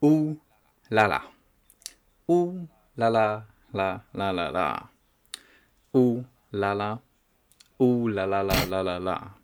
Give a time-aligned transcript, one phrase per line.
[0.00, 0.36] U
[0.90, 1.20] la la.
[2.28, 2.66] U
[2.96, 3.42] la la
[3.74, 4.88] la la la la.
[5.92, 6.98] U la la.
[7.78, 9.34] U la la la la la la.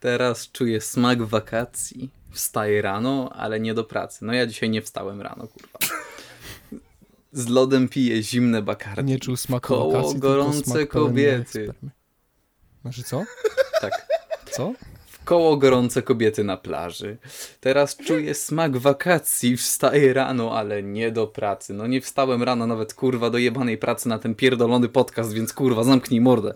[0.00, 2.10] Teraz czuję smak wakacji.
[2.30, 4.24] Wstaję rano, ale nie do pracy.
[4.24, 5.78] No ja dzisiaj nie wstałem rano, kurwa.
[7.32, 9.04] Z lodem piję zimne bakardi.
[9.04, 11.74] Nie czuł smaku Koło wakacji, gorące kobiety.
[12.82, 13.24] Znaczy co?
[13.80, 14.06] Tak.
[14.50, 14.72] Co?
[15.24, 17.16] Koło gorące kobiety na plaży.
[17.60, 19.56] Teraz czuję smak wakacji.
[19.56, 21.74] Wstaję rano, ale nie do pracy.
[21.74, 25.84] No nie wstałem rano nawet kurwa do jebanej pracy na ten pierdolony podcast, więc kurwa
[25.84, 26.54] zamknij mordę.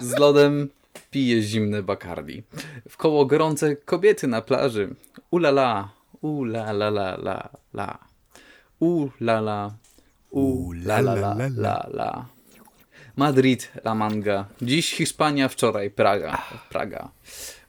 [0.00, 0.68] Z lodem
[1.10, 2.42] piję zimne bakardi.
[2.88, 4.94] W koło gorące kobiety na plaży.
[5.30, 5.88] Ulala,
[6.20, 7.98] ulala la la la.
[8.80, 9.74] Ulala,
[10.30, 12.26] ulala la la la.
[13.16, 14.44] Madrid, La Manga.
[14.62, 16.42] Dziś Hiszpania, wczoraj Praga.
[16.70, 17.10] Praga.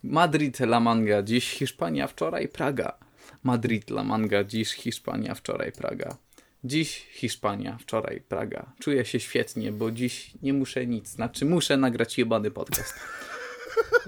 [0.04, 1.24] Madrid, La Manga.
[1.24, 2.98] Dziś Hiszpania, wczoraj Praga.
[3.44, 4.44] Madrid, La Manga.
[4.44, 6.18] Dziś Hiszpania, wczoraj Praga.
[6.64, 8.66] Dziś Hiszpania, wczoraj Praga.
[8.80, 11.08] Czuję się świetnie, bo dziś nie muszę nic.
[11.08, 12.94] Znaczy muszę nagrać jebany podcast.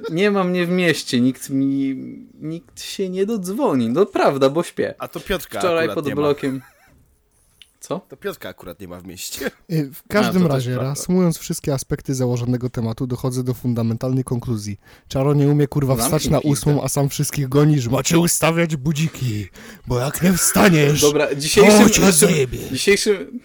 [0.10, 1.96] Nie mam mnie w mieście, nikt mi,
[2.34, 3.90] nikt się nie dodzwoni.
[3.90, 4.94] No prawda, bo śpię.
[5.00, 6.62] A to Piotrka Wczoraj pod blokiem.
[7.88, 8.00] Co?
[8.10, 9.52] To Piotrka akurat nie ma w mieście.
[9.72, 10.90] Y, W każdym A, razie, prawda.
[10.90, 14.78] reasumując wszystkie aspekty założonego tematu, dochodzę do fundamentalnej konkluzji.
[15.08, 18.76] Czaro nie umie kurwa Zamknij wstać na ósmą, a sam wszystkich goni, że macie ustawiać
[18.76, 19.48] budziki,
[19.88, 22.60] bo jak nie wstaniesz, Dobra, dzisiejszym, to cię zajebie.
[22.72, 23.40] dzisiejszym,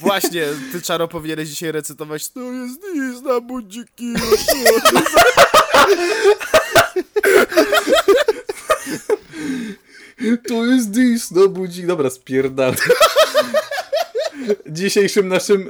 [0.00, 4.14] Właśnie, ty Czaro powinieneś dzisiaj recytować To jest nic na budziki.
[10.48, 11.86] To jest dis, no budzik.
[11.86, 12.76] Dobra, spierdalę.
[14.66, 15.68] Dzisiejszym naszym...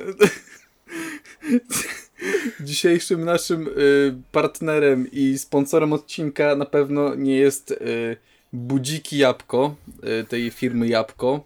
[2.61, 8.17] Dzisiejszym naszym y, partnerem i sponsorem odcinka na pewno nie jest y,
[8.53, 9.75] Budziki Jabłko,
[10.21, 11.45] y, tej firmy Jabłko.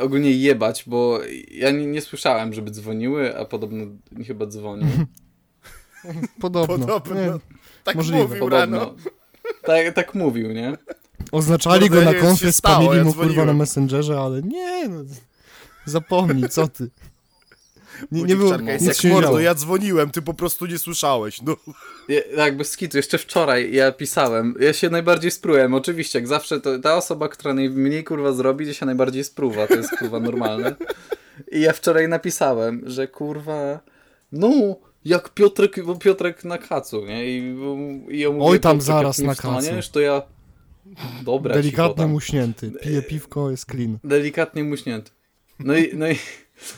[0.00, 3.84] Ogólnie jebać, bo ja nie, nie słyszałem, żeby dzwoniły, a podobno
[4.26, 4.86] chyba dzwonią.
[6.40, 6.78] Podobno.
[6.86, 7.14] Podobno.
[7.14, 7.32] Nie,
[7.84, 8.22] Tak Możliwe.
[8.22, 8.80] mówił rano.
[8.80, 9.10] Podobno.
[9.62, 10.76] Tak, tak mówił, nie?
[11.32, 13.52] Oznaczali go na konfie, spamili ja mu kurwa na.
[13.52, 15.04] Messengerze, ale nie, no,
[15.84, 16.90] zapomnij, co ty.
[18.12, 19.40] Nie, nie było, nic jak się nie działo.
[19.40, 21.42] ja dzwoniłem, ty po prostu nie słyszałeś.
[21.42, 21.56] No.
[22.08, 22.96] Ja, tak, bez kitu.
[22.96, 24.54] Jeszcze wczoraj ja pisałem.
[24.60, 25.74] Ja się najbardziej sprułem.
[25.74, 29.66] Oczywiście, jak zawsze, to ta osoba, która najmniej kurwa zrobi, to się najbardziej spruwa.
[29.66, 30.74] To jest kurwa normalne.
[31.52, 33.80] I ja wczoraj napisałem, że kurwa.
[34.32, 34.50] No,
[35.04, 37.26] jak Piotrek, bo Piotrek na kacu, nie?
[37.26, 37.56] I,
[38.08, 39.60] i ja mówię, Oj, tam Piotrek, zaraz na kacu.
[39.60, 40.22] wstaniesz, to ja.
[41.24, 43.98] Dobra, Delikatnie muśnięty, pije piwko, jest clean.
[44.04, 45.10] Delikatnie muśnięty.
[45.58, 46.16] No i, no i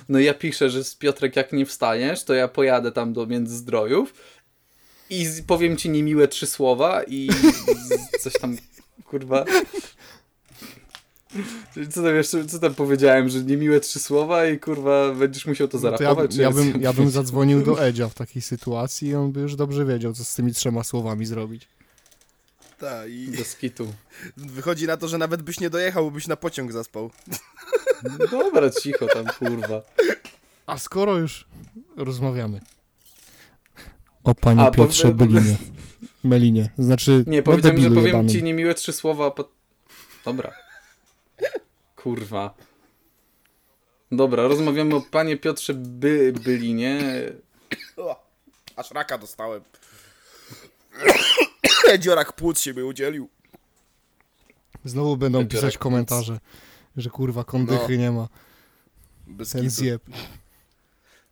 [0.09, 3.27] no i ja piszę, że z Piotrek jak nie wstaniesz, to ja pojadę tam do
[3.27, 4.15] Międzyzdrojów
[5.11, 7.31] i powiem ci niemiłe trzy słowa i
[8.21, 8.57] coś tam,
[9.05, 9.45] kurwa...
[11.91, 15.79] Co tam jeszcze, co tam powiedziałem, że niemiłe trzy słowa i kurwa będziesz musiał to
[15.79, 16.31] No ja, zarapować?
[16.31, 19.41] czy ja, co bym, ja bym zadzwonił do Edzia w takiej sytuacji i on by
[19.41, 21.69] już dobrze wiedział, co z tymi trzema słowami zrobić.
[22.83, 23.93] Ta, i Bez kitu.
[24.37, 27.11] wychodzi na to, że nawet byś nie dojechał, bo byś na pociąg zaspał.
[28.31, 29.83] Dobra, cicho tam, kurwa.
[30.67, 31.47] A skoro już
[31.97, 32.61] rozmawiamy.
[34.25, 35.57] O panie A, Piotrze Bylinie.
[36.25, 36.71] Melinie.
[36.79, 38.29] Znaczy, Nie, no powiedziałem, że debilu powiem jebanym.
[38.29, 39.49] ci niemiłe trzy słowa, a po...
[40.25, 40.53] Dobra.
[41.97, 42.55] Kurwa.
[44.13, 47.01] Dobra, rozmawiamy o panie Piotrze By Bylinie.
[48.77, 49.63] Aż raka dostałem.
[51.99, 53.29] Dziorak płuc się mi udzielił.
[54.85, 56.41] Znowu będą Dopiero pisać komentarze,
[56.97, 58.29] że kurwa kondychy nie ma.
[59.27, 60.03] Bez Ten zjeb.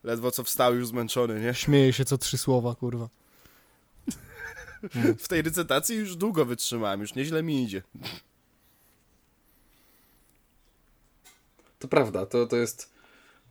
[0.04, 1.54] Ledwo co wstał już zmęczony, nie?
[1.54, 3.08] Śmieje się co trzy słowa, kurwa.
[5.18, 7.82] W tej recytacji już długo wytrzymałem, już nieźle mi idzie.
[11.78, 12.90] To prawda, to, to jest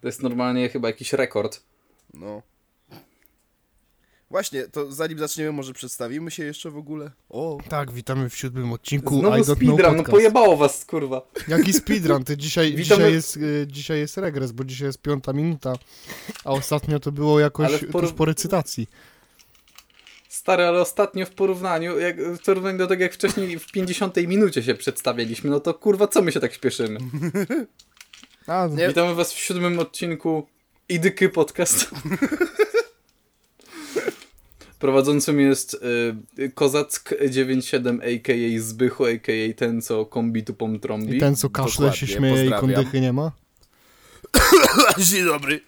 [0.02, 1.64] to jest normalnie chyba jakiś rekord.
[2.14, 2.42] No.
[4.32, 7.12] Właśnie, to zanim zaczniemy, może przedstawimy się jeszcze w ogóle?
[7.30, 11.22] O, Tak, witamy w siódmym odcinku I Znowu Know speedrun, no pojebało was, kurwa.
[11.48, 12.24] Jaki speedrun?
[12.24, 15.74] Ty dzisiaj, Witamy- dzisiaj, jest, y, dzisiaj jest regres, bo dzisiaj jest piąta minuta,
[16.44, 18.88] a ostatnio to było jakoś poró- tuż po recytacji.
[20.30, 24.64] Stary, ale ostatnio w porównaniu, jak, w porównaniu do tego jak wcześniej w 50 minucie
[24.64, 27.00] się przedstawialiśmy, no to kurwa co my się tak śpieszymy?
[28.48, 28.88] A, Nie.
[28.88, 30.48] Witamy was w siódmym odcinku
[30.90, 31.86] Idyky Podcast.
[34.80, 35.78] Prowadzącym jest
[36.40, 38.60] y, Kozack97 a.k.a.
[38.62, 39.54] Zbychu a.k.a.
[39.54, 41.18] ten co kombi tupą trąbi.
[41.18, 43.32] I ten co kaszle się śmieje i kondychy nie ma?
[44.98, 45.62] dzień dobry.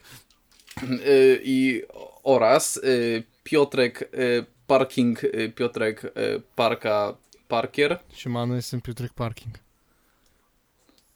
[0.83, 1.83] Y, I
[2.23, 6.09] oraz y, Piotrek y, Parking, y, Piotrek y,
[6.55, 7.13] Parka
[7.47, 9.55] Parkier Siemano, jestem Piotrek Parking.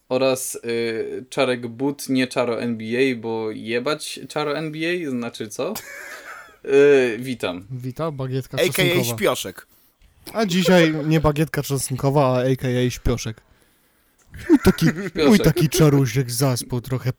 [0.08, 5.74] oraz y, Czarek But, nie Czaro NBA, bo jebać Czaro NBA, znaczy co?
[6.66, 7.66] Y, witam.
[7.70, 8.66] Witam, bagietka A.k.a.
[8.70, 9.04] czosnkowa.
[9.16, 9.66] śpioszek.
[10.32, 12.90] A dzisiaj nie bagietka czosnkowa, a a.k.a.
[12.90, 13.40] śpioszek.
[14.48, 15.42] Mój taki, mój Śpioszek.
[15.44, 17.12] taki czarusiek zaspał trochę.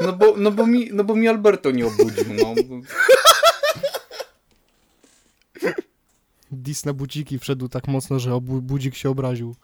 [0.00, 2.54] No bo, no bo, mi, no bo mi Alberto nie obudził, no.
[6.50, 9.54] Dis na buciki wszedł tak mocno, że obu- budzik się obraził.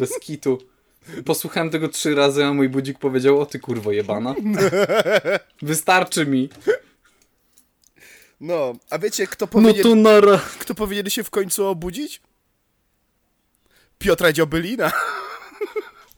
[0.00, 0.58] Bez kitu.
[1.24, 4.34] Posłuchałem tego trzy razy, a mój budzik powiedział, o ty kurwo jebana.
[5.62, 6.48] Wystarczy mi.
[8.40, 10.40] No, a wiecie, kto No powinien, to nara.
[10.58, 12.20] kto powinien się w końcu obudzić?
[13.98, 14.92] Piotra Dziobylina.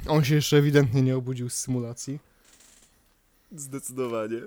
[0.08, 2.18] On się jeszcze ewidentnie nie obudził z symulacji.
[3.52, 4.40] Zdecydowanie.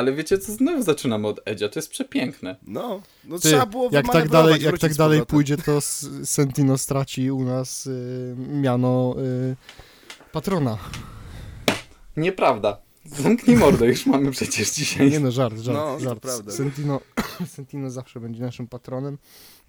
[0.00, 2.56] Ale wiecie co, znowu zaczynamy od Edzia, to jest przepiękne.
[2.62, 5.80] No, no Ty, trzeba było jak tak dalej, jak tak dalej pójdzie, to
[6.24, 9.56] Sentino straci u nas y, miano y,
[10.32, 10.78] patrona.
[12.16, 12.78] Nieprawda.
[13.04, 15.10] Zamknij mordę, już mamy przecież dzisiaj.
[15.10, 16.20] Nie no, żart, żart, No, żart.
[16.20, 16.52] prawda.
[16.52, 17.00] Sentino,
[17.54, 19.18] Sentino zawsze będzie naszym patronem.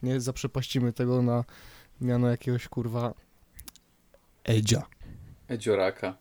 [0.04, 1.44] Nie zaprzepaścimy tego na
[2.02, 3.14] miano jakiegoś kurwa
[4.44, 4.86] Edzia.
[5.48, 6.18] Edzioraka.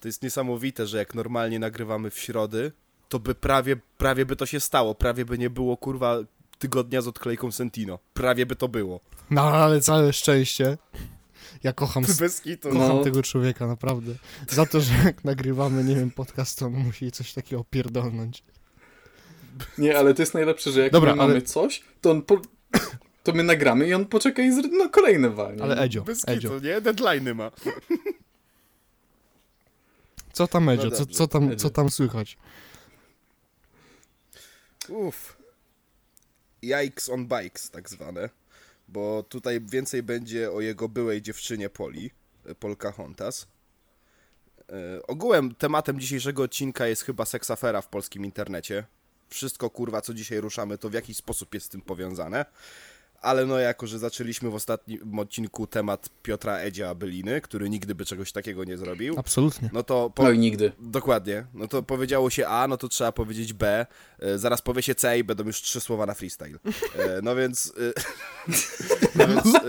[0.00, 2.72] To jest niesamowite, że jak normalnie nagrywamy w środy,
[3.08, 4.94] to by prawie, prawie by to się stało.
[4.94, 6.16] Prawie by nie było, kurwa,
[6.58, 7.98] tygodnia z odklejką Sentino.
[8.14, 9.00] Prawie by to było.
[9.30, 10.78] No ale całe szczęście.
[11.62, 12.04] Ja kocham,
[12.62, 13.04] kocham No.
[13.04, 14.12] tego człowieka, naprawdę.
[14.48, 18.44] Za to, że jak nagrywamy, nie wiem, podcast, to on musi coś takiego pierdolnąć.
[19.78, 22.40] Nie, ale to jest najlepsze, że jak Dobra, my ale- mamy coś, to on po...
[23.22, 24.64] to my nagramy i on poczeka i zr...
[24.72, 25.62] no kolejne walnie.
[25.62, 26.50] Ale Edzio, Bez Edzio.
[26.50, 26.80] kitu, nie?
[26.80, 27.50] Deadline'y ma.
[30.38, 32.38] Co tam Edzio, No co, co, tam, co tam słychać?
[34.88, 35.36] Uff.
[36.62, 38.30] Yikes on bikes, tak zwane.
[38.88, 42.10] Bo tutaj więcej będzie o jego byłej dziewczynie Poli,
[42.46, 43.46] e, Polka Hontas.
[44.72, 48.84] E, ogółem tematem dzisiejszego odcinka jest chyba seksafera w polskim internecie.
[49.28, 52.44] Wszystko kurwa, co dzisiaj ruszamy, to w jakiś sposób jest z tym powiązane.
[53.20, 58.04] Ale no, jako że zaczęliśmy w ostatnim odcinku temat Piotra Edzia Byliny, który nigdy by
[58.04, 59.70] czegoś takiego nie zrobił, Absolutnie.
[59.72, 60.72] no to po, No i nigdy.
[60.78, 61.46] Dokładnie.
[61.54, 63.86] No to powiedziało się A, no to trzeba powiedzieć B.
[64.18, 66.58] E, zaraz powie się C i będą już trzy słowa na freestyle.
[66.98, 67.72] E, no więc.
[67.78, 67.92] E,
[69.18, 69.60] no więc e,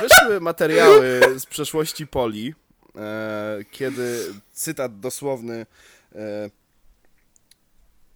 [0.00, 2.54] wyszły materiały z przeszłości Poli,
[2.96, 5.66] e, kiedy cytat dosłowny.
[6.14, 6.50] E,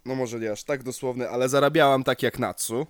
[0.05, 2.87] no może nie aż tak dosłowny, ale zarabiałam tak jak Natsu.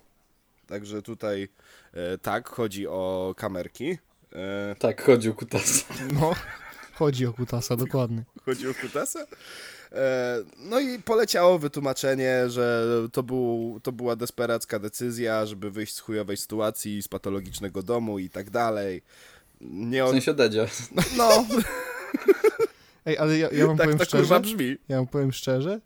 [0.69, 1.49] Także tutaj
[1.93, 3.97] e, tak, chodzi o kamerki.
[4.33, 5.85] E, Tak, chodził kutas.
[6.13, 6.35] No,
[6.99, 8.23] chodzi o kutasa, dokładnie.
[8.45, 9.19] Chodzi o Kutasa?
[9.91, 15.99] E, No i poleciało wytłumaczenie, że to, był, to była desperacka decyzja, żeby wyjść z
[15.99, 19.01] chujowej sytuacji, z patologicznego domu i tak dalej.
[19.61, 20.11] Nie W od...
[20.11, 20.65] sensie od Edzia.
[21.17, 21.45] No,
[23.05, 24.77] Ej, ale ja, ja wam tak powiem to szczerze, kurwa brzmi.
[24.89, 25.81] ja wam powiem szczerze,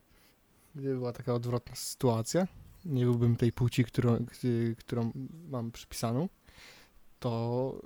[0.76, 2.48] gdyby była taka odwrotna sytuacja,
[2.86, 4.26] nie byłbym tej płci, którą,
[4.78, 5.12] którą
[5.50, 6.30] mam przypisaną,
[7.20, 7.82] to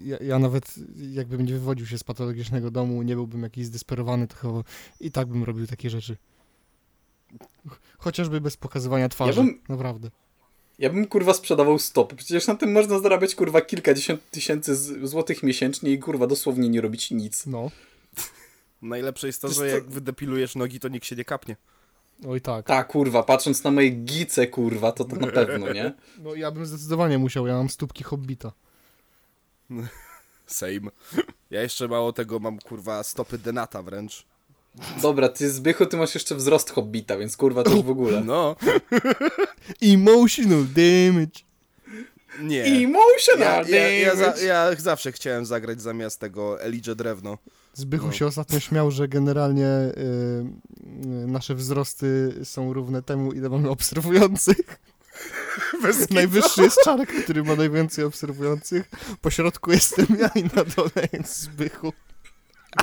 [0.00, 0.74] ja, ja nawet
[1.12, 4.62] jakbym nie wywodził się z patologicznego domu, nie byłbym jakiś zdesperowany, to chyba
[5.00, 6.16] i tak bym robił takie rzeczy.
[7.68, 10.10] Ch- Chociażby bez pokazywania twarzy, Ja bym- naprawdę.
[10.78, 12.16] Ja bym kurwa sprzedawał stopy.
[12.16, 17.10] Przecież na tym można zarabiać kurwa kilkadziesiąt tysięcy złotych miesięcznie i kurwa dosłownie nie robić
[17.10, 17.46] nic.
[17.46, 17.70] No,
[18.82, 21.56] Najlepsze jest to, Wiesz że jak wydepilujesz nogi, to nikt się nie kapnie.
[22.28, 22.66] Oj tak.
[22.66, 25.92] Tak, kurwa, patrząc na moje gice, kurwa, to to na pewno, nie?
[26.18, 28.52] No ja bym zdecydowanie musiał, ja mam stópki hobbita.
[30.46, 30.90] Same.
[31.50, 34.26] Ja jeszcze mało tego mam, kurwa, stopy denata wręcz.
[35.02, 38.24] Dobra, ty Zbychu, ty masz jeszcze wzrost hobbita, więc kurwa to w ogóle.
[38.24, 38.56] No,
[39.82, 41.51] Emotional damage.
[42.40, 42.64] Nie.
[42.64, 47.38] Emotional Ja, ja, ja, za, ja zawsze chciałem zagrać zamiast tego Elige Drewno.
[47.74, 48.12] Zbychu No.
[48.12, 49.90] się ostatnio śmiał, że generalnie y,
[51.24, 54.56] y, nasze wzrosty są równe temu, ile mamy obserwujących.
[55.82, 58.90] Bez Najwyższy jest Czarek, który ma najwięcej obserwujących.
[59.20, 61.92] Po środku jestem ja i na dole jest Zbychu.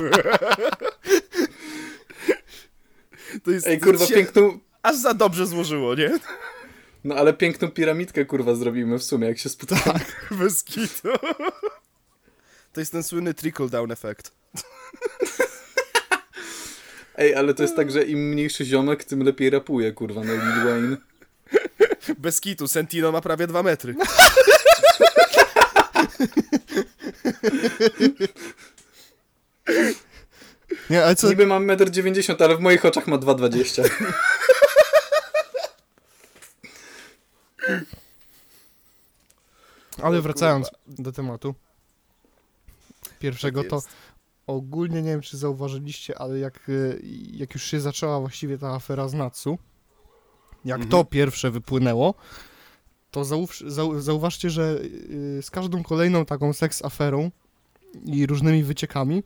[3.44, 4.58] To jest, Ej, kurwa, się piękną...
[4.82, 6.18] Aż za dobrze złożyło, nie?
[7.04, 10.00] No ale piękną piramidkę, kurwa, zrobimy w sumie, jak się spotkamy.
[10.40, 11.08] Bez kitu.
[12.72, 14.32] To jest ten słynny trickle-down efekt.
[17.16, 20.64] Ej, ale to jest tak, że im mniejszy ziomek, tym lepiej rapuje, kurwa, no Lil
[20.64, 20.96] Wayne.
[22.18, 23.94] Bez kitu, Sentino ma prawie dwa metry.
[30.90, 31.28] Nie, ale co?
[31.28, 33.90] Niby mam 1,90 m, ale w moich oczach ma 2,20
[40.02, 41.54] Ale wracając do tematu
[43.18, 43.82] pierwszego, Tak to
[44.46, 47.00] ogólnie nie wiem, czy zauważyliście, ale jak, y,
[47.32, 49.58] jak już się zaczęła właściwie ta afera z Natsu,
[50.64, 50.90] jak Mhm.
[50.90, 52.14] to pierwsze wypłynęło,
[53.10, 53.46] to zau,
[54.00, 57.30] zauważcie, że y, z każdą kolejną taką seks aferą
[58.04, 59.22] i różnymi wyciekami,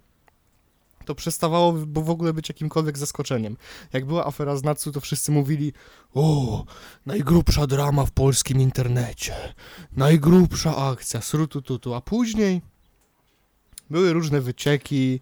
[1.05, 3.57] to przestawało bo w ogóle być jakimkolwiek zaskoczeniem.
[3.93, 5.73] Jak była afera z Natsu, to wszyscy mówili
[6.15, 6.65] o,
[7.07, 9.35] najgrubsza drama w polskim internecie,
[9.97, 12.63] najgrubsza akcja, srutututu, a później
[13.91, 15.21] były różne wycieki,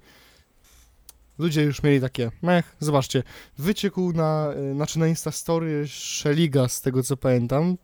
[1.39, 3.23] ludzie już mieli takie, mech, zobaczcie,
[3.59, 7.77] wyciekł na, y, znaczy na Instastory Szeliga, z tego co pamiętam,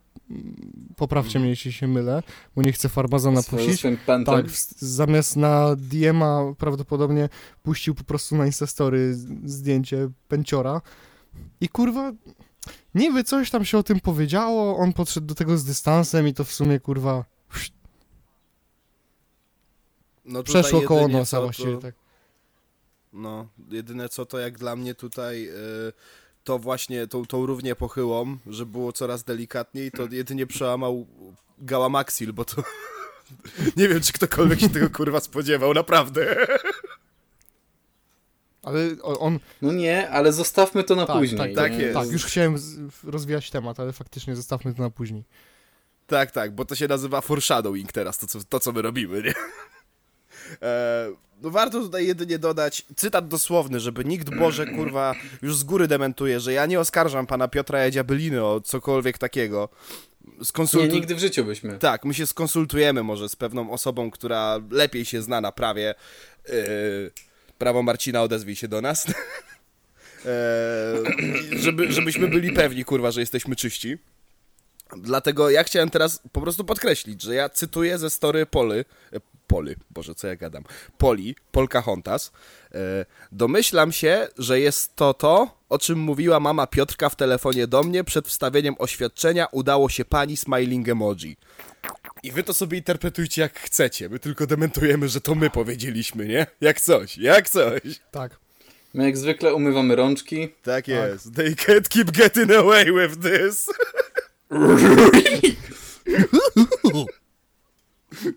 [0.96, 2.22] poprawcie mnie, jeśli się mylę,
[2.56, 3.82] bo nie chcę Farbazana puścić,
[4.26, 7.28] tak, w, zamiast na DM-a prawdopodobnie
[7.62, 10.80] puścił po prostu na Instastory zdjęcie pęciora.
[11.60, 12.12] I kurwa,
[12.94, 16.44] niby coś tam się o tym powiedziało, on podszedł do tego z dystansem i to
[16.44, 17.24] w sumie kurwa
[20.28, 21.94] No przeszło koło nosa co, właściwie, to, tak.
[23.12, 25.92] No, jedyne co to jak dla mnie tutaj, y,
[26.44, 31.06] to właśnie tą, tą równię pochyłą, że było coraz delikatniej, to jedynie przełamał
[31.58, 32.62] Gałamaxil, bo to...
[33.76, 36.46] Nie wiem, czy ktokolwiek się tego kurwa spodziewał, naprawdę.
[38.62, 41.38] Ale on, No nie, ale zostawmy to na tak, później.
[41.38, 41.94] tak, tak jest.
[41.94, 42.56] tak, już chciałem
[43.04, 45.24] rozwijać temat, ale faktycznie zostawmy to na później.
[46.06, 49.34] Tak, tak, bo to się nazywa foreshadowing teraz, to co, to, co my robimy, nie?
[50.62, 51.08] E,
[51.42, 56.40] no warto tutaj jedynie dodać cytat dosłowny, żeby nikt Boże, kurwa, już z góry dementuje,
[56.40, 59.68] że ja nie oskarżam pana Piotra Jadzia Byliny o cokolwiek takiego.
[60.38, 60.94] Nie, Skonsultu...
[60.94, 61.78] nigdy w życiu byśmy.
[61.78, 65.94] Tak, my się skonsultujemy może z pewną osobą, która lepiej się zna na prawie.
[66.48, 66.54] Yy,
[67.58, 69.06] prawo Marcina, odezwij się do nas.
[70.26, 73.98] Eee, żeby, żebyśmy byli pewni, kurwa, że jesteśmy czyści.
[74.96, 78.84] Dlatego ja chciałem teraz po prostu podkreślić, że ja cytuję ze story Poly,
[79.48, 80.64] Poly, Boże, co ja gadam,
[80.98, 82.32] Poli, Polka Hontas.
[82.74, 87.82] E, domyślam się, że jest to to, o czym mówiła mama Piotrka w telefonie do
[87.82, 91.36] mnie przed wstawieniem oświadczenia udało się pani smiling emoji.
[92.22, 96.46] I wy to sobie interpretujcie jak chcecie, my tylko dementujemy, że to my powiedzieliśmy, nie?
[96.60, 97.82] Jak coś, jak coś.
[98.10, 98.36] Tak.
[98.94, 100.48] My jak zwykle umywamy rączki.
[100.62, 101.34] Tak jest.
[101.34, 103.66] They can't keep getting away with this.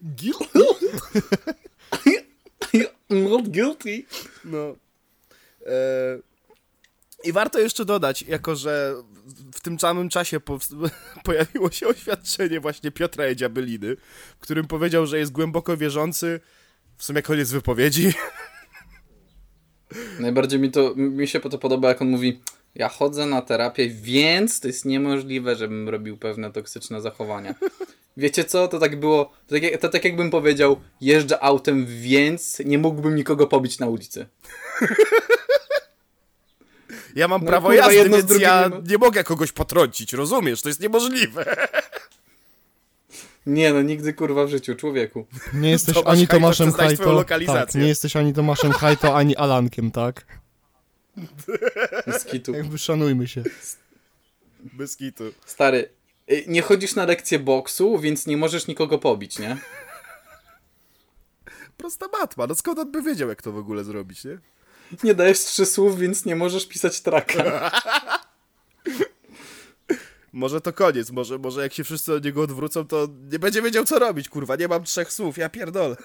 [3.09, 4.03] Not guilty.
[4.45, 4.75] No.
[5.65, 6.19] E,
[7.23, 8.95] I warto jeszcze dodać, jako że
[9.53, 10.39] w tym samym czasie
[11.23, 13.95] pojawiło się oświadczenie właśnie Piotra Edzia Byliny,
[14.39, 16.39] w którym powiedział, że jest głęboko wierzący,
[16.97, 18.13] w sumie koniec wypowiedzi,
[20.19, 22.41] Najbardziej mi to, mi się to podoba, jak on mówi,
[22.75, 27.55] ja chodzę na terapię, więc to jest niemożliwe, żebym robił pewne toksyczne zachowania.
[28.17, 28.67] Wiecie co?
[28.67, 33.47] To tak było, to tak, to tak jakbym powiedział, jeżdżę autem, więc nie mógłbym nikogo
[33.47, 34.25] pobić na ulicy.
[37.15, 40.61] Ja mam No, prawo kurwa, jazdy, jedno więc ja nie nie mogę kogoś potrącić, rozumiesz?
[40.61, 41.55] To jest niemożliwe.
[43.45, 45.25] Nie no, nigdy kurwa w życiu, człowieku.
[45.53, 47.65] Nie jesteś Tomasz ani Tomaszem Hajto, lokalizację.
[47.65, 50.25] tak, nie jesteś ani Tomaszem Hajto, ani Alankiem, tak?
[52.19, 52.53] Z kitu.
[52.53, 53.43] Jakby szanujmy się.
[54.73, 55.23] Bez kitu.
[55.45, 55.89] Stary,
[56.47, 59.57] nie chodzisz na lekcję boksu, więc nie możesz nikogo pobić, nie?
[61.77, 64.38] Prosta matma, no skąd on by wiedział, jak to w ogóle zrobić, nie?
[65.03, 67.71] Nie dajesz trzy słów, więc nie możesz pisać traka.
[70.33, 73.85] Może to koniec, może, może jak się wszyscy od niego odwrócą, to nie będzie wiedział,
[73.85, 75.95] co robić, kurwa, nie mam trzech słów, ja pierdolę.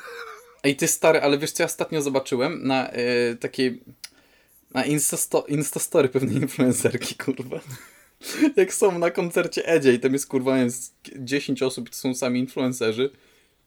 [0.63, 2.67] Ej, ty stary, ale wiesz co ja ostatnio zobaczyłem?
[2.67, 3.83] Na y, takiej...
[4.75, 7.61] Na Instasto Instastory pewnej influencerki, kurwa.
[8.57, 12.15] Jak są na koncercie Edzie i tam jest kurwa z 10 osób i to są
[12.15, 13.11] sami influencerzy.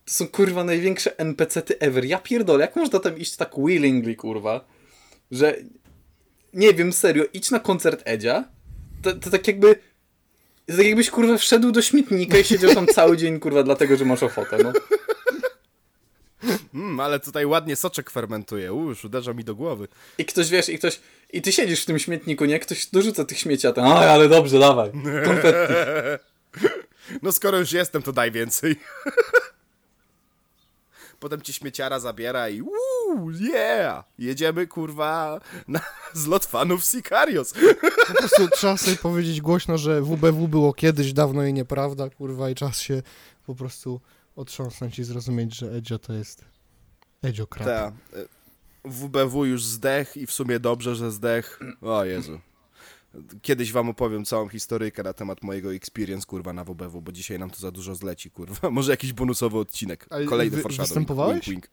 [0.05, 2.05] To są kurwa największe NPC-ty ever.
[2.05, 4.65] Ja pierdolę, jak można tam iść tak willingly, kurwa?
[5.31, 5.55] Że...
[6.53, 8.43] Nie wiem, serio, idź na koncert Edzia,
[9.01, 9.75] to, to tak jakby...
[10.67, 14.23] Tak jakbyś kurwa wszedł do śmietnika i siedział tam cały dzień, kurwa, dlatego, że masz
[14.23, 14.73] ochotę, no.
[16.73, 19.87] Mm, ale tutaj ładnie soczek fermentuje, już uderza mi do głowy.
[20.17, 20.99] I ktoś, wiesz, i ktoś,
[21.33, 22.59] i ty siedzisz w tym śmietniku, nie?
[22.59, 24.91] Ktoś dorzuca tych śmieci, a ten, ale dobrze, dawaj,
[25.25, 25.73] konfetti.
[27.21, 28.75] No skoro już jestem, to daj więcej.
[31.19, 34.03] Potem ci śmieciara zabiera i uuu, yeah!
[34.19, 35.79] Jedziemy, kurwa, na
[36.13, 37.53] zlot fanów Sicarios.
[38.07, 42.55] Po prostu trzeba sobie powiedzieć głośno, że WBW było kiedyś, dawno i nieprawda, kurwa, i
[42.55, 43.01] czas się
[43.47, 43.99] po prostu
[44.35, 46.45] otrząsnąć i zrozumieć, że Edzio to jest
[47.21, 47.67] Edzio krab.
[47.67, 48.27] Ta, y,
[48.85, 51.59] WBW już zdech i w sumie dobrze, że zdech.
[51.81, 52.39] O Jezu.
[53.41, 57.49] Kiedyś wam opowiem całą historyjkę na temat mojego experience, kurwa, na WBW, bo dzisiaj nam
[57.49, 58.69] to za dużo zleci, kurwa.
[58.71, 60.07] Może jakiś bonusowy odcinek.
[60.29, 60.87] Kolejny wy- foreshadowing.
[60.89, 61.45] występowałeś?
[61.45, 61.67] Wink, wink.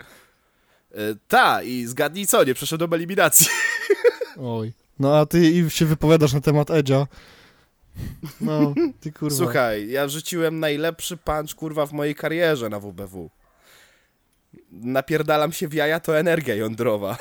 [0.93, 0.97] E,
[1.29, 3.47] Ta, i zgadnij co, nie przeszedłem eliminacji.
[4.41, 4.73] Oj.
[4.99, 7.07] No a ty i się wypowiadasz na temat Edzia.
[8.41, 9.37] No, ty kurwa.
[9.37, 13.31] Słuchaj, ja rzuciłem najlepszy punch, kurwa, w mojej karierze na WBW.
[14.71, 17.17] Napierdalam się w jaja, to energia jądrowa.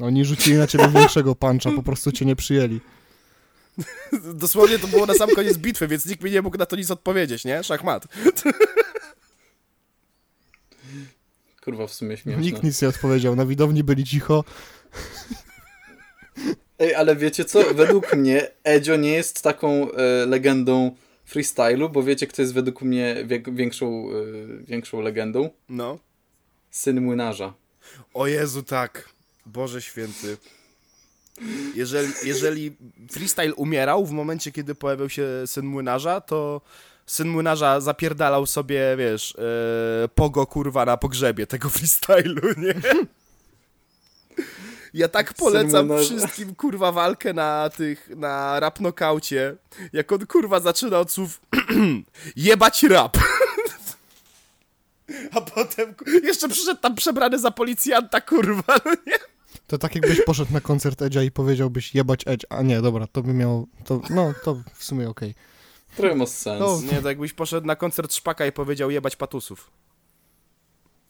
[0.00, 2.80] Oni rzucili na ciebie większego puncha, po prostu cię nie przyjęli.
[4.34, 6.90] Dosłownie to było na sam koniec bitwy, więc nikt mi nie mógł na to nic
[6.90, 7.64] odpowiedzieć, nie?
[7.64, 8.06] Szachmat.
[11.64, 12.42] Kurwa, w sumie śmieszne.
[12.42, 13.36] Nikt nic nie odpowiedział.
[13.36, 14.44] Na widowni byli cicho.
[16.78, 17.74] Ej, ale wiecie co?
[17.74, 23.16] Według mnie Edzio nie jest taką e, legendą freestylu, bo wiecie, kto jest według mnie
[23.24, 24.12] wie, większą, e,
[24.64, 25.50] większą legendą?
[25.68, 25.98] No.
[26.70, 27.54] Syn młynarza.
[28.14, 29.08] O Jezu, tak.
[29.46, 30.36] Boże święty.
[31.74, 32.76] Jeżeli, jeżeli
[33.10, 36.60] freestyle umierał w momencie, kiedy pojawił się syn młynarza, to
[37.06, 42.74] syn młynarza zapierdalał sobie, wiesz, e, pogo kurwa na pogrzebie tego freestylu, nie?
[44.96, 49.56] Ja tak polecam wszystkim kurwa walkę na tych, na rap nokaucie,
[49.92, 51.40] jak on kurwa zaczyna od słów
[52.36, 53.18] jebać rap.
[55.36, 59.18] A potem jeszcze przyszedł tam przebrany za policjanta, kurwa, no nie?
[59.66, 62.46] To tak jakbyś poszedł na koncert Edzia i powiedziałbyś jebać Edge.
[62.48, 63.66] A nie, dobra, to by miało...
[63.84, 65.34] To, no, to w sumie okej.
[65.96, 66.60] Trochę ma sens.
[66.60, 66.80] No.
[66.92, 69.70] Nie, to jakbyś poszedł na koncert Szpaka i powiedział jebać patusów.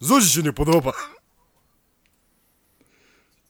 [0.00, 0.92] Zosi się nie podoba.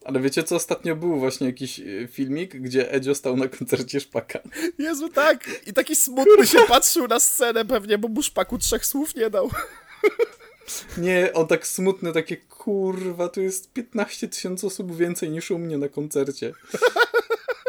[0.06, 0.56] Ale wiecie co?
[0.56, 4.38] Ostatnio był właśnie jakiś e, filmik, gdzie Edzio stał na koncercie Szpaka.
[4.78, 5.50] Jezu, tak.
[5.66, 9.50] I taki smutny się patrzył na scenę pewnie, bo mu Szpaku trzech słów nie dał.
[10.98, 15.78] Nie, on tak smutny, takie kurwa, tu jest 15 tysięcy osób więcej niż u mnie
[15.78, 16.52] na koncercie.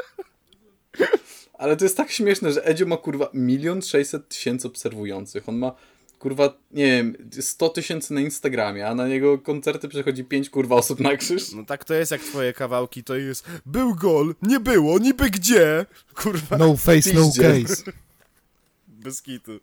[1.59, 5.49] Ale to jest tak śmieszne, że Edzio ma kurwa milion sześćset tysięcy obserwujących.
[5.49, 5.75] On ma
[6.19, 10.99] kurwa, nie wiem, 100 tysięcy na Instagramie, a na jego koncerty przychodzi 5 kurwa osób
[10.99, 11.51] na krzyż.
[11.51, 15.85] No tak to jest jak twoje kawałki, to jest był gol, nie było, niby gdzie?
[16.15, 17.91] Kurwa, No face, no case.
[19.03, 19.59] bez kitu.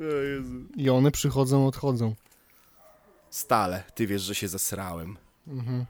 [0.00, 0.64] O Jezu.
[0.76, 2.14] I one przychodzą, odchodzą.
[3.30, 5.16] Stale, ty wiesz, że się zesrałem.
[5.48, 5.84] Mhm.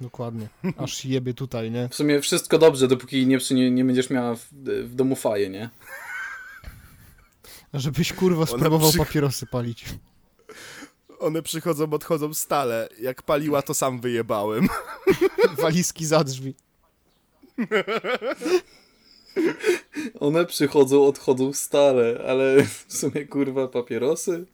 [0.00, 0.48] Dokładnie.
[0.76, 1.88] Aż jebie tutaj, nie?
[1.88, 4.46] W sumie wszystko dobrze, dopóki nie, przynie, nie będziesz miała w,
[4.84, 5.70] w domu faję, nie?
[7.72, 9.84] A Żebyś kurwa spróbował przy- papierosy palić.
[11.18, 12.88] One przychodzą, odchodzą stale.
[13.00, 14.68] Jak paliła, to sam wyjebałem.
[15.62, 16.54] Walizki za drzwi.
[20.20, 24.46] One przychodzą, odchodzą stale, ale w sumie kurwa papierosy?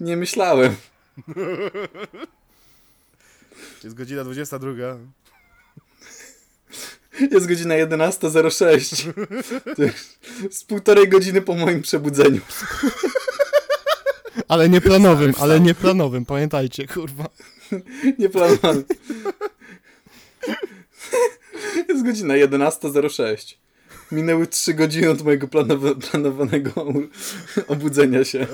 [0.00, 0.76] Nie myślałem.
[3.84, 4.96] Jest godzina 22.
[7.30, 9.12] Jest godzina 11.06.
[9.76, 10.18] To jest
[10.50, 12.40] Z półtorej godziny po moim przebudzeniu.
[14.48, 17.28] Ale nieplanowym, ale nieplanowym, pamiętajcie, kurwa.
[18.18, 18.84] Nie planowałem.
[21.88, 23.54] Jest godzina 11.06.
[24.12, 26.86] Minęły 3 godziny od mojego planowa- planowanego
[27.68, 28.46] obudzenia się.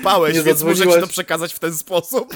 [0.00, 2.34] Spałeś, Nie więc muszę ci to przekazać w ten sposób.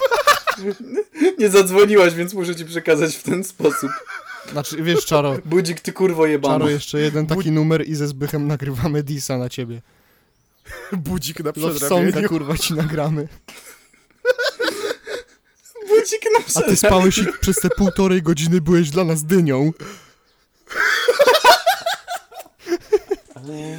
[1.39, 3.91] Nie zadzwoniłaś, więc muszę ci przekazać w ten sposób.
[4.53, 6.59] Znaczy, wiesz, Czaro, Budzik, ty kurwo jebana.
[6.59, 9.83] Czaro, jeszcze jeden taki numer i ze Zbychem nagrywamy disa na ciebie.
[10.93, 12.29] Budzik na Love przedramieniu.
[12.29, 13.29] kurwa, ci nagramy.
[15.89, 19.73] Budzik na A ty spałeś i przez te półtorej godziny byłeś dla nas dynią.
[23.35, 23.79] Ale...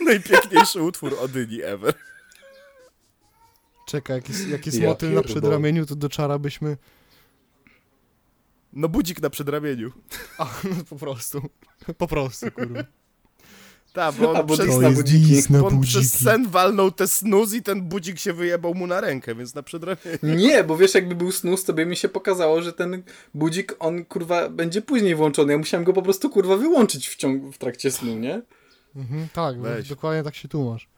[0.00, 1.94] Najpiękniejszy utwór Odyni ever.
[3.86, 6.76] Czekaj, jak jest, jak jest Ja motyl na przedramieniu, to do Czara byśmy...
[8.72, 9.90] No budzik na przedramieniu.
[10.38, 11.42] A, no po prostu.
[11.98, 12.84] Po prostu, kurwa.
[13.92, 15.52] Tak, bo on, przez, na budziki.
[15.52, 19.34] na on przez sen walnął te snuz i ten budzik się wyjebał mu na rękę,
[19.34, 20.18] więc na przedramieniu.
[20.22, 23.02] Nie, bo wiesz, jakby był snus, to by mi się pokazało, że ten
[23.34, 25.52] budzik, on kurwa będzie później włączony.
[25.52, 28.42] Ja musiałem go po prostu kurwa wyłączyć w, ciągu, w trakcie snu, nie?
[28.96, 29.88] Mhm, tak, Weź.
[29.88, 30.88] dokładnie tak się tłumasz.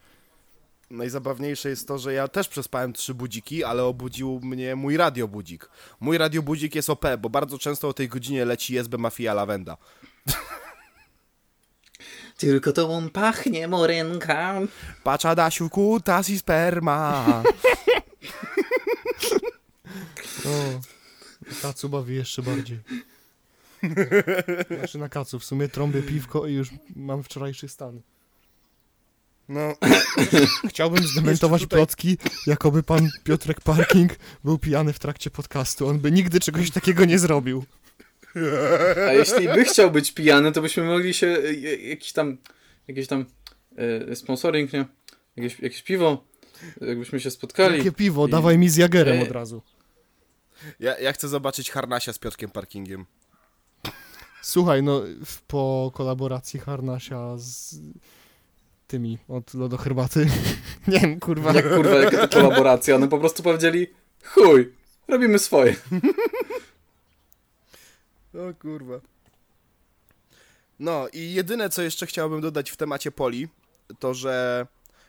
[0.91, 5.69] Najzabawniejsze jest to, że ja też przespałem trzy budziki, ale obudził mnie mój radiobudzik.
[6.01, 9.77] Mój radiobudzik jest OP, bo bardzo często o tej godzinie leci SB Mafia Lavenda.
[12.37, 14.61] Tylko to on pachnie, morenka.
[15.05, 17.25] Patrz Adasiu, kutas i sperma.
[20.47, 20.81] O,
[21.63, 22.79] kacu bawi jeszcze bardziej.
[24.79, 28.01] Znaczy na kacu, w sumie trąbię piwko i już mam wczorajszy stan.
[29.51, 29.75] No,
[30.71, 34.13] Chciałbym zdementować tutaj- plotki, jakoby pan Piotrek Parking
[34.45, 35.89] był pijany w trakcie podcastu.
[35.89, 37.65] On by nigdy czegoś takiego nie zrobił.
[39.09, 41.53] A jeśli by chciał być pijany, to byśmy mogli się e,
[41.89, 42.37] jakiś tam,
[42.89, 43.25] jakiś tam
[44.11, 44.85] e, sponsoring, nie?
[45.37, 46.25] Jakieś, jakieś piwo,
[46.81, 47.79] jakbyśmy się spotkali.
[47.79, 49.63] Jakie piwo, I- dawaj mi z Jagerem od razu.
[50.81, 53.07] Ja, ja chcę zobaczyć Harnasia z Piotrkiem Parkingiem.
[54.43, 55.03] Słuchaj, no
[55.47, 57.75] po kolaboracji Harnasia z
[58.91, 60.27] tymi od lodoherbaty.
[60.89, 61.53] Nie wiem, kurwa.
[61.53, 62.99] Jak kurwa, jaka to kolaboracja.
[62.99, 63.87] No po prostu powiedzieli,
[64.25, 64.73] chuj,
[65.09, 65.77] robimy swoje.
[68.35, 69.01] O kurwa.
[70.79, 73.49] No i jedyne, co jeszcze chciałbym dodać w temacie Poli,
[73.99, 74.67] to że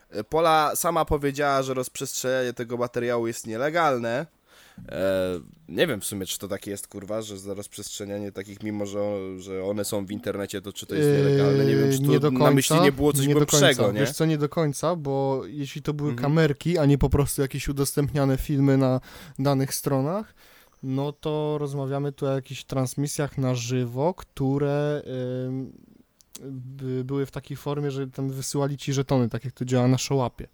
[0.10, 4.26] e, Pola sama powiedziała, że rozprzestrzenianie tego materiału jest nielegalne.
[4.90, 5.40] E,
[5.70, 9.00] nie wiem w sumie, czy to tak jest, kurwa, że za rozprzestrzenianie takich, mimo że,
[9.40, 11.66] że one są w internecie, to czy to jest nielegalne.
[11.66, 13.92] Nie wiem, czy Yy, tu do na końca, myśli nie było coś nie głębszego, końca.
[13.92, 14.00] nie?
[14.00, 16.24] Wiesz co, nie do końca, bo jeśli to były Mhm.
[16.30, 19.00] kamerki, a nie po prostu jakieś udostępniane filmy na
[19.40, 20.34] danych stronach,
[20.84, 25.02] no to rozmawiamy tu o jakichś transmisjach na żywo, które
[27.04, 30.48] były w takiej formie, że tam wysyłali ci żetony, tak jak to działa na Showapie.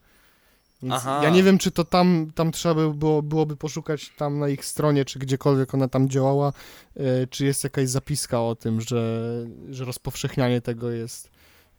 [0.83, 4.65] Ja nie wiem, czy to tam, tam trzeba by było, byłoby poszukać tam na ich
[4.65, 6.53] stronie, czy gdziekolwiek ona tam działała,
[6.95, 9.29] e, czy jest jakaś zapiska o tym, że,
[9.69, 11.29] że rozpowszechnianie tego jest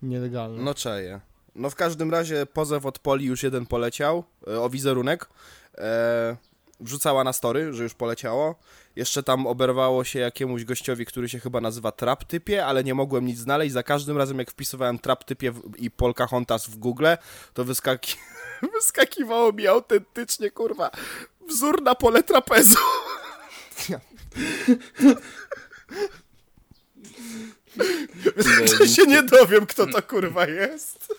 [0.02, 0.62] nielegalne.
[0.62, 1.20] No czeje.
[1.54, 5.28] No w każdym razie pozew od Poli już jeden poleciał e, o wizerunek.
[5.78, 6.36] E,
[6.80, 8.54] wrzucała na story, że już poleciało.
[8.96, 13.38] Jeszcze tam oberwało się jakiemuś gościowi, który się chyba nazywa Traptypie, ale nie mogłem nic
[13.38, 13.72] znaleźć.
[13.72, 17.06] Za każdym razem jak wpisywałem Traptypie i Polka Hontas w Google,
[17.54, 18.16] to wyskaki...
[18.74, 20.90] wyskakiwało mi autentycznie, kurwa,
[21.48, 22.78] wzór na pole trapezu.
[28.78, 31.14] Że się nie dowiem, kto to kurwa jest.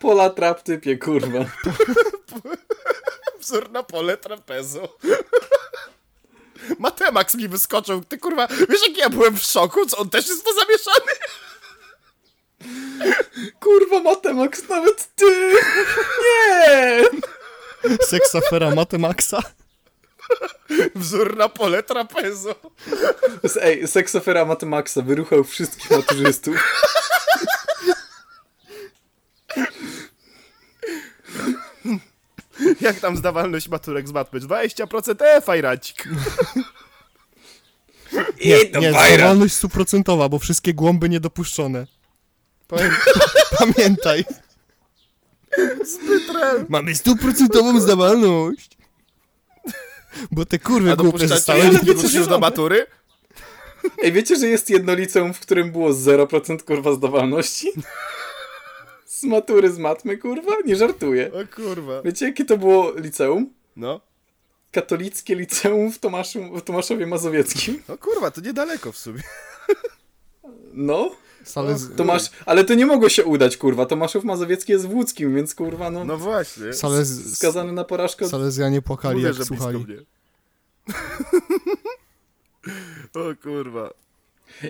[0.00, 1.44] Pola trap typie, kurwa.
[3.40, 4.88] Wzór na pole trapezu.
[6.78, 8.04] Matemax mi wyskoczył.
[8.04, 9.86] Ty kurwa, wiesz jak ja byłem w szoku?
[9.86, 11.12] Co on też jest to zamieszany?
[13.60, 15.24] Kurwa, Matemax, nawet ty!
[16.24, 17.02] Nie!
[18.06, 19.42] Seksafera Matemaxa.
[20.94, 22.54] Wzór na pole trapezu.
[23.60, 26.56] Ej, seksofera Matemaxa wyruchał wszystkich maturzystów.
[32.80, 34.40] Jak tam zdawalność maturek z matmy?
[34.40, 36.08] 20% e, fajracik.
[38.44, 39.14] Nie, fajra.
[39.16, 41.86] zdawalność stuprocentowa, bo wszystkie głąby niedopuszczone.
[42.70, 42.96] Pamię-
[43.58, 44.24] Pamiętaj.
[45.84, 46.66] Zbyt rel.
[46.68, 48.78] Mamy stuprocentową zdawalność.
[50.30, 51.62] Bo te kurwy A głupie zostały.
[51.62, 52.86] ale wiecie, że- do matury?
[54.02, 57.72] Ej, wiecie, że jest jedno liceum, w którym było 0% kurwa zdawalności?
[59.06, 60.52] Z matury z matmy, kurwa?
[60.66, 61.30] Nie żartuję.
[61.32, 62.02] O kurwa.
[62.02, 63.52] Wiecie, jakie to było liceum?
[63.76, 64.00] No.
[64.72, 67.82] Katolickie liceum w, Tomaszu, w Tomaszowie Mazowieckim.
[67.88, 69.22] No kurwa, to niedaleko w sumie.
[70.72, 71.10] No,
[71.44, 71.94] Salez...
[71.96, 73.86] Tomasz, ale to nie mogło się udać, kurwa.
[73.86, 76.72] Tomaszów Mazowiecki jest w Łódzkim, więc kurwa, no, No właśnie.
[76.72, 77.36] Salez...
[77.38, 78.28] skazany na porażkę.
[78.28, 79.86] Salezjanie płakali, Mówię, jak słuchali.
[83.14, 83.90] o kurwa.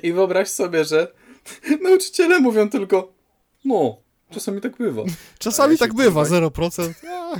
[0.02, 1.12] I wyobraź sobie, że
[1.84, 3.12] nauczyciele mówią tylko,
[3.64, 3.96] no,
[4.30, 5.02] czasami tak bywa.
[5.38, 6.92] Czasami ja tak bywa, kurwa, 0%.
[7.08, 7.36] A,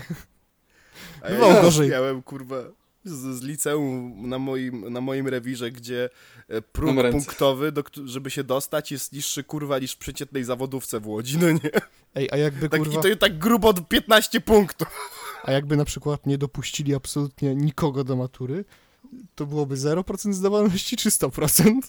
[1.27, 1.89] A Bywało ja gorzej.
[1.91, 2.57] miałem, kurwa,
[3.05, 6.09] z, z liceum na moim, na moim rewirze, gdzie
[6.49, 11.01] e, próg Mam punktowy, do, żeby się dostać, jest niższy, kurwa, niż w przeciętnej zawodówce
[11.01, 11.71] w Łodzi, no nie?
[12.15, 13.01] Ej, a jakby Tak, kurwa...
[13.01, 14.89] I to tak grubo 15 punktów.
[15.45, 18.65] A jakby na przykład nie dopuścili absolutnie nikogo do matury,
[19.35, 21.81] to byłoby 0% zdawalności czy 100%?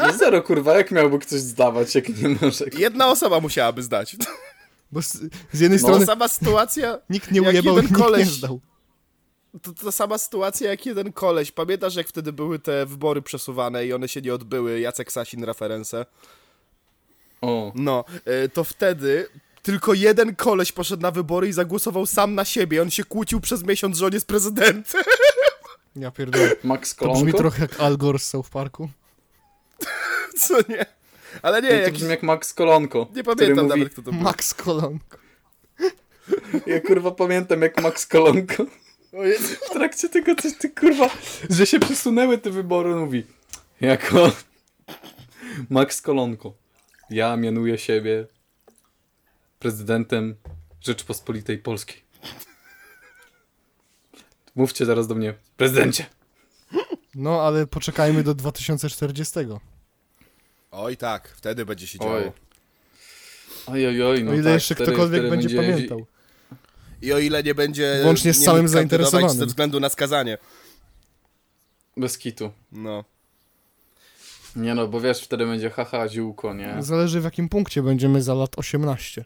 [0.00, 2.64] No zero, kurwa, jak miałby ktoś zdawać, jak nie może?
[2.78, 4.16] Jedna osoba musiałaby zdać.
[4.92, 5.12] Bo z,
[5.52, 8.60] z jednej No, strony sama sytuacja, nikt nie ujebał, nikt nie koleś- zdał.
[9.62, 11.52] To ta sama sytuacja jak jeden koleś.
[11.52, 14.80] Pamiętasz, jak wtedy były te wybory przesuwane i one się nie odbyły?
[14.80, 16.06] Jacek Sasin referencje.
[17.40, 19.28] O, No, e, to wtedy
[19.62, 22.82] tylko jeden koleś poszedł na wybory i zagłosował sam na siebie.
[22.82, 25.02] On się kłócił przez miesiąc, że on jest prezydentem.
[25.96, 26.50] Ja pierdolę.
[26.64, 27.38] Max To brzmi Kolonko?
[27.38, 28.88] trochę jak Al Gore z South Parku.
[30.40, 30.86] Co nie?
[31.42, 31.92] Ale nie, to jak...
[31.92, 33.06] brzmi jak Max Kolonko.
[33.16, 34.20] nie pamiętam mówi, nawet, kto to był.
[34.20, 35.18] Max Kolonko.
[36.66, 38.64] Ja kurwa pamiętam jak Max Kolonko.
[39.12, 41.10] W trakcie tego coś ty kurwa,
[41.50, 43.24] że się przesunęły te wybory, mówi
[43.80, 44.32] jako
[45.70, 46.54] Max Kolonko.
[47.10, 48.26] Ja mianuję siebie
[49.58, 50.36] prezydentem
[50.80, 52.02] Rzeczypospolitej Polskiej.
[54.54, 56.06] Mówcie zaraz do mnie, prezydencie.
[57.14, 59.34] No, ale poczekajmy do 2040.
[60.70, 62.32] Oj tak, wtedy będzie się działo.
[63.66, 66.06] Oj, oj, oj, no o ile tak, jeszcze wtedy- ktokolwiek wtedy będzie pamiętał.
[67.02, 68.00] I o ile nie będzie...
[68.02, 69.30] Włącznie z kandydować zainteresowanym.
[69.30, 70.38] Ze względu na skazanie.
[71.96, 72.50] Bez kitu.
[72.72, 73.04] No.
[74.56, 76.76] Nie no, bo wiesz, wtedy będzie haha, ziółko, nie?
[76.80, 79.24] Zależy w jakim punkcie będziemy za lat 18.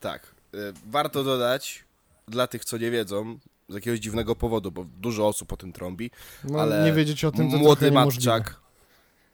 [0.00, 0.34] Tak.
[0.54, 1.84] Y, Warto dodać,
[2.28, 6.10] dla tych, co nie wiedzą, z jakiegoś dziwnego powodu, bo dużo osób o tym trąbi,
[6.44, 7.92] No, ale nie wiedzieć o tym, to młody.
[7.92, 8.60] Matczak,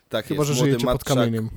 [0.09, 1.51] tak Chyba, jest, że młody żyjecie pod Matczak kamieniem.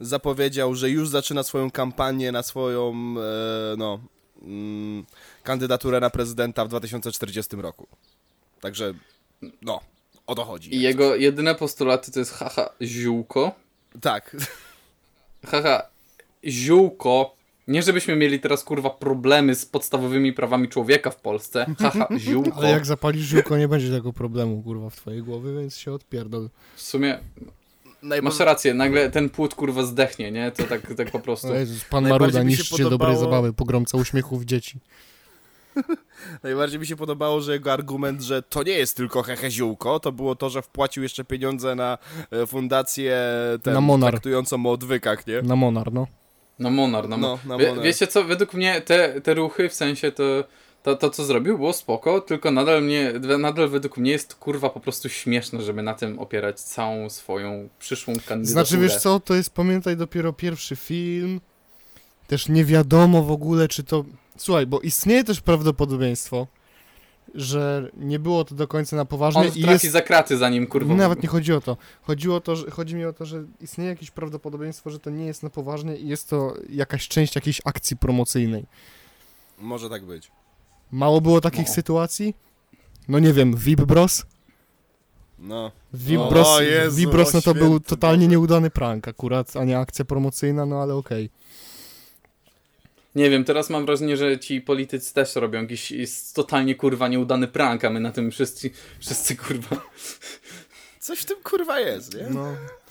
[0.00, 4.00] zapowiedział, że już zaczyna swoją kampanię na swoją, e, no,
[4.44, 5.06] mm,
[5.42, 7.86] kandydaturę na prezydenta w 2040 roku.
[8.60, 8.94] Także,
[9.62, 9.80] no,
[10.26, 10.74] o to chodzi.
[10.74, 13.52] I jego jedyne postulaty to jest haha, ziółko.
[14.00, 14.36] Tak,
[15.46, 15.82] Haha,
[16.44, 17.36] ziółko.
[17.68, 21.66] Nie żebyśmy mieli teraz kurwa problemy z podstawowymi prawami człowieka w Polsce.
[21.78, 22.56] Haha, ziółko.
[22.56, 26.50] Ale jak zapalisz żyłko, nie będzie tego problemu, kurwa, w twojej głowie, więc się odpierdol.
[26.76, 27.18] W sumie
[28.02, 30.50] masz rację, nagle ten płód kurwa zdechnie, nie?
[30.50, 31.48] To tak, tak po prostu.
[31.48, 34.78] O Jezus, pan Maruda niszczy dobrej podobało- zabawy, pogromca uśmiechów dzieci.
[36.42, 40.34] Najbardziej mi się podobało, że jego argument, że to nie jest tylko heheziółko, to było
[40.36, 41.98] to, że wpłacił jeszcze pieniądze na
[42.30, 43.18] e, fundację
[43.62, 44.10] ten, Na Monar.
[44.12, 45.42] traktującą o odwykach, nie?
[45.42, 46.06] Na Monar, no.
[46.58, 47.84] Na Monar, na, No, na Wie, Monar.
[47.84, 50.22] Wiecie co, według mnie te, te ruchy, w sensie to,
[50.82, 54.80] to, to co zrobił było spoko, tylko nadal mnie, nadal według mnie jest kurwa po
[54.80, 58.46] prostu śmieszne, żeby na tym opierać całą swoją przyszłą kandydaturę.
[58.46, 61.40] Znaczy, wiesz co, to jest, pamiętaj, dopiero pierwszy film.
[62.26, 64.04] Też nie wiadomo w ogóle, czy to...
[64.36, 66.46] Słuchaj, bo istnieje też prawdopodobieństwo,
[67.34, 69.92] że nie było to do końca na poważnie On i trafi jest...
[69.92, 70.94] za kraty zanim kurwa...
[70.94, 71.76] Nawet nie chodzi o to.
[72.02, 75.26] Chodziło o to że, chodzi mi o to, że istnieje jakieś prawdopodobieństwo, że to nie
[75.26, 78.64] jest na poważnie i jest to jakaś część jakiejś akcji promocyjnej.
[79.58, 80.30] Może tak być.
[80.92, 81.74] Mało było takich No.
[81.74, 82.34] sytuacji?
[83.08, 84.22] No nie wiem, VIP Bros?
[85.38, 85.72] No.
[85.94, 88.30] VIP O, Jezu, VIP Bros no to był totalnie Boże.
[88.36, 91.30] nieudany prank akurat, a nie akcja promocyjna, no ale okej.
[93.14, 97.48] Nie wiem, teraz mam wrażenie, że ci politycy też robią jakiś jest totalnie kurwa nieudany
[97.48, 99.76] prank, a my na tym wszyscy, wszyscy kurwa...
[101.00, 102.26] Coś w tym kurwa jest, nie?
[102.30, 102.46] No,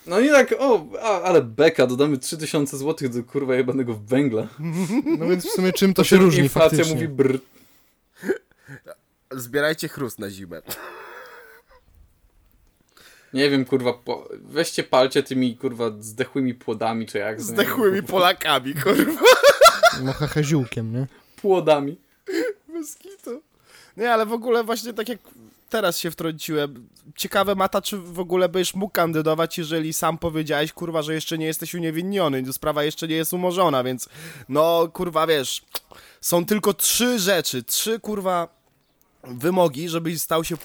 [0.07, 4.47] No nie tak, o, a, ale beka, dodamy 3000 zł do kurwa jebanego węgla.
[5.19, 6.93] no więc w sumie czym to się Potem różni Inflacja faktycznie?
[6.95, 7.39] mówi brr.
[9.31, 10.61] Zbierajcie chrust na zimę.
[13.33, 14.29] Nie wiem, kurwa, po...
[14.33, 17.41] weźcie palcie tymi, kurwa, zdechłymi płodami, czy jak?
[17.41, 19.21] Zdechłymi Kurwa, Polakami, kurwa.
[20.03, 21.07] No heheziółkiem, nie?
[21.35, 21.97] Płodami.
[22.73, 23.41] Bez kitu.
[23.97, 25.19] Nie, ale w ogóle właśnie tak jak
[25.69, 31.01] teraz się wtrąciłem, ciekawe Mata, czy w ogóle byś mógł kandydować, jeżeli sam powiedziałeś, kurwa,
[31.01, 34.09] że jeszcze nie jesteś uniewinniony, sprawa jeszcze nie jest umorzona, więc
[34.49, 35.65] no, kurwa, wiesz,
[36.21, 38.60] są tylko trzy rzeczy, trzy, kurwa,
[39.23, 40.55] wymogi, żebyś stał się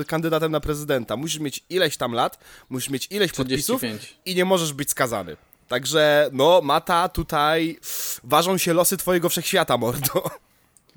[0.00, 1.16] y, kandydatem na prezydenta.
[1.16, 4.18] Musisz mieć ileś tam lat, musisz mieć ileś podpisów 45.
[4.24, 5.36] i nie możesz być skazany.
[5.68, 7.78] Także, no, Mata, tutaj
[8.24, 10.30] ważą się losy twojego wszechświata, mordo.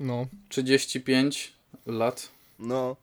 [0.00, 1.52] No, 35
[1.86, 2.28] lat.
[2.58, 2.96] No.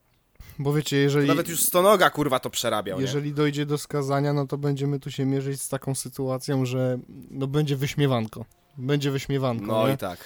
[0.59, 3.01] bo wiecie, jeżeli, Nawet już stonoga kurwa to przerabiał, nie?
[3.05, 6.99] jeżeli dojdzie do skazania, no to będziemy tu się mierzyć z taką sytuacją, że
[7.31, 8.45] no będzie wyśmiewanko.
[8.77, 9.93] Będzie wyśmiewanko, No nie?
[9.93, 10.19] i tak.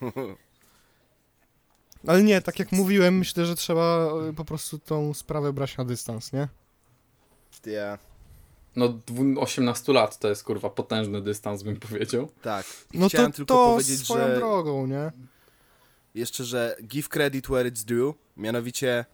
[2.06, 5.84] Ale nie, tak jak mówiłem, myślę, że trzeba y, po prostu tą sprawę brać na
[5.84, 6.48] dystans, nie?
[7.66, 8.00] Yeah.
[8.76, 12.28] No, dwu- 18 lat to jest, kurwa, potężny dystans, bym powiedział.
[12.42, 12.66] Tak.
[12.92, 15.12] I No Chciałem to, tylko to powiedzieć, swoją że drogą, nie?
[16.14, 19.04] jeszcze, że give credit where it's due, mianowicie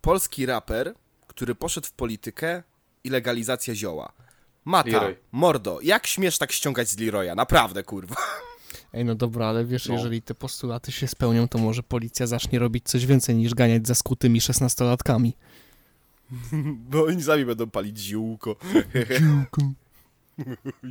[0.00, 0.94] polski raper,
[1.26, 2.62] który poszedł w politykę
[3.04, 4.12] i legalizacja zioła.
[4.64, 5.16] Mata, Leroy.
[5.32, 7.34] mordo, jak śmiesz tak ściągać z Leroya?
[7.34, 8.16] Naprawdę, kurwa.
[8.96, 9.94] Ej, no dobra, ale wiesz, No.
[9.94, 13.94] jeżeli te postulaty się spełnią, to może policja zacznie robić coś więcej niż ganiać za
[13.94, 15.32] skutymi szesnastolatkami.
[16.90, 18.56] Bo oni sami będą palić ziółko.
[19.16, 19.62] ziółko.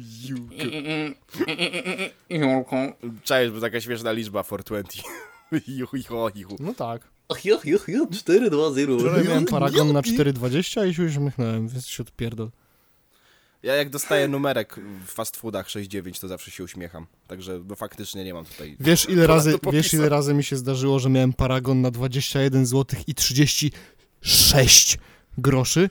[2.30, 2.94] Jolką.
[3.24, 5.04] Cześć, bo taka śmieszna liczba 420.
[5.68, 6.56] Juhu, juhu, juhu.
[6.60, 7.08] No tak.
[7.30, 9.00] Ach, ja, ja, ja, 4, 2, 0.
[9.00, 12.50] Wczoraj miałem paragon na 4,20 i się uśmiechnąłem, więc się odpierdol.
[13.66, 14.76] Ja jak dostaję numerek
[15.08, 17.08] w fast foodach 6-9, to zawsze się uśmiecham.
[17.28, 18.78] Także no faktycznie nie mam tutaj...
[18.80, 23.00] Wiesz ile, razy, wiesz ile razy mi się zdarzyło, że miałem paragon na 21 zł
[23.08, 24.98] i 36
[25.38, 25.90] groszy?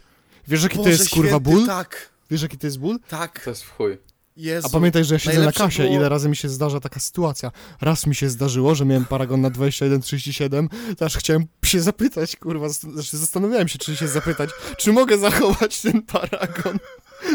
[0.48, 1.66] Wiesz jaki to jest kurwa święty, ból?
[1.66, 2.98] Tak, Wiesz jaki to jest ból?
[3.08, 3.44] tak.
[3.44, 3.98] To jest w chuj.
[4.36, 4.66] Jezu.
[4.66, 7.50] A pamiętaj, że ja siedzę na kasie, było- ile razy mi się zdarza taka sytuacja.
[7.80, 12.68] Raz mi się zdarzyło, że miałem paragon na 21,37, to aż chciałem się zapytać, kurwa,
[12.68, 16.78] znaczy zastanawiałem się, czy się zapytać, czy mogę zachować ten paragon.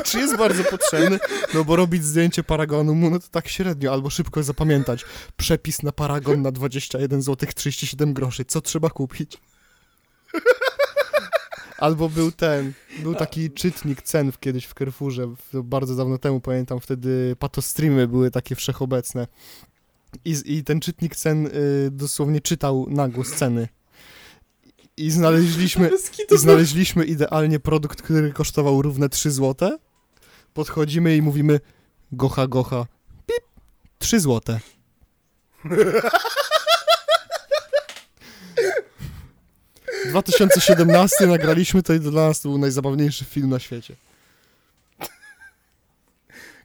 [0.05, 1.19] Czy jest bardzo potrzebny?
[1.53, 5.05] No bo robić zdjęcie paragonu mu, no to tak średnio, albo szybko zapamiętać.
[5.37, 8.45] Przepis na paragon na 21 zł 37 groszy.
[8.45, 9.37] Co trzeba kupić?
[11.77, 17.35] Albo był ten, był taki czytnik cen kiedyś w Carrefourze, bardzo dawno temu, pamiętam, wtedy
[17.39, 19.27] patostreamy były takie wszechobecne.
[20.25, 21.51] I, i ten czytnik cen y,
[21.91, 23.67] dosłownie czytał na głos ceny.
[24.99, 25.91] I znaleźliśmy,
[26.35, 29.77] i znaleźliśmy idealnie produkt, który kosztował równe 3 złote.
[30.53, 31.59] Podchodzimy i mówimy
[32.11, 32.85] gocha, gocha,
[33.27, 33.43] pip,
[33.99, 34.59] 3 złote.
[40.05, 43.95] W 2017 nagraliśmy to i dla nas to był najzabawniejszy film na świecie.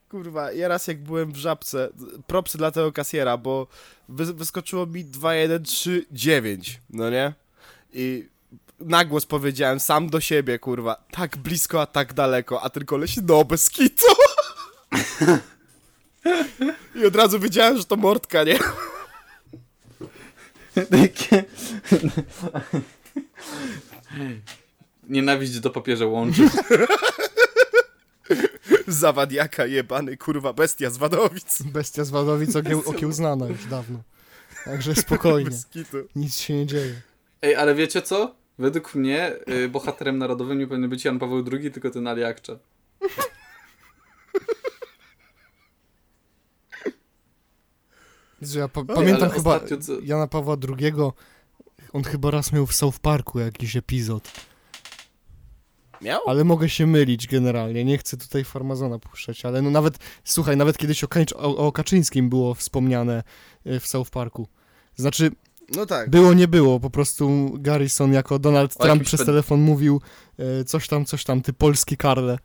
[0.08, 1.88] Kurwa, ja raz jak byłem w żabce,
[2.26, 3.66] propsy dla tego kasjera, bo
[4.08, 7.32] wy, wyskoczyło mi 2139, no nie?
[7.94, 8.28] I
[8.80, 13.16] na głos powiedziałem sam do siebie, kurwa, tak blisko, a tak daleko, a ten koleś,
[13.28, 14.06] no bez kitu.
[16.94, 18.58] I od razu wiedziałem, że to mordka, nie?
[25.08, 26.48] Nienawiść do papieża łączy.
[28.88, 31.62] Zawadiaka jebany, kurwa, bestia z Wadowic.
[31.62, 34.02] Bestia z Wadowic okieł, okiełznana już dawno.
[34.64, 35.58] Także spokojnie,
[36.16, 36.94] nic się nie dzieje.
[37.44, 38.34] Ej, ale wiecie co?
[38.58, 42.58] Według mnie y, bohaterem narodowym nie powinien być Jan Paweł II, tylko ten Ali Akcza.
[48.40, 50.92] Jezu, ja pa- Oj, pamiętam ale chyba ostatnio co- Jana Pawła II,
[51.92, 54.30] on chyba raz miał w South Parku jakiś epizod,
[56.00, 56.20] Miał?
[56.26, 60.78] ale mogę się mylić generalnie, nie chcę tutaj farmazona puszczać, ale no nawet, słuchaj, nawet
[60.78, 63.22] kiedyś o, Kańcz- o, o Kaczyńskim było wspomniane
[63.66, 64.48] y, w South Parku.
[64.96, 65.30] Znaczy,
[65.68, 66.10] No tak.
[66.10, 70.00] było, nie było, po prostu Garrison jako Donald Trump przez ped- telefon mówił
[70.60, 72.38] y, coś tam, coś tam, ty polski Karle.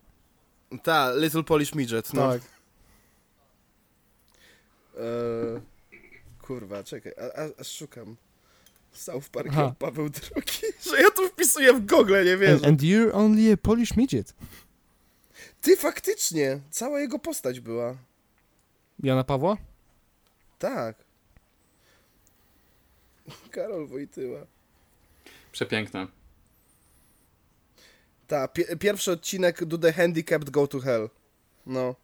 [0.84, 2.30] Ta, Little Polish Midget, no.
[2.32, 2.42] Tak.
[4.98, 5.62] Eee,
[6.42, 8.16] kurwa, czekaj, a, a, a szukam.
[8.92, 9.76] South Park Aha.
[9.80, 12.68] Paweł II, że ja tu wpisuję w Google, nie And, wierzę.
[12.68, 14.34] and you're only a Polish midget.
[15.62, 17.96] Ty, faktycznie, cała jego postać była.
[19.04, 19.58] Jana Pawła?
[20.60, 20.96] Tak.
[23.52, 24.40] Karol Wojtyła.
[25.52, 26.08] Przepiękne.
[28.28, 31.10] Ta, pi- pierwszy odcinek Do the Handicapped Go to Hell.
[31.66, 31.96] No.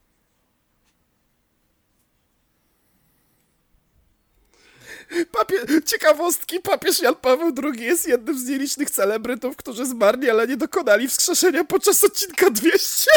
[5.32, 10.58] Papie- Ciekawostki, papież Jan Paweł II jest jednym z nielicznych celebrytów, którzy zmarli, ale nie
[10.58, 13.12] dokonali wskrzeszenia podczas odcinka 200.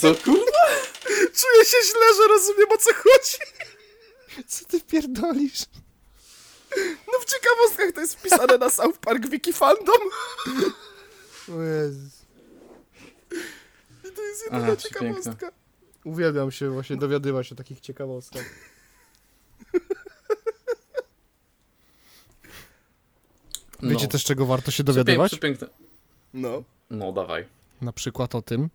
[0.00, 0.66] Co kurwa?
[1.08, 3.38] Czuję się źle, że rozumiem o co chodzi.
[4.46, 5.64] Co ty pierdolisz?
[7.06, 10.00] No w ciekawostkach to jest wpisane na South Park Wiki Fandom.
[11.52, 12.12] O Jezus.
[14.04, 15.52] I to jest jedyna Aha, ciekawostka.
[16.04, 18.44] Uwielbiam się właśnie dowiadywać o takich ciekawostkach.
[23.82, 24.10] Wiecie No.
[24.10, 25.32] też, czego warto się dowiadywać?
[25.32, 25.68] Przepiękne.
[26.34, 26.62] No.
[26.90, 27.46] No dawaj.
[27.80, 28.68] Na przykład o tym,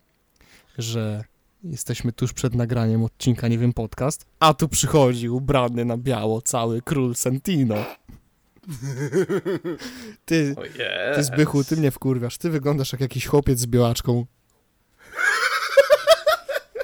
[0.77, 1.23] że
[1.63, 6.81] jesteśmy tuż przed nagraniem odcinka Nie wiem podcast, a tu przychodzi ubrany na biało cały
[6.81, 7.75] król Sentino.
[10.25, 10.61] Ty, O
[11.15, 12.37] ty Zbychu, ty mnie wkurwiasz.
[12.37, 14.25] Ty wyglądasz jak jakiś chłopiec z białaczką.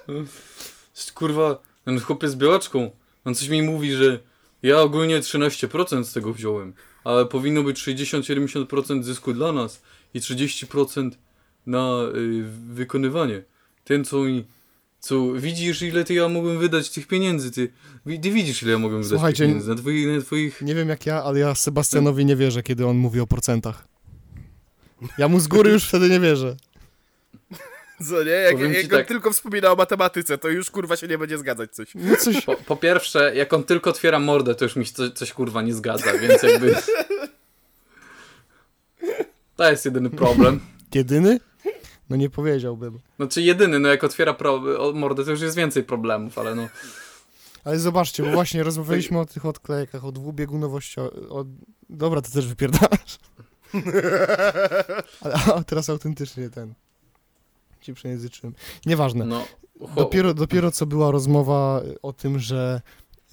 [1.16, 2.92] Kurwa, ten chłopiec z białaczką.
[3.26, 4.20] On coś mi mówi, że
[4.64, 9.82] ja ogólnie 13% z tego wziąłem, ale powinno być 60-70% zysku dla nas
[10.14, 11.12] i 30%
[11.66, 13.44] na y, wykonywanie.
[13.84, 14.46] Ten co mi...
[15.00, 17.72] Co, widzisz ile ty ja mogłem wydać tych pieniędzy, ty,
[18.22, 20.62] ty widzisz ile ja mogłem wydać Słuchajcie, tych pieniędzy na twoich, na twoich...
[20.62, 23.88] Nie wiem jak ja, ale ja Sebastianowi nie wierzę, kiedy on mówi o procentach.
[25.18, 26.56] Ja mu z góry już wtedy nie wierzę.
[28.08, 28.32] Co nie?
[28.32, 29.08] Jak, jak on tak.
[29.08, 31.88] tylko wspomina o matematyce, to już kurwa się nie będzie zgadzać coś.
[31.96, 32.46] No coś...
[32.46, 35.62] Po, po pierwsze, jak on tylko otwiera mordę, to już mi się coś, coś kurwa
[35.62, 36.76] nie zgadza, więc jakby...
[39.56, 40.60] To jest jedyny problem.
[40.94, 41.40] Jedyny?
[42.10, 43.00] No nie powiedziałbym.
[43.16, 44.62] Znaczy jedyny, no jak otwiera pro,
[44.94, 46.68] mordę, to już jest więcej problemów, ale no...
[47.64, 51.46] Ale zobaczcie, bo właśnie rozmawialiśmy o tych odklejkach, o dwubiegunowości, o...
[51.90, 53.20] Dobra, to też wypierdalasz.
[55.22, 56.74] Ale a teraz autentycznie ten...
[57.82, 58.56] Ci przejęzyczyłem.
[58.86, 59.26] Nieważne.
[59.26, 59.46] no
[59.96, 62.82] Dopiero, dopiero co była rozmowa o tym, że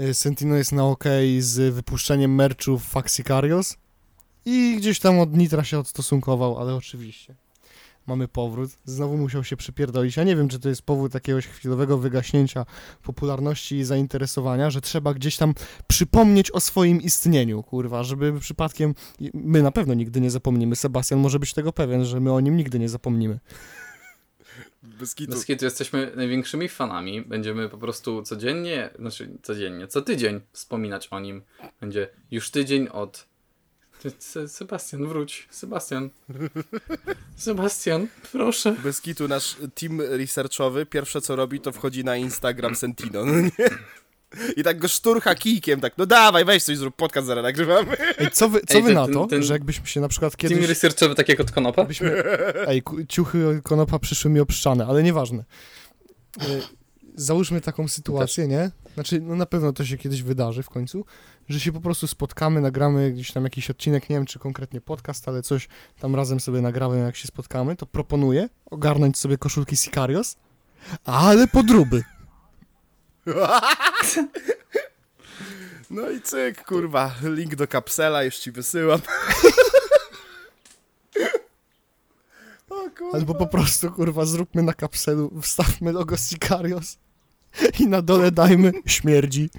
[0.01, 1.05] y, Sentino jest na OK
[1.39, 3.77] z wypuszczeniem merchów Faxicarios
[4.45, 7.35] i gdzieś tam od Nitra się odstosunkował, ale oczywiście
[8.07, 8.71] mamy powrót.
[8.85, 10.17] Znowu musiał się przypierdolić.
[10.17, 12.67] Ja nie wiem, czy to jest powód jakiegoś chwilowego wygaśnięcia
[13.03, 15.55] popularności i zainteresowania, że trzeba gdzieś tam
[15.87, 18.95] przypomnieć o swoim istnieniu, kurwa, żeby przypadkiem...
[19.35, 20.77] My na pewno nigdy nie zapomnimy.
[20.77, 23.39] Sebastian może być tego pewien, że my o nim nigdy nie zapomnimy.
[24.83, 25.33] Bez kitu.
[25.33, 27.23] Bez kitu jesteśmy największymi fanami.
[27.23, 31.43] Będziemy po prostu codziennie, znaczy codziennie, co tydzień wspominać o nim.
[31.81, 33.34] Będzie już tydzień od.
[34.19, 35.49] Se- Sebastian, wróć.
[35.51, 36.11] Sebastian.
[37.37, 38.77] Sebastian, proszę.
[38.83, 43.51] Bez kitu nasz team researchowy pierwsze co robi to wchodzi na Instagram Sentino, no nie?
[44.57, 47.97] I tak go szturcha kijkiem, tak, no dawaj, weź coś, zrób podcast, zaraz nagrywamy.
[48.19, 50.37] Ej, co wy, co Ej, wy ten- na to, ten- że jakbyśmy się na przykład
[50.37, 50.69] Team kiedyś...
[50.69, 51.85] researchowy tak jak od Konopa?
[51.85, 52.23] Byśmy,
[52.69, 55.45] ej, ciuchy konopa przyszły mi obszczane, ale nieważne.
[56.41, 56.45] E,
[57.17, 58.71] Załóżmy taką sytuację, nie?
[58.95, 61.05] Znaczy, no na pewno to się kiedyś wydarzy w końcu,
[61.49, 65.29] że się po prostu spotkamy, nagramy gdzieś tam jakiś odcinek, nie wiem czy konkretnie podcast,
[65.29, 65.69] ale coś
[66.01, 70.37] tam razem sobie nagramy, jak się spotkamy, to proponuję ogarnąć sobie koszulki Sicarios,
[71.05, 72.03] ale podróby.
[75.91, 79.01] No i cyk, kurwa, link do kapsela już ci wysyłam.
[82.71, 83.15] O.
[83.15, 86.99] Albo po prostu, kurwa, zróbmy na kapselu, wstawmy logo Sicarios
[87.81, 89.51] i na dole dajmy śmierdzi.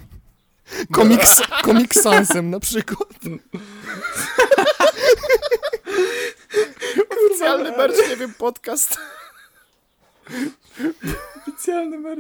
[0.92, 3.10] Komiks, Comic Sansem na przykład.
[7.10, 8.98] Oficjalny merch, nie wiem, podcast.
[11.42, 12.18] Specjalny mer...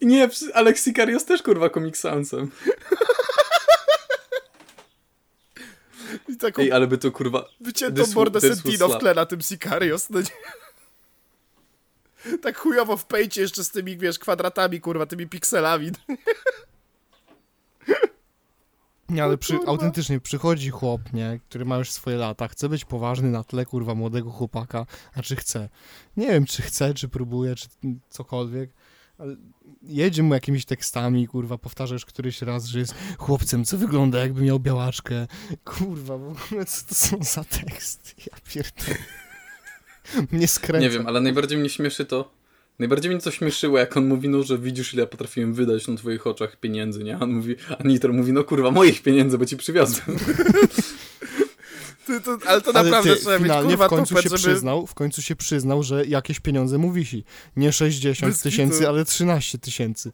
[0.00, 2.50] Nie, Alex Sicarios też kurwa Comic Sansem.
[6.28, 7.48] I taką Ej, ale by to kurwa...
[7.60, 10.10] wyciętą this- mordę Sentino w tle na tym Sicarios.
[10.10, 10.26] No nie.
[12.42, 15.90] Tak chujowo w pejcie jeszcze z tymi, wiesz, kwadratami, kurwa, tymi pikselami.
[19.08, 19.70] Nie, ale przy, kurwa.
[19.72, 23.94] autentycznie przychodzi chłop, nie, który ma już swoje lata, chce być poważny na tle, kurwa,
[23.94, 25.68] młodego chłopaka, a czy chce?
[26.16, 27.68] Nie wiem, czy chce, czy próbuje, czy
[28.08, 28.70] cokolwiek,
[29.18, 29.36] ale
[29.82, 34.42] jedzie mu jakimiś tekstami, kurwa, powtarza już któryś raz, że jest chłopcem, co wygląda jakby
[34.42, 35.26] miał białaczkę.
[35.64, 38.14] Kurwa, w ogóle co to są za teksty?
[38.18, 38.98] Ja pierdolę.
[40.32, 40.82] Mnie skręca.
[40.82, 42.37] Nie wiem, ale najbardziej mnie śmieszy to...
[42.78, 45.96] Najbardziej mnie to śmieszyło, jak on mówi, no, że widzisz, ile ja potrafiłem wydać na
[45.96, 47.16] twoich oczach pieniędzy, nie?
[47.16, 50.18] A on mówi, a Nitro mówi, no kurwa, moich pieniędzy, bo ci przywiozłem.
[52.06, 54.28] Ty, to, ale to Ale naprawdę ty, trzeba mieć, finalnie kurwa, w końcu tupet, się
[54.28, 54.52] żeby...
[54.52, 57.24] przyznał, w końcu się przyznał, że jakieś pieniądze mu wisi.
[57.56, 60.12] Nie 60 Bez tysięcy, ale 13 tysięcy.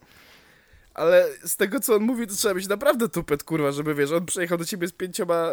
[0.95, 4.27] Ale z tego, co on mówi, to trzeba mieć naprawdę tupet, kurwa, żeby, wiesz, on
[4.27, 5.51] przyjechał do ciebie z pięcioma,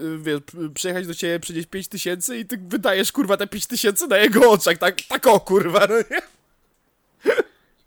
[0.00, 0.40] y, wiesz,
[0.74, 4.50] przyjechać do ciebie, przynieść pięć tysięcy i ty wydajesz, kurwa, te pięć tysięcy na jego
[4.50, 6.22] oczach, tak, tak o, kurwa, no nie?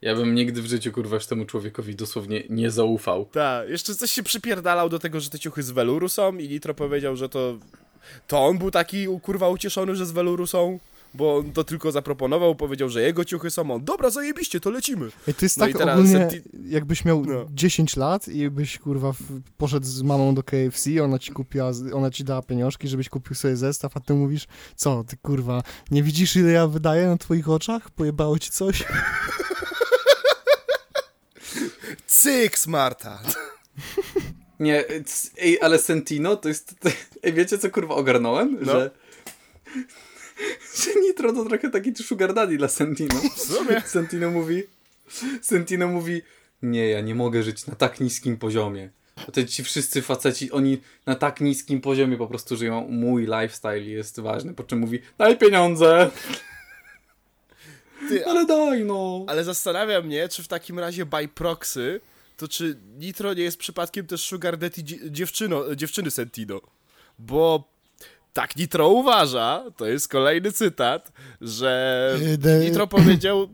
[0.01, 3.25] Ja bym nigdy w życiu, kurwa, temu człowiekowi dosłownie nie zaufał.
[3.25, 6.73] Tak, jeszcze coś się przypierdalał do tego, że te ciuchy z weluru są i Nitro
[6.73, 7.57] powiedział, że to,
[8.27, 10.79] to on był taki, kurwa, ucieszony, że z weluru są,
[11.13, 15.09] bo on to tylko zaproponował, powiedział, że jego ciuchy są, on, dobra, zajebiście, to lecimy.
[15.27, 17.45] Ej, to jest No i tak teraz ogólnie, Senti- jakbyś miał No.
[17.51, 19.19] 10 lat i byś, kurwa, w,
[19.57, 23.55] poszedł z mamą do KFC, ona ci kupiła, ona ci dała pieniążki, żebyś kupił sobie
[23.55, 27.89] zestaw, a ty mówisz, co, ty, kurwa, nie widzisz, ile ja wydaję na twoich oczach?
[27.91, 28.83] Pojebało ci coś?
[32.07, 33.21] Cyk, smarta.
[34.59, 34.83] Nie,
[35.37, 36.75] ej, ale Sentino to jest...
[37.23, 38.57] Ej, wiecie co, kurwa, ogarnąłem?
[38.61, 38.71] No.
[38.71, 38.91] Że...
[40.83, 43.21] Że Nitro to trochę taki sugar daddy dla Sentino.
[43.85, 44.63] Sentino mówi...
[45.41, 46.21] Sentino mówi...
[46.61, 48.89] Nie, ja nie mogę żyć na tak niskim poziomie.
[49.15, 52.87] A to ci wszyscy faceci, oni na tak niskim poziomie po prostu żyją.
[52.89, 54.53] Mój lifestyle jest ważny.
[54.53, 56.11] Po czym mówi, daj pieniądze.
[58.09, 59.25] Ty, Ale daj, no.
[59.27, 62.01] Ale zastanawia mnie, czy w takim razie by proxy,
[62.37, 66.61] to czy Nitro nie jest przypadkiem też sugar daddy dzie- dziewczyno, dziewczyny Sentino?
[67.19, 67.72] Bo
[68.33, 71.11] tak Nitro uważa, to jest kolejny cytat,
[71.41, 72.17] że
[72.63, 73.47] Nitro powiedział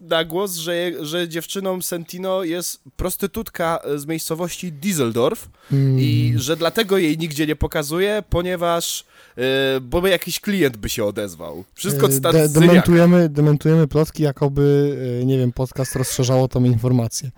[0.00, 6.00] na głos, że, że dziewczyną Sentino jest prostytutka z miejscowości Dieseldorf Mm.
[6.00, 9.04] i że dlatego jej nigdzie nie pokazuje, ponieważ
[9.36, 9.44] yy,
[9.80, 11.64] bo by jakiś klient by się odezwał.
[11.74, 17.30] Wszystko E, cytat de- dementujemy, dementujemy plotki, jakoby, e, nie wiem, podcast rozszerzało tą informację.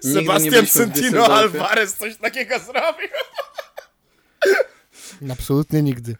[0.00, 1.26] Sebastian w Sentino.
[1.26, 3.08] Alvarez coś takiego zrobił.
[5.32, 6.16] Absolutnie nigdy.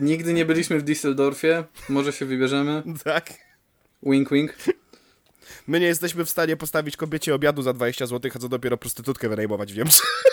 [0.00, 1.64] Nigdy nie byliśmy w Düsseldorfie.
[1.88, 2.82] Może się wybierzemy.
[3.04, 3.32] Tak.
[4.02, 4.54] Wink, wink.
[5.66, 9.28] My nie jesteśmy w stanie postawić kobiecie obiadu za 20 zł, a co dopiero prostytutkę
[9.28, 10.24] wynajmować w Niemczech.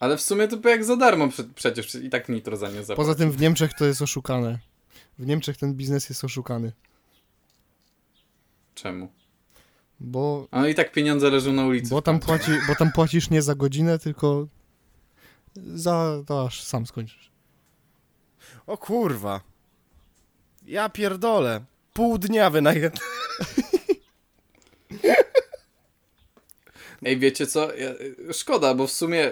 [0.00, 2.96] Ale w sumie to jak za darmo prze- przecież i tak Nitro za nie zapłaci.
[2.96, 4.58] Poza tym w Niemczech to jest oszukane.
[5.18, 6.72] W Niemczech ten biznes jest oszukany.
[8.74, 9.12] Czemu?
[10.00, 11.90] Bo, A i tak pieniądze leżą na ulicy.
[11.90, 14.46] bo, tam płaci, bo tam płacisz nie za godzinę, tylko
[15.74, 17.30] za to aż sam skończysz.
[18.66, 19.40] O kurwa.
[20.66, 21.64] Ja pierdolę.
[21.92, 22.90] Pół dnia wynajem.
[27.04, 27.74] Ej, wiecie co?
[27.74, 27.94] Ja,
[28.32, 29.30] szkoda, bo w sumie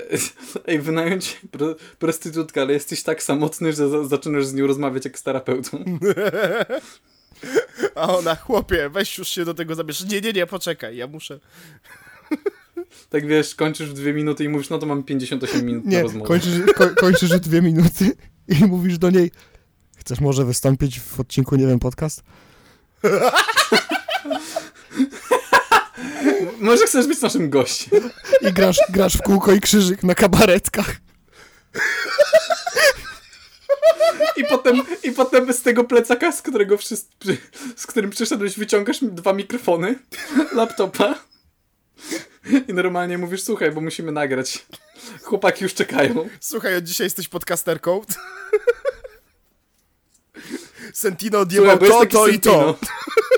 [0.67, 5.19] ej, wynająć pro, prostytutkę, ale jesteś tak samotny, że za, zaczynasz z nią rozmawiać jak
[5.19, 5.85] z terapeutą.
[7.95, 10.05] A ona, chłopie, weź już się do tego zabierz.
[10.05, 11.41] Nie, nie, nie, poczekaj, ja muszę.
[13.11, 16.03] Tak wiesz, kończysz w dwie minuty i mówisz, no to mam 58 minut na Nie,
[16.03, 16.27] rozmowę.
[16.27, 18.17] kończysz, ko, kończysz w dwie minuty
[18.49, 19.31] i mówisz do niej
[19.97, 22.23] chcesz może wystąpić w odcinku, nie wiem, podcast?
[26.61, 28.11] Może chcesz być naszym gościem.
[28.41, 30.97] I grasz, grasz w kółko i krzyżyk na kabaretkach.
[34.37, 37.37] I potem, I potem z tego plecaka, z którego wszyscy,
[37.77, 39.99] z którym przyszedłeś, wyciągasz dwa mikrofony,
[40.53, 41.15] laptopa
[42.69, 44.67] i normalnie mówisz, słuchaj, bo musimy nagrać.
[45.23, 46.29] Chłopaki już czekają.
[46.41, 48.01] Słuchaj, od dzisiaj jesteś podcasterką.
[50.93, 52.79] Sentino Słuchaj, odjebał jest to, to i to.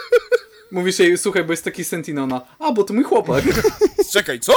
[0.71, 2.47] Mówisz jej, słuchaj, bo jest taki Sentinona.
[2.59, 3.45] A, bo to mój chłopak.
[4.13, 4.53] Czekaj, co?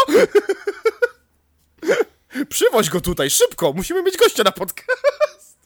[2.50, 3.74] Przywoź go tutaj, szybko!
[3.74, 5.58] Musimy mieć gościa na podcast!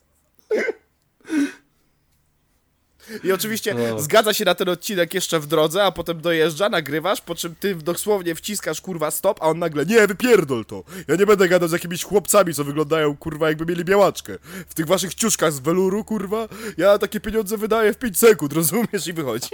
[3.24, 3.98] I oczywiście O.
[4.02, 7.74] zgadza się na ten odcinek jeszcze w drodze, a potem dojeżdża, nagrywasz, po czym ty
[7.74, 10.84] dosłownie wciskasz kurwa stop, a on nagle nie, wypierdol to!
[11.08, 14.38] Ja nie będę gadał z jakimiś chłopcami, co wyglądają kurwa jakby mieli białaczkę.
[14.68, 19.06] W tych waszych ciuszkach z weluru, kurwa, ja takie pieniądze wydaję w 5 sekund, rozumiesz?
[19.06, 19.48] I wychodzi.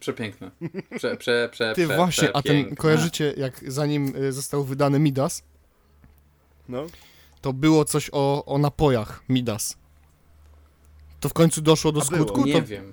[0.00, 0.50] Przepiękne.
[0.96, 5.42] Prze, prze, prze, Ty prze, właśnie, a ten kojarzycie, jak zanim y, został wydany Midas,
[6.68, 6.86] No.
[7.40, 9.76] to było coś o, o napojach Midas.
[11.20, 12.44] To w końcu doszło do A było, skutku?
[12.44, 12.92] Nie to wiem.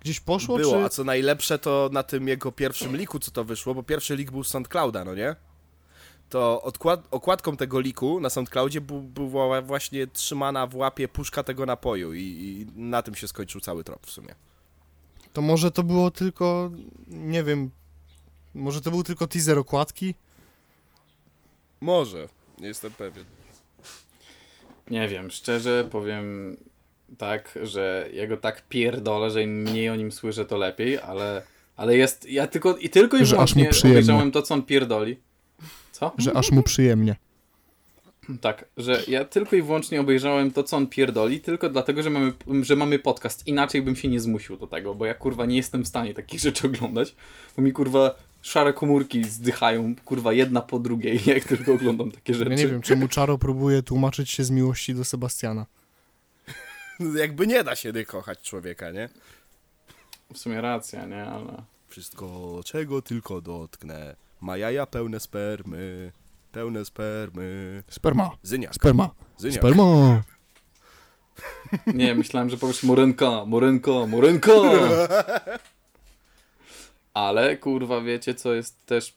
[0.00, 0.84] gdzieś poszło, Było, czy...
[0.84, 4.30] a co najlepsze to na tym jego pierwszym liku, co to wyszło, bo pierwszy lik
[4.30, 5.36] był z SoundClouda, no nie?
[6.28, 11.66] To odkład, okładką tego liku na SoundCloudzie bu, była właśnie trzymana w łapie puszka tego
[11.66, 14.34] napoju i, i na tym się skończył cały trop w sumie.
[15.32, 16.70] To może to było tylko,
[17.08, 17.70] nie wiem,
[18.54, 20.14] może to był tylko teaser okładki?
[21.80, 22.28] Może,
[22.58, 23.24] nie jestem pewien.
[24.90, 26.56] Nie wiem, szczerze powiem
[27.18, 31.42] tak, że ja go tak pierdolę, że im mniej o nim słyszę, to lepiej, ale,
[31.76, 35.16] ale jest, ja tylko i tylko i wyłącznie obejrzałem to, co on pierdoli.
[35.92, 36.12] Co?
[36.18, 37.16] Że aż mu przyjemnie.
[38.40, 42.32] Tak, że ja tylko i wyłącznie obejrzałem to, co on pierdoli, tylko dlatego, że mamy,
[42.62, 43.46] że mamy podcast.
[43.46, 46.40] Inaczej bym się nie zmusił do tego, bo ja kurwa nie jestem w stanie takich
[46.40, 47.14] rzeczy oglądać,
[47.56, 52.50] bo mi kurwa szare komórki zdychają, kurwa jedna po drugiej, jak tylko oglądam takie rzeczy.
[52.50, 55.66] Ja nie wiem, czemu Czaro próbuje tłumaczyć się z miłości do Sebastiana.
[57.20, 59.08] Jakby nie da się kochać człowieka, nie?
[60.34, 61.62] W sumie racja, nie, ale...
[61.88, 66.12] Wszystko, czego tylko dotknę, ma jaja pełne spermy,
[66.52, 67.82] pełne spermy.
[67.88, 69.58] Sperma, Zyniak, sperma, zyniak.
[69.58, 70.22] sperma.
[71.94, 74.52] Nie, myślałem, że powiesz Morenka, Morenka, Morenka!
[77.18, 79.14] Ale kurwa, wiecie co jest też.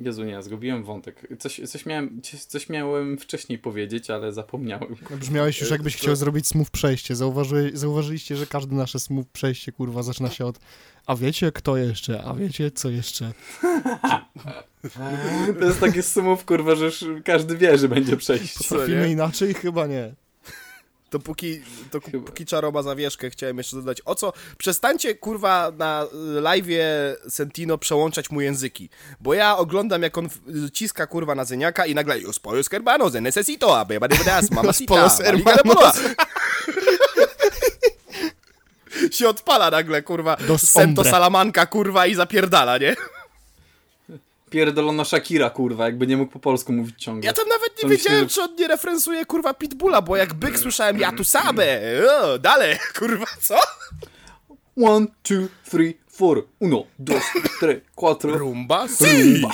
[0.00, 1.28] Jezu, nie, zgubiłem wątek.
[1.38, 4.96] Coś, coś, miałem, coś miałem wcześniej powiedzieć, ale zapomniałem.
[5.10, 7.16] Brzmiałeś już jakbyś To- chciał zrobić smooth przejście.
[7.16, 10.58] Zauważy, zauważyliście, że każde nasze smooth przejście, kurwa, zaczyna się od
[11.06, 13.32] a wiecie kto jeszcze, a wiecie co jeszcze.
[15.58, 18.54] To jest takie sumów, kurwa, że już każdy wie, że będzie przejść.
[18.54, 19.12] Co, Trafimy nie?
[19.12, 19.54] inaczej?
[19.54, 20.14] Chyba nie.
[21.16, 21.60] To póki,
[21.90, 22.26] to ku- Chyba.
[22.26, 26.06] póki Czaro ma zawieszkę, chciałem jeszcze dodać, o co, przestańcie kurwa na
[26.40, 26.82] live'ie
[27.28, 28.88] Sentino przełączać mu języki,
[29.20, 30.28] bo ja oglądam jak on
[30.72, 34.94] ciska kurwa na Zyniaka i nagle Los pollos hermanos, necesito, a beba de veras, mamacita,
[34.94, 35.96] pollos maliga de hermanos.
[39.10, 41.04] się odpala nagle kurwa Dos Sento.
[41.04, 42.96] Salamanca kurwa i zapierdala, nie?
[44.50, 47.26] Pierdolona Shakira, kurwa, jakby nie mógł po polsku mówić ciągle.
[47.26, 50.16] Ja tam nawet nie To mi się- wiedziałem, czy on nie referencuje kurwa Pitbulla, bo
[50.16, 51.80] jak byk słyszałem ja tu sabę,
[52.22, 53.58] o, dalej, kurwa, co?
[54.84, 56.44] One, two, three, four.
[56.60, 57.22] Uno, dos,
[57.60, 58.38] tres, cuatro.
[58.38, 58.86] Rumba?
[59.00, 59.52] Rumba.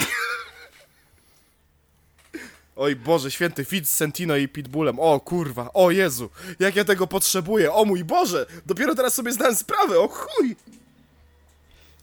[2.76, 5.01] Oj Boże, święty fit z Sentino i Pitbullem.
[5.01, 6.30] O kurwa, o Jezu,
[6.61, 7.72] jak ja tego potrzebuję.
[7.72, 10.57] O mój Boże, dopiero teraz sobie zdałem sprawę, o chuj.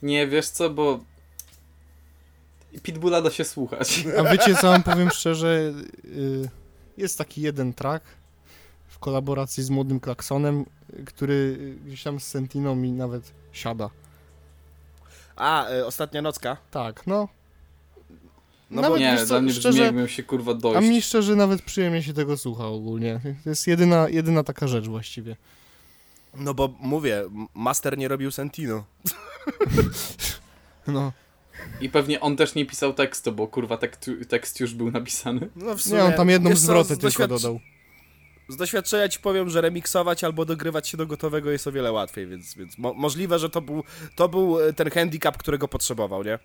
[0.01, 1.03] Nie, wiesz co, bo...
[2.83, 4.03] Pitbulla da się słuchać.
[4.19, 5.73] A wiecie co wam powiem szczerze,
[6.05, 6.49] y,
[6.97, 8.05] jest taki jeden track
[8.87, 10.65] w kolaboracji z Młodym Klaksonem,
[10.99, 13.89] y, który y, gdzieś tam z Sentiną mi nawet siada.
[15.35, 16.57] A, e, ostatnia nocka.
[16.71, 17.27] Tak, no.
[18.71, 20.89] No Nawet bo Nie, co, dla mnie szczerze- brzmi jakbym się kurwa A dojść.
[20.89, 23.19] mi szczerze nawet przyjemnie się tego słucha ogólnie.
[23.43, 25.35] To jest jedyna, jedyna taka rzecz właściwie.
[26.35, 28.83] No bo mówię, Master nie robił Sentino.
[30.87, 31.11] No.
[31.81, 35.49] I pewnie on też nie pisał tekstu, bo kurwa tekst, tekst już był napisany.
[35.55, 37.59] No w sumie, Nie, on tam jedną zwrotę tylko dodał.
[38.49, 42.27] Z doświadczenia ci powiem, że remiksować albo dogrywać się do gotowego jest o wiele łatwiej,
[42.27, 43.83] więc, więc mo możliwe, że to był,
[44.15, 46.39] to był e, ten handicap, którego potrzebował, nie?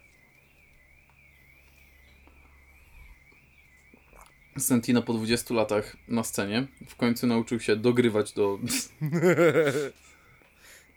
[4.58, 8.58] Sentino po 20 latach na scenie w końcu nauczył się dogrywać do...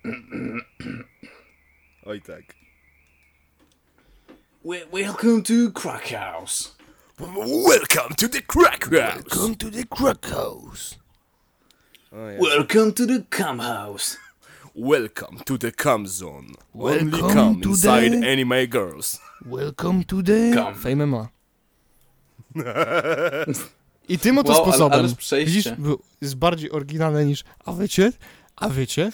[2.06, 2.57] Oj tak.
[4.68, 6.72] Welcome to Crack House.
[7.18, 9.56] Welcome to the crack house.
[9.58, 10.96] to the crack house.
[12.12, 12.38] O, ja.
[12.40, 14.18] Welcome to the Cum House.
[14.76, 16.48] Welcome to the Come Zone.
[16.76, 19.20] Only Welcome come to inside the- anime girls.
[19.46, 20.76] Welcome to the Come.
[20.76, 21.30] Fame MMA.
[24.10, 25.56] I tym oto Wow, ale- sposobem, ależ przejście.
[25.56, 28.12] widzisz, był- jest bardziej oryginalne niż, a wiecie,
[28.56, 29.12] a wiecie,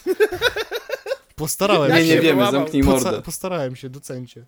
[1.35, 2.15] postarałem Ja Nie, się.
[2.15, 3.21] nie wiemy, zamknij mordę.
[3.21, 4.45] postarałem się, docencie.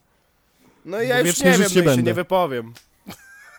[0.85, 2.03] No i ja już nie wiem, no nie i się będę.
[2.03, 2.73] nie wypowiem.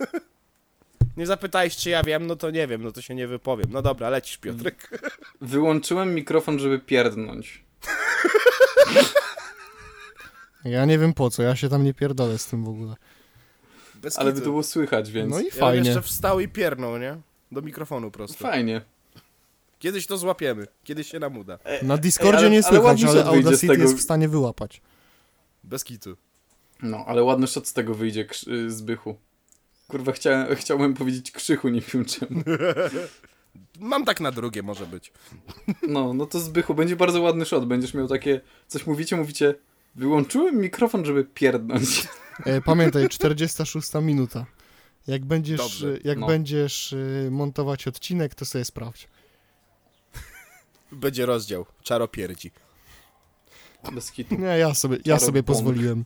[1.16, 3.66] nie zapytałeś, czy ja wiem, no to nie wiem, no to się nie wypowiem.
[3.70, 4.90] No dobra, lecisz, Piotrek.
[5.40, 7.64] Wyłączyłem mikrofon, żeby pierdnąć.
[10.64, 12.94] Ja nie wiem po co, ja się tam nie pierdolę z tym w ogóle.
[13.94, 15.88] Bez Ale by to było słychać, więc No i Ja bym fajnie.
[15.88, 17.16] jeszcze wstał i piernął, nie?
[17.52, 18.38] Do mikrofonu prosto.
[18.38, 18.80] fajnie.
[19.78, 21.58] Kiedyś to złapiemy, kiedyś się nam uda.
[21.82, 23.82] Na Discordzie ale- nie ale słychać, ale wyjdzie z Audacity tego.
[23.82, 24.80] jest w stanie wyłapać.
[25.64, 26.16] Bez kitu.
[26.82, 29.16] No, ale ładny shot z tego wyjdzie, krzy- y, Zbychu.
[29.88, 32.42] Kurwa, chciałem, chciałem powiedzieć krzychu, nie wiem czemu.
[33.80, 35.12] Mam tak na drugie, może być.
[35.88, 37.66] No, no to Zbychu, będzie bardzo ładny shot.
[37.66, 39.54] Będziesz miał takie, coś mówicie, mówicie,
[39.94, 42.08] wyłączyłem mikrofon, żeby pierdnąć.
[42.44, 44.46] E, pamiętaj, 46 minuta.
[45.06, 46.26] Jak będziesz, Dobrze, jak no.
[46.26, 49.08] będziesz e, montować odcinek, to sobie sprawdź.
[50.92, 51.66] Będzie rozdział.
[51.82, 52.50] Czaro pierdzi.
[53.92, 54.34] Bez kitu.
[54.34, 56.04] Nie, ja sobie, ja sobie pozwoliłem.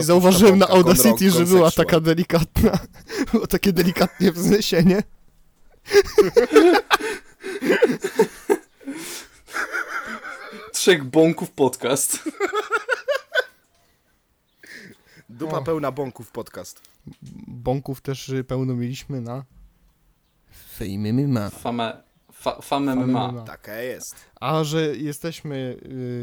[0.00, 2.78] I zauważyłem na Audacity, że była taka delikatna,
[3.32, 5.02] było takie delikatnie wzniesienie.
[10.72, 12.18] Trzech bąków podcast.
[15.28, 15.62] Dupa O.
[15.62, 16.80] pełna bąków podcast.
[17.46, 19.44] Bąków też y, pełno mieliśmy na
[20.78, 21.50] Fame MMA.
[21.50, 22.02] Fame,
[22.62, 23.06] fa, MMA.
[23.06, 23.42] MMA.
[23.42, 24.14] Taka jest.
[24.40, 25.76] A że jesteśmy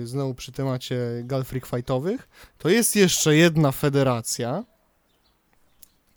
[0.03, 4.63] y, znowu przy temacie Galfreak Fightowych, to jest jeszcze jedna federacja,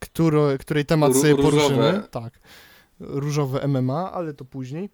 [0.00, 1.50] któro, której temat Ró- sobie różowe.
[1.60, 2.02] poruszymy.
[2.10, 2.38] Tak.
[3.00, 4.90] Różowe MMA, ale to później.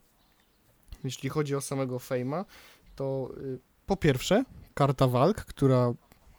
[1.04, 2.44] Jeśli chodzi o samego Fejma,
[2.96, 4.44] to y, po pierwsze
[4.74, 5.92] karta walk, która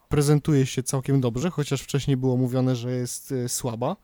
[0.10, 3.96] prezentuje się całkiem dobrze, chociaż wcześniej było mówione, że jest y, słaba.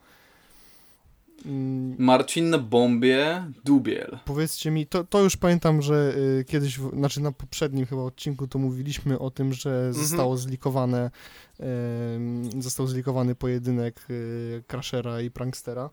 [1.46, 3.18] Mm, Marcin na bombie,
[3.66, 4.20] Dubiel.
[4.26, 8.48] Powiedzcie mi, to, to już pamiętam, że y, kiedyś, w, znaczy na poprzednim chyba odcinku
[8.48, 9.94] to mówiliśmy o tym, że Mhm.
[9.94, 11.12] zostało zlikowane,
[11.60, 15.90] em, został zlikowany pojedynek y, Crashera i Prankstera,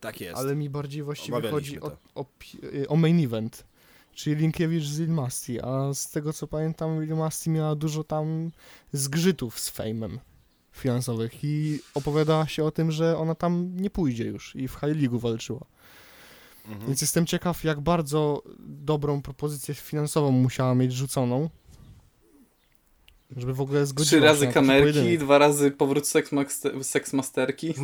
[0.00, 0.36] Tak jest.
[0.36, 2.24] ale mi bardziej właściwie chodzi o, o,
[2.64, 3.64] y, o main event,
[4.14, 8.50] czyli Linkiewicz z Ilmasti, a z tego co pamiętam Ilmasti miała dużo tam
[8.92, 10.18] zgrzytów z fejmem
[10.72, 14.96] finansowych i opowiadała się o tym, że ona tam nie pójdzie już i w High
[15.00, 15.64] League walczyła.
[16.68, 16.86] Mhm.
[16.86, 21.50] Więc jestem ciekaw, jak bardzo dobrą propozycję finansową musiała mieć rzuconą,
[23.36, 25.20] żeby w ogóle zgodziła Trzy się razy na taki kamerki, pojedynek.
[25.20, 27.74] dwa razy powrót seksmaster- seksmasterki.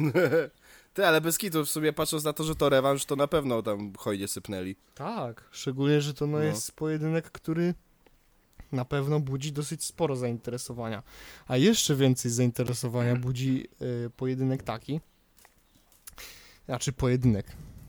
[0.94, 3.62] Ty, ale bez kitu, w sumie patrząc na to, że to rewanż, to na pewno
[3.62, 4.76] tam hojnie sypnęli.
[4.94, 6.44] Tak, szczególnie, że to no, No.
[6.44, 7.74] jest pojedynek, który
[8.72, 11.02] na pewno budzi dosyć sporo zainteresowania.
[11.46, 13.66] A jeszcze więcej zainteresowania budzi
[14.06, 15.00] y, pojedynek taki,
[16.66, 17.46] znaczy pojedynek,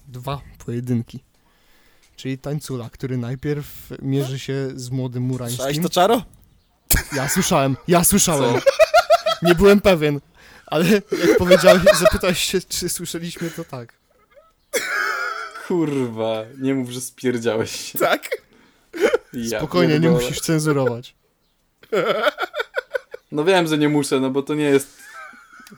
[0.07, 1.23] dwa pojedynki.
[2.15, 5.84] Czyli tańcula, który najpierw mierzy się z młodym Słyszałeś murańskim.
[5.84, 6.23] to, Czaro?
[7.15, 8.53] Ja słyszałem, ja słyszałem.
[8.61, 9.47] Co?
[9.47, 10.19] Nie byłem pewien,
[10.65, 13.93] ale jak powiedziałeś, zapytałeś się, czy słyszeliśmy, to tak.
[15.67, 17.99] Kurwa, nie mów, że spierdziałeś się.
[17.99, 18.30] Tak?
[19.34, 21.15] Ja Spokojnie, nie musisz cenzurować.
[23.32, 24.97] No wiem, że nie muszę, no bo to nie jest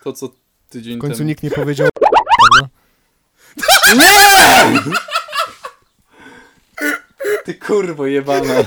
[0.03, 0.29] to, co
[0.69, 1.27] tydzień W końcu temu.
[1.27, 2.69] nikt nie powiedział, prawda?
[7.45, 8.53] Ty kurwo jebana.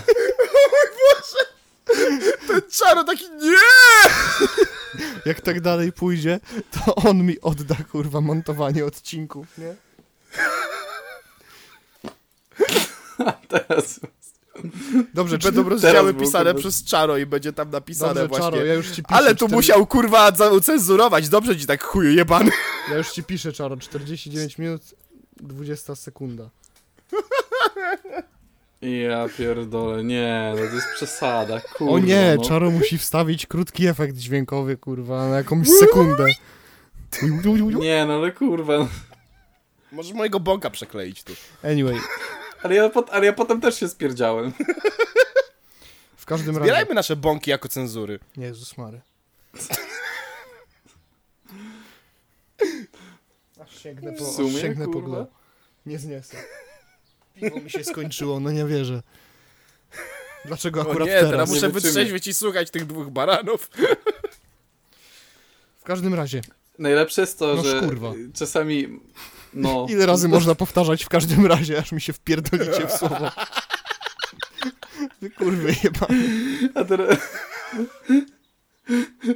[2.78, 3.56] Czaro taki nie!
[5.26, 9.74] Jak tak dalej pójdzie, to on mi odda, kurwa, montowanie odcinków, nie?
[13.48, 14.00] Teraz
[15.14, 16.60] Dobrze, czy Będą rozdziały pisane kurwa.
[16.60, 18.44] przez Czaro i będzie tam napisane Dobrze, właśnie.
[18.50, 19.16] Czaro, ja już ci piszę.
[19.18, 22.50] Ale tu musiał kurwa za- cenzurować, dobrze ci tak chuju jebany.
[22.90, 24.82] Ja już ci piszę, Czaro, 49 minut,
[25.36, 26.50] 20 sekunda.
[28.82, 31.92] Ja pierdolę, nie, no to jest przesada, kurwa.
[31.94, 32.44] o nie, no.
[32.44, 36.26] Czaro musi wstawić krótki efekt dźwiękowy, kurwa, na jakąś sekundę.
[37.80, 38.78] Nie, no ale kurwa.
[38.78, 38.88] no.
[39.92, 41.32] Możesz mojego bąka przekleić tu.
[41.62, 42.00] Anyway,
[42.64, 44.52] Ale ja, pot, ale ja potem też się spierdziałem.
[46.16, 46.64] w każdym razie...
[46.70, 48.18] Zbierajmy nasze bąki jako cenzury.
[48.36, 49.00] Jezus Mary.
[53.60, 55.08] Aż sięgnę po, W sumie, aż sięgnę po kurwa?
[55.08, 55.28] glow.
[55.86, 56.36] Nie zniesę.
[57.34, 59.02] Piwo mi się skończyło, no nie wierzę.
[60.44, 61.50] Dlaczego O akurat nie, teraz teraz?
[61.50, 63.70] Muszę wytrzeźwieć i słuchać tych dwóch baranów.
[65.78, 66.40] W każdym razie,
[66.78, 68.12] Najlepsze jest to, No że szkurwa.
[68.34, 69.00] czasami,
[69.54, 69.86] no...
[69.90, 73.30] ile razy można powtarzać w każdym razie, aż mi się wpierdolicie w słowo.
[75.20, 76.06] Wy kurwy chyba.
[76.74, 77.18] A teraz...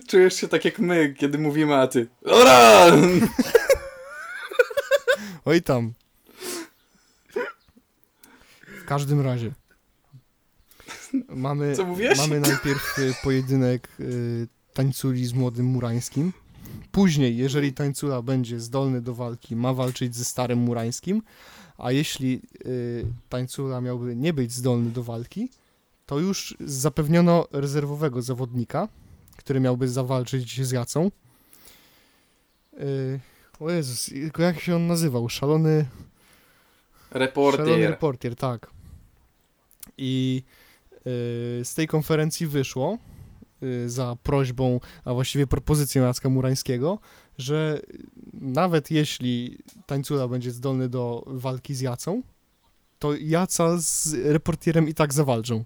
[0.08, 2.08] Czujesz się tak jak my, kiedy mówimy, a ty...
[2.24, 2.86] Ora!
[5.44, 5.92] Oj tam.
[8.66, 9.52] W każdym razie.
[11.28, 16.32] Mamy, Co mamy najpierw y, pojedynek y, tańculi z młodym Murańskim.
[16.98, 21.22] Później, jeżeli tańcula będzie zdolny do walki, ma walczyć ze starym Murańskim,
[21.76, 25.50] a jeśli y, tańcula miałby nie być zdolny do walki,
[26.06, 28.88] to już zapewniono rezerwowego zawodnika,
[29.36, 31.10] który miałby zawalczyć z Jacą.
[32.80, 33.20] Y,
[33.60, 35.28] o Jezus, jak się on nazywał?
[35.28, 35.86] Szalony...
[37.10, 37.90] Szalony Reporter.
[37.90, 38.70] reporter, tak.
[39.98, 40.42] I
[40.96, 41.00] y,
[41.64, 42.98] z tej konferencji wyszło
[43.86, 46.98] za prośbą, a właściwie propozycją Jacka Murańskiego,
[47.38, 47.80] że
[48.32, 52.22] nawet jeśli Tańcula będzie zdolny do walki z Jacą,
[52.98, 55.64] to Jaca z reportierem i tak zawalczą.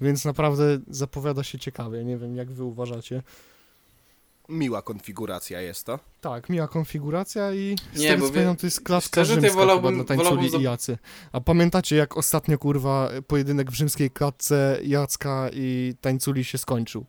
[0.00, 2.04] Więc naprawdę zapowiada się ciekawie.
[2.04, 3.22] Nie wiem, jak wy uważacie.
[4.48, 5.98] Miła konfiguracja jest to.
[6.20, 9.34] Tak, miła konfiguracja i z Nie, tego bo co wie- pamiętam, to jest klatka szczerze,
[9.40, 10.98] rzymska wolałbym- chyba dla tańculi wolałbym i Jacy.
[11.32, 17.04] A pamiętacie, jak ostatnio, kurwa, pojedynek w rzymskiej klatce Jacka i tańculi się skończył?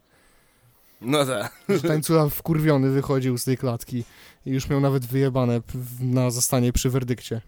[1.01, 1.63] No tak.
[1.69, 4.03] Że tańcula wkurwiony wychodził z tej klatki
[4.45, 5.61] i już miał nawet wyjebane
[5.99, 7.41] na zostanie przy werdykcie.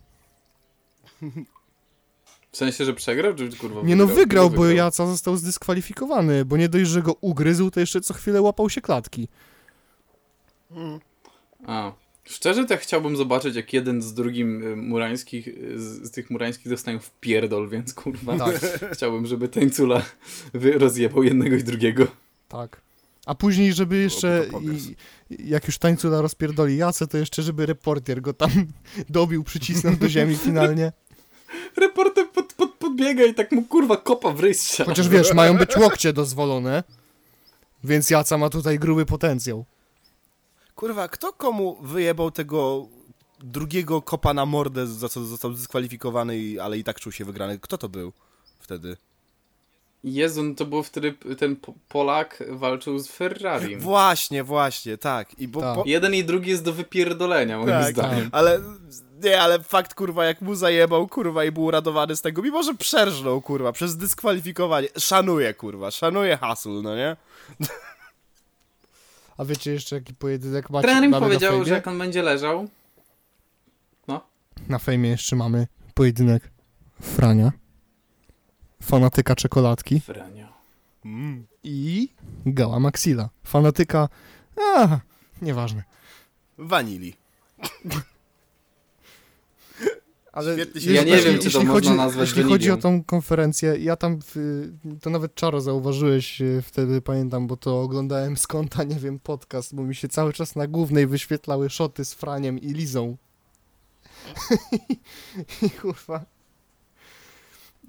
[2.52, 4.78] W sensie, że przegrał, czy kurwa Nie no, wygrał, bo Wygrał.
[4.78, 8.82] Jaca został zdyskwalifikowany, bo nie dość, że go ugryzł, to jeszcze co chwilę łapał się
[8.82, 9.28] klatki.
[11.68, 11.92] A.
[12.24, 16.30] Szczerze to ja chciałbym zobaczyć, jak jeden z drugim y, murańskich, y, z, z tych
[16.30, 18.56] murańskich dostają w pierdol, więc kurwa Tak,
[18.94, 20.02] chciałbym, żeby Tańcula
[20.54, 22.08] rozjebał jednego i drugiego.
[22.50, 22.82] tak.
[23.26, 24.96] A później, żeby jeszcze, i,
[25.50, 28.50] jak już tańcula rozpierdoli Jacę, to jeszcze, żeby reporter go tam
[29.10, 30.92] dobił, przycisnął do ziemi finalnie.
[31.78, 34.90] Reporter pod, pod, podbiega i tak mu kurwa kopa w ryj strzela.
[34.90, 36.84] Chociaż wiesz, mają być łokcie dozwolone,
[37.84, 39.66] więc Jaca ma tutaj gruby potencjał.
[40.80, 42.88] Kurwa, kto komu wyjebał tego
[43.40, 47.60] drugiego kopa na mordę, za co został dyskwalifikowany, ale i tak czuł się wygrany?
[47.60, 48.12] Kto to był
[48.60, 48.98] wtedy?
[50.04, 53.78] Jezu, no to było wtedy ten Po- Polak walczył z Ferrari.
[53.92, 55.40] Właśnie, właśnie, tak.
[55.40, 55.76] I bo, Tak.
[55.76, 58.30] po, Jeden i drugi jest do wypierdolenia, moim Tak, zdaniem.
[58.32, 58.62] ale
[59.24, 62.74] nie, ale fakt, kurwa, jak mu zajebał, kurwa, i był uradowany z tego, mimo że
[62.76, 64.88] przerżnął, kurwa, przez dyskwalifikowanie.
[64.98, 67.18] Szanuję, kurwa, szanuję hasul, no nie?
[69.40, 70.88] A wiecie jeszcze, jaki pojedynek macie?
[70.88, 72.68] Trener mi powiedział, że jak on będzie leżał,
[74.70, 76.52] Na fejmie jeszcze mamy pojedynek
[77.02, 77.52] Frania,
[78.84, 80.48] fanatyka czekoladki Franio.
[81.06, 81.48] Mm.
[81.64, 82.10] i
[82.46, 83.30] Gała Maxila.
[83.44, 84.10] Fanatyka,
[84.76, 85.00] a,
[85.42, 85.84] nieważne.
[86.58, 87.14] Wanili.
[90.32, 93.04] Ale Ja nie jeśli- wiem, czy to jeśli można chodzi, nazwać Jeśli chodzi o tą
[93.04, 94.36] konferencję, ja tam, w,
[95.02, 99.76] to nawet Czaro zauważyłeś e, wtedy, pamiętam, bo to oglądałem z konta, nie wiem, podcast,
[99.76, 103.18] bo mi się cały czas na głównej wyświetlały szoty z Franiem i Lizą.
[105.62, 106.26] I kurwa.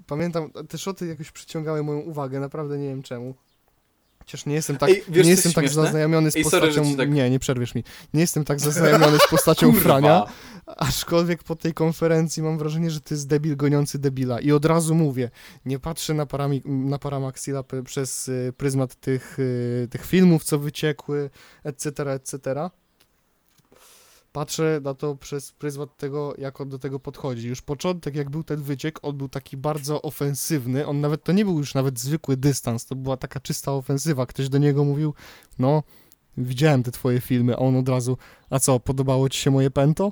[0.07, 3.33] Pamiętam, te szoty jakoś przyciągały moją uwagę, naprawdę nie wiem czemu.
[4.25, 5.83] Chociaż nie jestem tak, Ej, wiesz, nie jestem tak śmieszne?
[5.83, 6.91] zaznajomiony z Ej, sorry, postacią...
[6.91, 7.83] ci tak- Nie, nie przerwiesz mi.
[8.13, 9.73] Nie jestem tak zaznajomiony z postacią.
[9.73, 10.25] Frania,
[10.77, 14.39] Aczkolwiek po tej konferencji mam wrażenie, że to jest debil goniący debila.
[14.39, 15.29] I od razu mówię,
[15.65, 21.29] nie patrzę na, parami, na Paramaxila przez y, pryzmat tych, y, tych filmów, co wyciekły,
[21.63, 22.69] etc., etc.
[24.31, 27.47] Patrzę na to przez pryzmat tego, jak on do tego podchodzi.
[27.47, 30.87] Już początek, jak był ten wyciek, on był taki bardzo ofensywny.
[30.87, 34.25] On nawet, to nie był już nawet zwykły dystans, to była taka czysta ofensywa.
[34.25, 35.13] Ktoś do niego mówił,
[35.59, 35.83] no,
[36.37, 38.17] widziałem te twoje filmy, a on od razu,
[38.49, 40.11] a co, podobało ci się moje pęto?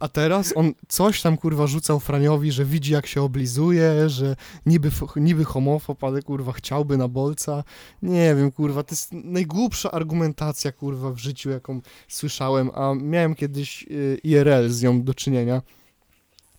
[0.00, 4.90] A teraz on coś tam kurwa rzucał Franiowi, że widzi jak się oblizuje, że niby,
[5.16, 7.64] niby homofob, ale kurwa chciałby na bolca.
[8.02, 13.82] Nie wiem kurwa, to jest najgłupsza argumentacja kurwa w życiu jaką słyszałem, a miałem kiedyś
[13.90, 15.62] y, IRL z nią do czynienia.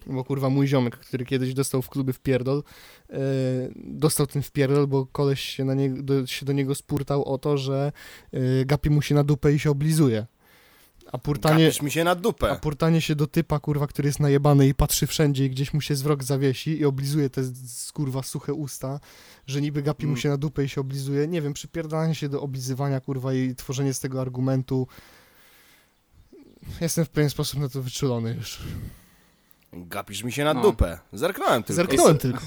[0.05, 2.63] Bo kurwa mój ziomek, który kiedyś dostał w klubie wpierdol,
[3.09, 3.13] y,
[3.75, 7.57] dostał ten wpierdol, bo koleś się, na nie, do, się do niego spurtał o to,
[7.57, 7.91] że
[8.33, 10.25] y, gapi mu się na dupę i się oblizuje.
[11.11, 12.59] A purtanie, Gapisz mi się na a dupę.
[12.61, 15.95] purtanie się do typa, kurwa, który jest najebany i patrzy wszędzie i gdzieś mu się
[15.95, 17.41] zwrok zawiesi i oblizuje te,
[17.93, 18.99] kurwa, suche usta,
[19.47, 20.21] że niby gapi mu Mm.
[20.21, 21.27] się na dupę i się oblizuje.
[21.27, 24.87] Nie wiem, przypierdanie się do oblizywania, kurwa, i tworzenie z tego argumentu.
[26.81, 28.59] Jestem w pewien sposób na to wyczulony już.
[29.73, 30.61] Gapisz mi się na No.
[30.61, 30.99] dupę.
[31.13, 31.73] Zerknąłem tylko.
[31.75, 32.41] Zerknąłem Ej, tylko.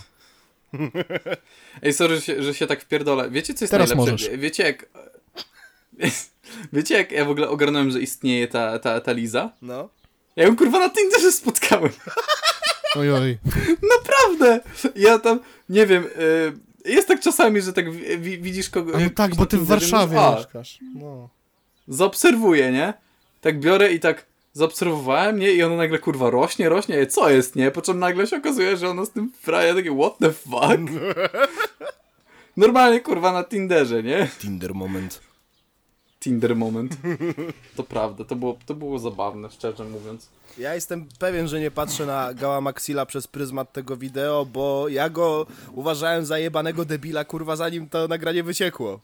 [1.82, 3.30] Ej, sorry, że się, że się tak wpierdolę.
[3.30, 4.12] Wiecie, co jest Teraz najlepsze?
[4.12, 4.38] możesz.
[4.40, 4.86] Wiecie, jak...
[6.72, 9.50] Wiecie, jak ja w ogóle ogarnąłem, że istnieje ta, ta, ta Liza?
[9.62, 9.88] No.
[10.36, 11.90] Ja ją kurwa na Tinderze spotkałem.
[12.96, 13.38] Oj, oj.
[13.98, 14.60] naprawdę!
[14.96, 16.04] Ja tam, nie wiem,
[16.86, 18.96] y, jest tak czasami, że tak wi- wi- widzisz kogo...
[18.96, 20.78] A no tak, bo ty w Warszawie mówisz, mieszkasz.
[20.94, 21.28] No.
[21.88, 22.94] zaobserwuję, nie?
[23.40, 25.52] Tak biorę i tak zaobserwowałem, nie?
[25.52, 27.70] I ona nagle, kurwa, rośnie, rośnie, co jest, nie?
[27.70, 30.92] Po czym nagle się okazuje, że ona z tym fraje takie, what the fuck?
[32.56, 34.28] Normalnie, kurwa, na Tinderze, nie?
[34.38, 35.20] Tinder moment.
[36.20, 36.96] Tinder moment.
[37.76, 40.28] To prawda, to było, to było zabawne, szczerze mówiąc.
[40.58, 45.10] Ja jestem pewien, że nie patrzę na Gała Maxila przez pryzmat tego wideo, bo ja
[45.10, 49.00] go uważałem za jebanego debila, kurwa, zanim to nagranie wyciekło.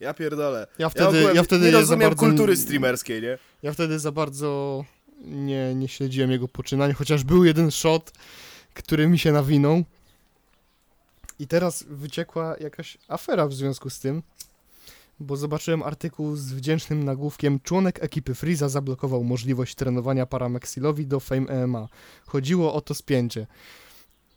[0.00, 0.66] Ja pierdolę.
[0.78, 3.38] Ja wtedy- ogółem ja wtedy nie za rozumiem bardzo- kultury streamerskiej, nie?
[3.62, 4.84] Ja wtedy za bardzo
[5.24, 8.12] nie, nie śledziłem jego poczynań, chociaż był jeden shot,
[8.74, 9.84] który mi się nawinął.
[11.38, 14.22] I teraz wyciekła jakaś afera w związku z tym,
[15.20, 21.66] bo zobaczyłem artykuł z wdzięcznym nagłówkiem Członek ekipy Freeza zablokował możliwość trenowania Paramaxilowi do Fame
[21.66, 21.88] MMA.
[22.26, 23.46] Chodziło o to spięcie.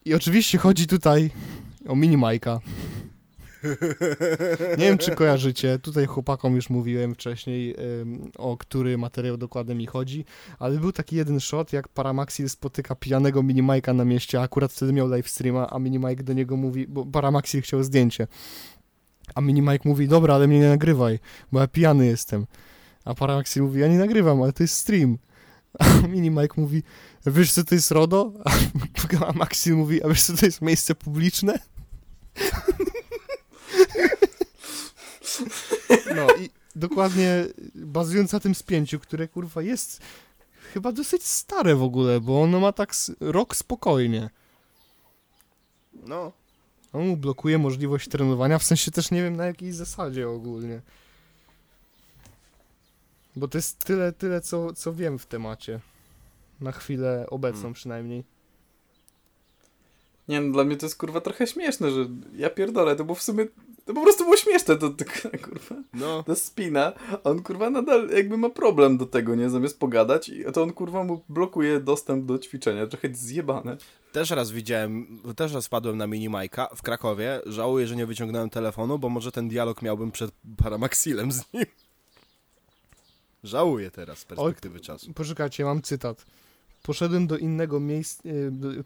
[0.06, 1.32] I oczywiście chodzi tutaj
[1.88, 2.60] o Minimajka.
[4.78, 5.80] Nie wiem, czy kojarzycie.
[5.80, 7.76] Tutaj chłopakom już mówiłem wcześniej,
[8.38, 10.26] o który materiał dokładnie mi chodzi,
[10.60, 14.94] ale był taki jeden shot, jak Paramaxil spotyka pijanego Minimajka na mieście, a akurat wtedy
[14.94, 18.28] miał livestreama, a Minimajk do niego mówi, bo Paramaxil chciał zdjęcie.
[19.36, 21.20] A Minimajk mówi, dobra, ale mnie nie nagrywaj,
[21.52, 22.46] bo ja pijany jestem.
[23.06, 25.18] A Paramaxil mówi, ja nie nagrywam, ale to jest stream.
[25.80, 26.84] A Minimajk mówi,
[27.26, 28.34] wiesz co to jest RODO?
[29.28, 31.60] A Maxil mówi, a wiesz co to jest miejsce publiczne?
[36.16, 37.46] No i dokładnie
[37.76, 40.02] bazując na tym spięciu, które kurwa jest
[40.74, 44.30] chyba dosyć stare w ogóle, bo ono ma tak rok spokojnie.
[45.94, 46.32] No.
[46.94, 50.82] On mu blokuje możliwość trenowania, w sensie też nie wiem na jakiej zasadzie ogólnie.
[53.36, 55.80] Bo to jest tyle, tyle co, co wiem w temacie.
[56.62, 57.74] Na chwilę obecną Hmm.
[57.74, 58.24] przynajmniej.
[60.28, 62.06] Nie no, dla mnie to jest kurwa trochę śmieszne, że
[62.36, 63.46] ja pierdolę, to było w sumie,
[63.86, 65.06] to po prostu było śmieszne, to, to
[65.46, 66.24] kurwa, No.
[66.24, 70.44] to spina, a on kurwa nadal jakby ma problem do tego, nie, zamiast pogadać, i
[70.54, 73.78] to on kurwa mu blokuje dostęp do ćwiczenia, trochę zjebane.
[74.12, 77.42] Też raz widziałem, też raz wpadłem na minimajka w Krakowie.
[77.46, 81.66] Żałuję, że nie wyciągnąłem telefonu, bo może ten dialog miałbym przed Paramaxilem z nim.
[83.44, 85.14] Żałuję teraz z perspektywy czasu.
[85.14, 86.26] Poczekajcie, mam cytat.
[86.84, 88.24] Poszedłem do innego miejsca,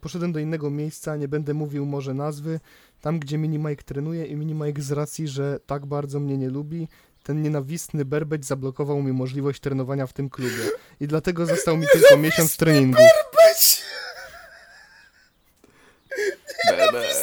[0.02, 2.60] poszedłem do innego miejsca, nie będę mówił może nazwy,
[3.02, 6.88] tam gdzie Minimike trenuje i Minimike z racji, że tak bardzo mnie nie lubi,
[7.24, 10.64] ten nienawistny berbeć zablokował mi możliwość trenowania w tym klubie.
[11.00, 12.98] I dlatego został mi tylko miesiąc treningu.
[16.70, 17.15] Bebe.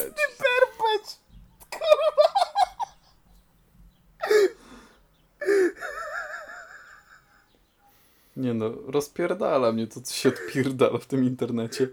[8.42, 11.88] Nie no, rozpierdala mnie to, co się odpierdala w tym internecie.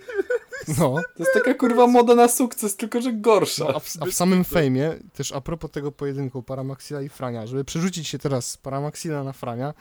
[0.67, 3.65] No, To jest taka kurwa moda na sukces, tylko że gorsza.
[3.65, 7.47] no a, w, a w samym fejmie, też a propos tego pojedynku Paramaxila i Frania,
[7.47, 9.73] żeby przerzucić się teraz z Paramaxila na Frania,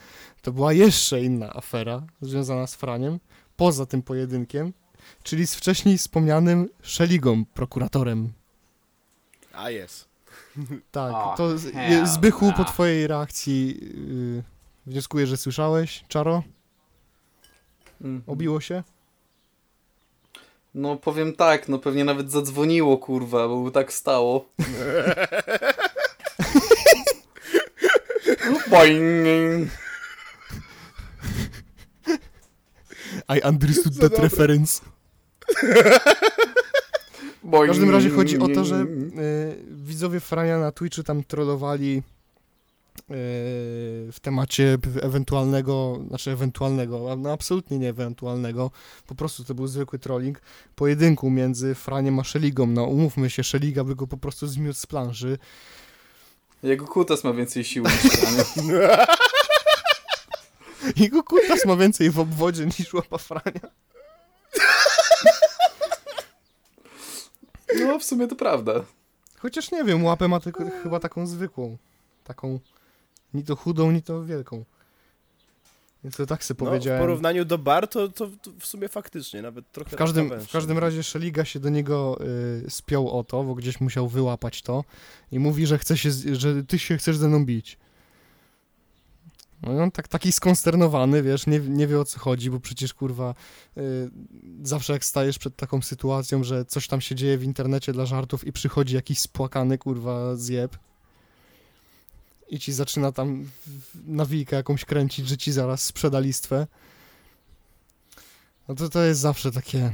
[0.43, 3.19] to była jeszcze inna afera związana z Franiem,
[3.57, 4.73] poza tym pojedynkiem,
[5.23, 8.33] czyli z wcześniej wspomnianym Szeligą, prokuratorem.
[9.53, 10.09] A jest.
[10.91, 11.73] Tak, O, to z-
[12.05, 12.73] Zbychu po nah.
[12.73, 13.81] twojej reakcji
[14.37, 14.43] yy,
[14.87, 16.43] wnioskuję, że słyszałeś, Czaro?
[18.01, 18.23] Mhm.
[18.27, 18.83] Obiło się?
[20.75, 24.49] No powiem tak, no pewnie nawet zadzwoniło kurwa, bo by tak stało.
[28.71, 29.69] Boing.
[33.37, 34.23] I understood that dobre.
[34.23, 34.83] reference.
[37.43, 38.87] W każdym razie chodzi o to, że y,
[39.89, 42.03] widzowie Frania na Twitchu tam trollowali
[44.13, 48.71] w temacie ewentualnego, znaczy ewentualnego, no absolutnie nie ewentualnego,
[49.07, 50.41] po prostu to był zwykły trolling,
[50.75, 52.67] pojedynku między Franiem a Szeligą.
[52.67, 55.39] No umówmy się, Szeliga by go po prostu zmiótł z planszy.
[56.63, 59.07] Jego kutas ma więcej siły niż Frania.
[60.97, 63.71] Jego kutas ma więcej w obwodzie niż łapa Frania.
[67.79, 68.73] No w sumie to prawda.
[69.39, 71.79] Chociaż nie wiem, łapę ma tylko chyba taką zwykłą.
[72.25, 72.61] Taką
[73.35, 74.65] ni to chudą, ni to wielką.
[76.05, 77.01] Więc to tak sobie No, w powiedziałem.
[77.01, 80.79] porównaniu do bar, to, to, to w sumie faktycznie, nawet trochę w, każdym, w każdym
[80.79, 82.19] razie Szeliga się do niego
[82.67, 84.85] y, spiął o to, bo gdzieś musiał wyłapać to
[85.33, 87.79] i mówi, że chce się, że ty się chcesz ze mną bić.
[89.63, 92.95] No i on tak, taki skonsternowany, wiesz, nie, nie wie o co chodzi, bo przecież
[92.95, 93.35] kurwa
[93.77, 94.11] y,
[94.63, 98.47] zawsze jak stajesz przed taką sytuacją, że coś tam się dzieje w internecie dla żartów
[98.47, 100.77] i przychodzi jakiś spłakany kurwa zjeb
[102.49, 103.51] i ci zaczyna tam
[104.07, 106.67] nawijkę jakąś kręcić, że ci zaraz sprzeda listwę.
[108.69, 109.93] No to to jest zawsze takie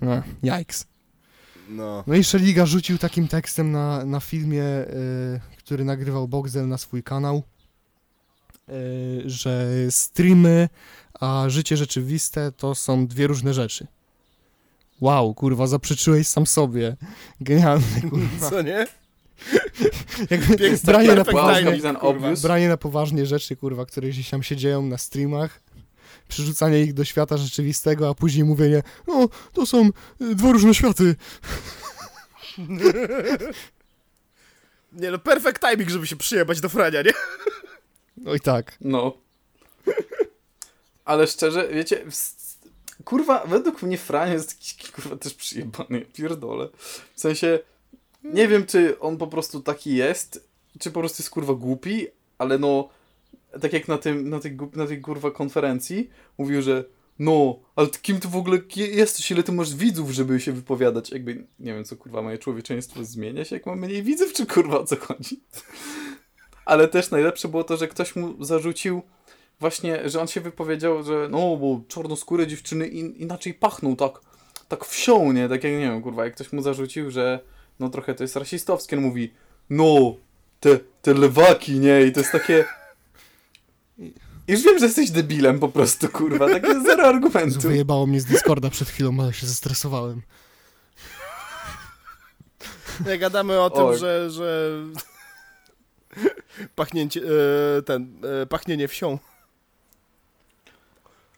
[0.00, 0.86] no, jajks.
[1.68, 2.04] No.
[2.06, 7.02] No i Szeliga rzucił takim tekstem na, na filmie, y, który nagrywał Boxel na swój
[7.02, 7.42] kanał,
[8.68, 10.68] y, że streamy,
[11.20, 13.86] a życie rzeczywiste to są dwie różne rzeczy.
[15.00, 16.96] Wow, kurwa, zaprzeczyłeś sam sobie.
[17.40, 18.50] Genialny, kurwa.
[18.50, 18.86] Co nie?
[20.30, 22.32] Jakby Piękny, branie na, poważnie, kurwa.
[22.42, 25.60] branie na poważnie rzeczy, kurwa, które gdzieś tam się dzieją na streamach,
[26.28, 31.16] przerzucanie ich do świata rzeczywistego, a później mówienie, no, to są y, dwa różne światy.
[34.92, 37.12] Nie no, perfect timing, żeby się przyjebać do Frania, nie?
[38.16, 38.76] No i tak.
[38.80, 39.16] No.
[41.04, 42.04] Ale szczerze, wiecie,
[43.04, 46.68] kurwa, według mnie Fran jest jakiś, kurwa, też przyjebany, pierdolę.
[47.14, 47.58] W sensie,
[48.24, 50.48] nie wiem, czy on po prostu taki jest,
[50.78, 52.06] czy po prostu jest, kurwa, głupi,
[52.38, 52.88] ale no,
[53.60, 56.84] tak jak na tym, na tej, na tej kurwa konferencji, mówił, że
[57.18, 61.10] no, ale kim ty w ogóle je- jesteś, ile ty masz widzów, żeby się wypowiadać,
[61.10, 64.78] jakby, nie wiem, co kurwa, moje człowieczeństwo zmienia się, jak mam mniej widzów, czy kurwa,
[64.78, 65.40] o co chodzi?
[66.64, 69.02] Ale też najlepsze było to, że ktoś mu zarzucił
[69.60, 74.20] właśnie, że on się wypowiedział, że no, bo czarnoskóre dziewczyny in, inaczej pachną, tak,
[74.68, 75.48] tak wsią, nie?
[75.48, 77.40] Tak jak, nie wiem, kurwa, jak ktoś mu zarzucił, że
[77.80, 79.32] no trochę to jest rasistowskie, on mówi,
[79.70, 80.14] no,
[80.60, 82.02] te, te lewaki, nie?
[82.02, 82.64] I to jest takie...
[84.48, 87.60] Już wiem, że jesteś debilem po prostu, kurwa, takie zero argumentu.
[87.60, 90.22] Wyjebało mnie z Discorda przed chwilą, ale się zestresowałem.
[93.06, 93.98] Nie gadamy o tym, Oj.
[93.98, 94.72] że, że...
[96.74, 97.20] Pachnięcie,
[97.78, 99.18] e, ten, e, pachnienie wsią.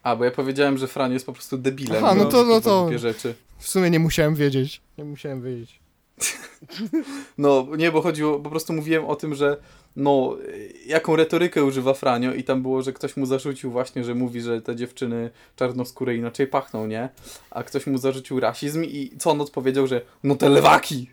[0.03, 2.05] A, bo ja powiedziałem, że Fran jest po prostu debilem.
[2.05, 3.35] Aha, no to- no to- Głupie rzeczy.
[3.57, 4.81] W sumie nie musiałem wiedzieć.
[4.97, 5.79] Nie musiałem wiedzieć.
[7.37, 9.57] No, nie, bo chodziło, po prostu mówiłem o tym, że
[9.95, 10.37] no,
[10.85, 14.61] jaką retorykę używa Franio i tam było, że ktoś mu zarzucił właśnie, że mówi, że
[14.61, 17.09] te dziewczyny czarnoskóre inaczej pachną, nie?
[17.51, 21.09] A ktoś mu zarzucił rasizm i co on odpowiedział, że no te lewaki,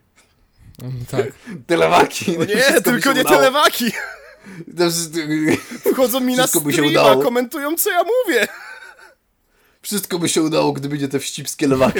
[0.82, 1.26] Mm, Tak.
[1.66, 2.32] te lewaki.
[2.38, 3.36] No nie, Wszystko by tylko nie udało.
[3.36, 3.90] te lewaki!
[5.92, 7.22] Wchodzą mi na Wszystko by się streama, udało.
[7.24, 8.48] komentują co ja mówię.
[9.82, 11.98] Wszystko by się udało, gdyby nie te wścibskie lewaki.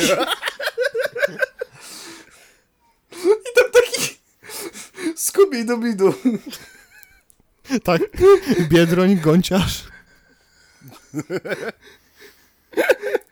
[3.12, 4.18] I tam taki
[5.16, 6.14] skubiej do bidu.
[7.84, 8.02] Tak.
[8.68, 9.84] Biedroń, gąciarz.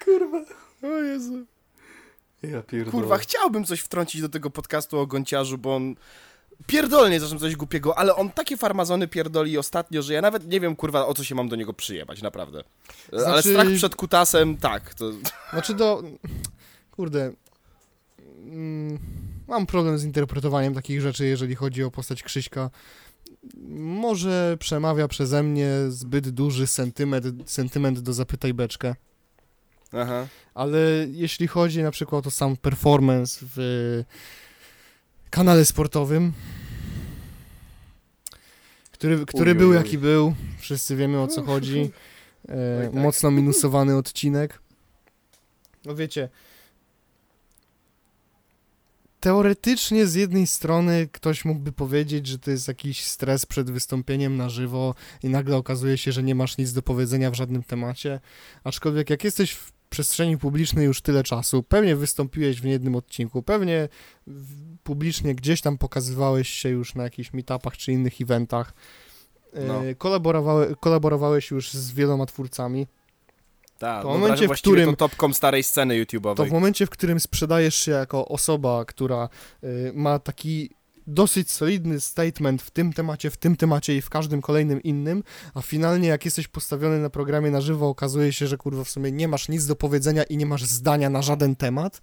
[0.05, 0.45] Kurwa.
[0.83, 1.47] O Jezu.
[2.43, 2.91] Ja pierdolę.
[2.93, 5.95] Kurwa, chciałbym coś wtrącić do tego podcastu o Gonciarzu, bo on
[6.67, 10.77] pierdolnie zaczął coś głupiego, ale on takie farmazony pierdoli ostatnio, że ja nawet nie wiem,
[10.77, 12.65] kurwa, o co się mam do niego przyjebać, naprawdę.
[13.13, 15.13] Ale Znaczy- strach przed kutasem, tak, to...
[15.51, 16.03] Znaczy do...
[16.91, 17.33] Kurde.
[18.45, 18.99] Mm,
[19.49, 22.71] Mam problem z interpretowaniem takich rzeczy, jeżeli chodzi o postać Krzyśka.
[23.77, 28.95] Może przemawia przeze mnie zbyt duży sentyment, sentyment do zapytaj beczkę.
[29.93, 30.27] Aha.
[30.55, 30.79] Ale
[31.11, 34.05] jeśli chodzi na przykład o sam performance w
[35.31, 36.33] kanale sportowym,
[38.93, 41.91] który, który Uj, był uj, jaki był, wszyscy wiemy o co chodzi.
[42.49, 42.95] E, tak.
[42.95, 44.61] Mocno minusowany odcinek.
[45.85, 46.29] No wiecie,
[49.23, 54.49] teoretycznie z jednej strony ktoś mógłby powiedzieć, że to jest jakiś stres przed wystąpieniem na
[54.49, 58.21] żywo i nagle okazuje się, że nie masz nic do powiedzenia w żadnym temacie.
[58.65, 63.89] Aczkolwiek jak jesteś w przestrzeni publicznej już tyle czasu, pewnie wystąpiłeś w niejednym odcinku, pewnie
[64.83, 68.75] publicznie gdzieś tam pokazywałeś się już na jakichś meetupach czy innych eventach,
[69.53, 69.83] e, No.
[69.99, 72.87] kolaborowałe, kolaborowałeś już z wieloma twórcami,
[73.83, 76.37] Tak, To w momencie, w którym- tą topką starej sceny YouTube'owej.
[76.37, 79.29] to w momencie, w którym sprzedajesz się jako osoba, która
[79.65, 80.71] y, ma taki
[81.07, 85.23] dosyć solidny statement w tym temacie, w tym temacie i w każdym kolejnym innym,
[85.55, 89.13] a finalnie jak jesteś postawiony na programie na żywo, okazuje się, że kurwa w sumie
[89.13, 92.01] nie masz nic do powiedzenia i nie masz zdania na żaden temat,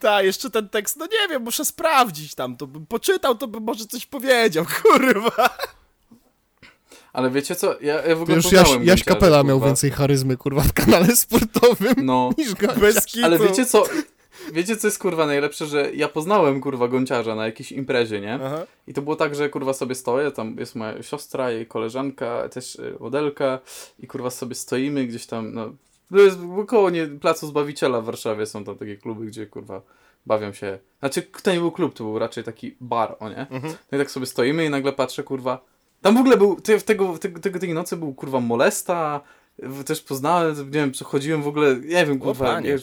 [0.00, 3.62] Tak, jeszcze ten tekst, no nie wiem, muszę sprawdzić tam, to bym poczytał, to bym
[3.62, 5.56] może coś powiedział, kurwa.
[7.18, 10.62] Ale wiecie co, ja, ja w ogóle już Jaś, Jaś Kapela miał więcej charyzmy kurwa
[10.62, 12.54] w kanale sportowym No, niż.
[12.80, 13.26] Bez kitu.
[13.26, 13.84] ale wiecie co,
[14.52, 18.34] wiecie co jest kurwa najlepsze, że ja poznałem kurwa Gonciarza na jakiejś imprezie, nie?
[18.34, 18.66] Aha.
[18.86, 22.74] I to było tak, że kurwa sobie stoję, tam jest moja siostra, jej koleżanka, też
[22.76, 23.58] y, modelka
[23.98, 25.72] i kurwa sobie stoimy gdzieś tam, no,
[26.10, 29.82] to jest koło nie, Placu Zbawiciela w Warszawie są tam takie kluby, gdzie kurwa
[30.26, 33.46] bawią się, znaczy to nie był klub, to był raczej taki bar, o nie?
[33.50, 33.74] Mhm.
[33.92, 35.64] No i tak sobie stoimy i nagle patrzę, kurwa,
[36.02, 39.20] tam w ogóle był, w tego, tego, tego, tej nocy był kurwa molesta,
[39.86, 42.70] też poznałem, nie wiem, przechodziłem w ogóle, nie wiem, kurwa, panie.
[42.70, 42.78] nie,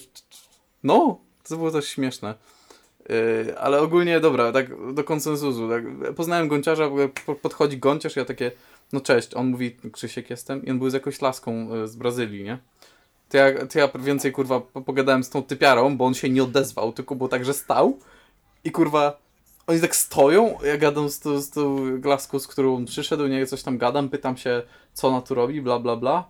[0.83, 2.35] no, to było też śmieszne.
[3.09, 5.69] Yy, ale ogólnie, dobra, tak do konsensusu.
[5.69, 6.49] Tak, poznałem
[7.25, 8.51] po- podchodzi Gonciarz, ja takie,
[8.93, 12.43] no cześć, on mówi, Krzysiek jestem, i on był z jakąś laską y, z Brazylii,
[12.43, 12.57] nie?
[13.29, 16.43] to ja, to ja więcej kurwa po- pogadałem z tą typiarą, bo on się nie
[16.43, 17.99] odezwał, tylko było tak, że stał
[18.63, 19.24] i kurwa
[19.67, 23.47] oni tak stoją, ja gadam z, tą- z tą glaską, z którą on przyszedł, nie
[23.47, 24.61] coś tam gadam, pytam się,
[24.93, 26.29] co ona tu robi, bla bla bla.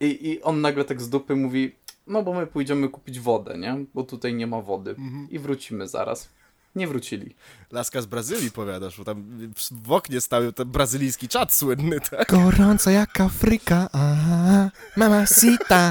[0.00, 1.74] I, I on nagle tak z dupy mówi,
[2.06, 3.84] no bo my pójdziemy kupić wodę, nie?
[3.94, 4.94] Bo tutaj nie ma wody.
[5.30, 6.28] I wrócimy zaraz.
[6.74, 7.34] Nie wrócili.
[7.72, 9.22] Laska z Brazylii powiadasz, bo tam
[9.56, 12.30] w- w oknie stał ten brazylijski czat słynny, tak?
[12.32, 15.90] Gorąco jak Afryka, aha, mamacita.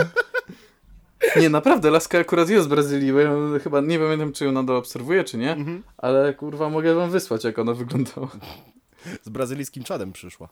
[1.36, 3.32] Nie, naprawdę, Laska akurat jest z Brazylii, bo ja
[3.63, 5.57] chyba nie pamiętam, czy ją nadal obserwuję, czy nie,
[5.97, 8.30] ale kurwa mogę wam wysłać, jak ona wyglądała.
[9.24, 10.49] Z brazylijskim czadem przyszła.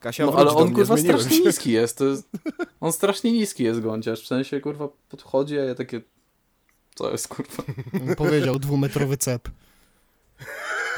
[0.00, 1.42] Kasia, No ale on kurwa strasznie się.
[1.44, 2.28] niski jest, to jest.
[2.80, 6.00] On strasznie niski jest gąciarz, w sensie kurwa podchodzi, a ja takie.
[6.94, 7.62] Co jest kurwa?
[8.16, 9.48] Powiedział dwumetrowy cep.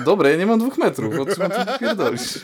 [0.05, 2.39] Dobra, ja nie mam dwóch metrów, o czym ty pierdolisz?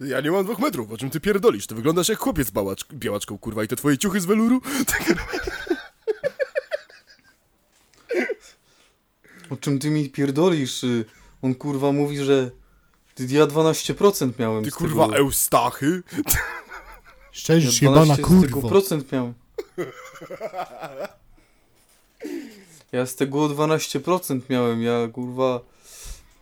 [0.00, 1.66] Ja nie mam dwóch metrów, o czym ty pierdolisz?
[1.66, 4.60] Ty wyglądasz jak chłopiec z bałacz- białaczką, kurwa, i te twoje ciuchy z weluru?
[9.50, 10.84] O czym ty mi pierdolisz?
[11.42, 12.50] On kurwa mówi, że
[13.18, 15.16] ja 12% miałem Ty z kurwa tego.
[15.18, 16.02] Eustachy?
[17.32, 18.68] Szczerze, Ja jebana 12 z tego kurwo.
[18.68, 19.34] procent miałem.
[22.92, 25.60] Ja z tego 12% miałem, ja kurwa...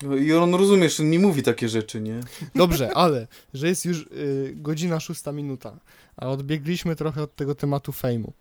[0.05, 2.20] No I on rozumiesz, on mi mówi takie rzeczy, nie?
[2.55, 5.76] Dobrze, ale, że jest już y, godzina szósta minuta,
[6.16, 8.32] a odbiegliśmy trochę od tego tematu fejmu.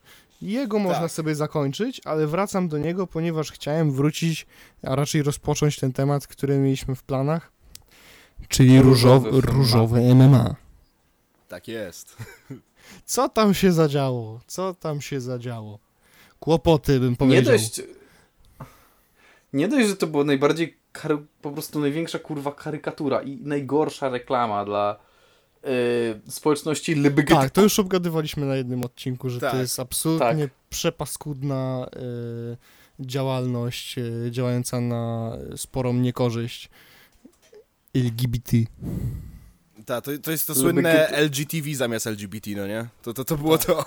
[0.42, 1.12] Jego można Tak.
[1.12, 4.46] sobie zakończyć, ale wracam do niego, ponieważ chciałem wrócić,
[4.84, 7.52] a raczej rozpocząć ten temat, który mieliśmy w planach,
[8.48, 9.58] czyli Różowy różowy, MMA.
[9.58, 10.56] różowe MMA.
[11.48, 12.18] Tak jest.
[13.06, 14.40] Co tam się zadziało?
[14.48, 15.80] Co tam się zadziało?
[16.40, 17.54] Kłopoty, bym Nie powiedział.
[17.54, 17.82] dość...
[19.54, 21.18] Nie dość, że to była najbardziej, kary...
[21.42, 25.00] po prostu największa kurwa karykatura i najgorsza reklama dla
[25.64, 25.70] yy,
[26.28, 27.36] społeczności LGBT.
[27.36, 29.52] Tak, to już obgadywaliśmy na jednym odcinku, że Tak.
[29.52, 36.70] to jest absolutnie przepaskudna y, działalność y, działająca na sporą niekorzyść
[37.94, 38.58] LGBT.
[39.86, 42.88] Ta, to, to jest to słynne LGTV zamiast LGBT, no nie?
[43.02, 43.86] To, to, to było to.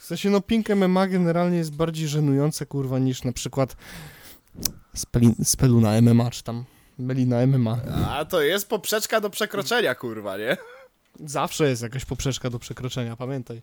[0.00, 3.76] W sensie, no Pink MMA generalnie jest bardziej żenujące, kurwa, niż na przykład
[4.94, 6.64] speli, Speluna MMA, czy tam
[6.98, 7.78] Melina MMA.
[8.08, 10.56] A to jest poprzeczka do przekroczenia, kurwa, nie?
[11.24, 13.62] Zawsze jest jakaś poprzeczka do przekroczenia, pamiętaj.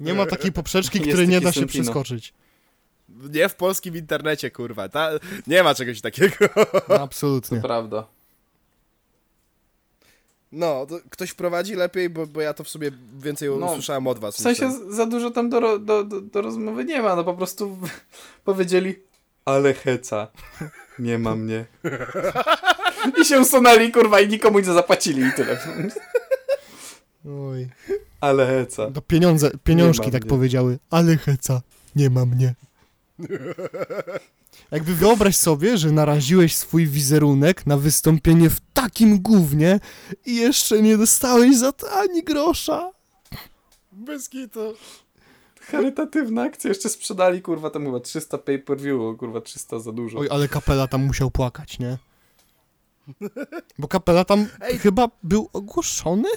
[0.00, 1.82] Nie ma takiej poprzeczki, której nie da się Sentino.
[1.84, 2.32] przeskoczyć.
[3.08, 4.88] Nie w polskim internecie, kurwa.
[4.88, 5.10] Ta,
[5.46, 6.36] nie ma czegoś takiego.
[6.88, 7.60] No, absolutnie.
[7.60, 8.06] Prawda.
[10.52, 14.18] No, to ktoś prowadzi lepiej, bo, bo ja to w sobie więcej No, usłyszałem od
[14.18, 14.36] was.
[14.36, 17.34] W sensie z- za dużo tam do, do, do, do rozmowy nie ma, no po
[17.34, 17.78] prostu
[18.44, 18.94] powiedzieli
[19.44, 20.28] ale heca,
[20.98, 21.64] nie ma mnie.
[23.22, 25.58] I się usunęli, kurwa, i nikomu nie zapłacili i tyle.
[27.50, 27.68] Oj.
[28.20, 28.90] Ale heca.
[28.90, 30.30] To pieniądze, pieniążki tak mnie.
[30.30, 31.60] powiedziały, ale heca,
[31.96, 32.54] nie ma mnie.
[34.70, 39.80] Jakby wyobraź sobie, że naraziłeś swój wizerunek na wystąpienie w takim gównie
[40.26, 42.90] i jeszcze nie dostałeś za to ani grosza.
[43.92, 44.74] Bez kitu.
[45.70, 50.18] Charytatywna akcja, jeszcze sprzedali, kurwa, tam chyba 300 pay-per-view, kurwa, 300 za dużo.
[50.18, 51.98] Oj, ale kapela tam musiał płakać, nie?
[53.78, 54.78] Bo kapela tam Ej.
[54.78, 56.28] chyba był ogłoszony?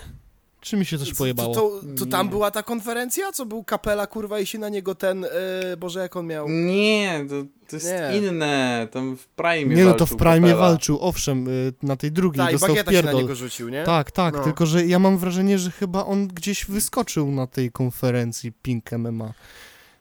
[0.63, 1.55] Czy mi się coś To, pojebało?
[1.55, 2.29] to, to tam Nie.
[2.29, 5.29] była ta konferencja, co był kapela, kurwa, i się na niego ten, e,
[5.77, 6.49] Boże, jak on miał...
[6.49, 7.35] Nie, to,
[7.69, 8.17] to jest Nie.
[8.17, 12.45] inne, tam w Prime Nie no, to w Prime walczył, owszem, y, na tej drugiej
[12.45, 13.21] Ta, i dostał bagieta się na pierdol.
[13.21, 13.83] niego rzucił, nie?
[13.83, 14.43] Tak, tak, No.
[14.43, 19.33] tylko że ja mam wrażenie, że chyba on gdzieś wyskoczył na tej konferencji Pink MMA.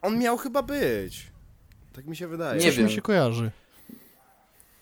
[0.03, 1.27] On miał chyba być.
[1.93, 2.61] Tak mi się wydaje.
[2.61, 2.87] Nie Coś wiem.
[2.87, 3.51] mi się kojarzy.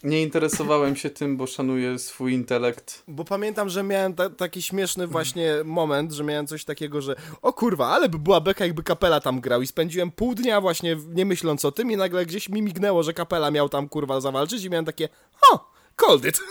[0.04, 3.02] Nie interesowałem się tym, bo szanuję swój intelekt.
[3.08, 7.52] Bo pamiętam, że miałem ta, taki śmieszny właśnie moment, że miałem coś takiego, że o
[7.52, 11.24] kurwa, ale by była beka, jakby kapela tam grał i spędziłem pół dnia właśnie nie
[11.24, 14.70] myśląc o tym i nagle gdzieś mi mignęło, że kapela miał tam kurwa zawalczyć i
[14.70, 15.08] miałem takie,
[15.52, 16.40] o, called it.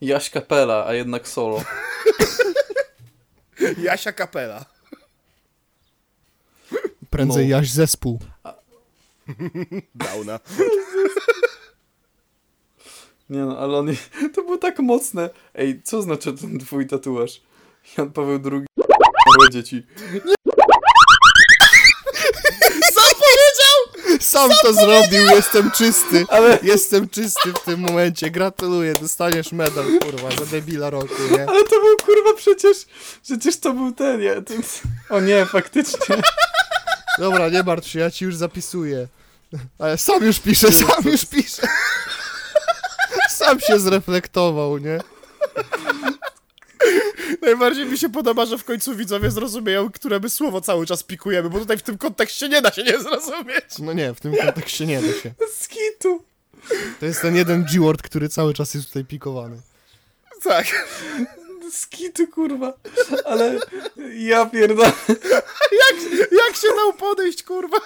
[0.00, 1.62] Jaś Kapela, a jednak solo.
[3.82, 4.64] Jasia kapela.
[7.10, 7.56] Prędzej No.
[7.56, 8.20] jaś zespół.
[9.94, 10.40] Dauna.
[13.30, 13.94] Nie no, ale on...
[14.34, 15.30] To było tak mocne.
[15.54, 17.40] Ej, co znaczy ten twój tatuaż?
[17.98, 18.66] Jan Paweł II
[19.38, 19.82] małe dzieci.
[24.20, 26.24] Sam to zrobił, jestem czysty.
[26.28, 28.30] Ale, Jestem czysty w tym momencie.
[28.30, 31.48] Gratuluję, dostaniesz medal, kurwa, za debila roku, nie?
[31.48, 32.76] ale to był kurwa przecież...
[33.22, 34.20] Przecież to był ten...
[34.22, 34.62] Ja, ten...
[35.16, 36.22] O nie, faktycznie.
[37.18, 39.08] Dobra, nie martw się, ja ci już zapisuję.
[39.78, 41.62] Ale sam już piszę, sam już piszę.
[43.30, 44.98] Sam się zreflektował, nie?
[47.42, 51.50] Najbardziej mi się podoba, że w końcu widzowie zrozumieją, które my słowo cały czas pikujemy,
[51.50, 53.78] bo tutaj w tym kontekście nie da się nie zrozumieć.
[53.78, 55.34] No nie, w tym kontekście nie da się.
[55.56, 56.24] Skitu.
[57.00, 59.60] To jest ten jeden G-word, który cały czas jest tutaj pikowany.
[60.42, 60.66] Tak.
[61.72, 62.72] Skitu, kurwa.
[63.24, 63.58] Ale
[64.14, 64.92] ja pierdolę.
[66.46, 67.78] Jak się dał podejść, kurwa?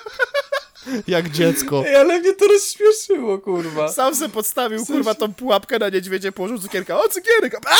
[1.06, 1.82] Jak dziecko.
[1.86, 3.88] Ej, ale mnie to rozśmieszyło, kurwa.
[3.88, 6.98] Sam se podstawił, Coś- kurwa, tą pułapkę na niedźwiedzie, położył cukierka.
[7.00, 7.54] O, cukierek!
[7.66, 7.76] A!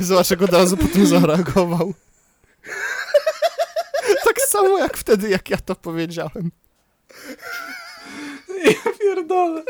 [0.00, 1.94] Zobacz, jak od razu potem zareagował.
[4.24, 6.50] Tak samo jak wtedy, jak ja to powiedziałem.
[8.64, 9.62] Ja pierdolę.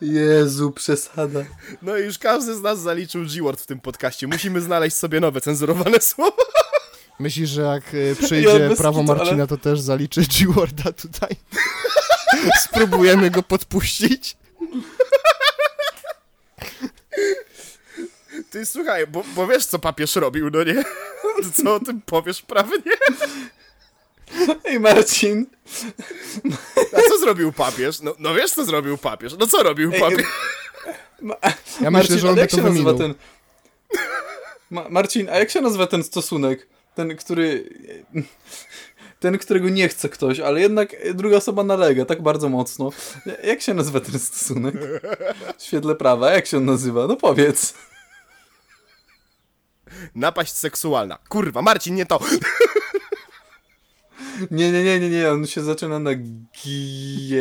[0.00, 1.40] Jezu, przesada.
[1.82, 4.26] No i już każdy z nas zaliczył G-word w tym podcaście.
[4.26, 6.36] Musimy znaleźć sobie nowe cenzurowane słowo.
[7.18, 11.36] Myślisz, że jak Ja przyjdzie bez prawo kitu, ale- Marcina, to też zaliczy G-Worda tutaj?
[12.64, 14.36] Spróbujemy go podpuścić?
[18.50, 20.84] Ty słuchaj, bo, bo wiesz, co papież robił, no nie?
[21.62, 22.92] Co o tym powiesz prawnie?
[24.64, 25.46] Ej, Marcin.
[26.96, 28.00] A co zrobił papież?
[28.00, 29.32] No, no wiesz, co zrobił papież?
[29.38, 30.26] No co robił Ej, papież?
[31.20, 31.36] Ma-
[31.80, 33.14] Ja Marcin, myślę, że on ale by jak to się nazywa wyminął.
[33.88, 33.98] ten...
[34.70, 36.68] Ma Marcin, a jak się nazywa ten stosunek?
[36.94, 37.74] Ten, który...
[39.20, 42.90] Ten, którego nie chce ktoś, ale jednak druga osoba nalega tak bardzo mocno.
[43.44, 44.74] Jak się nazywa ten stosunek?
[45.58, 47.06] W świetle prawa, jak się on nazywa?
[47.06, 47.74] No powiedz.
[50.14, 51.18] Napaść seksualna.
[51.28, 52.20] Kurwa, Marcin, nie to.
[54.50, 57.40] Nie, nie, nie, nie, nie, on się zaczyna na G.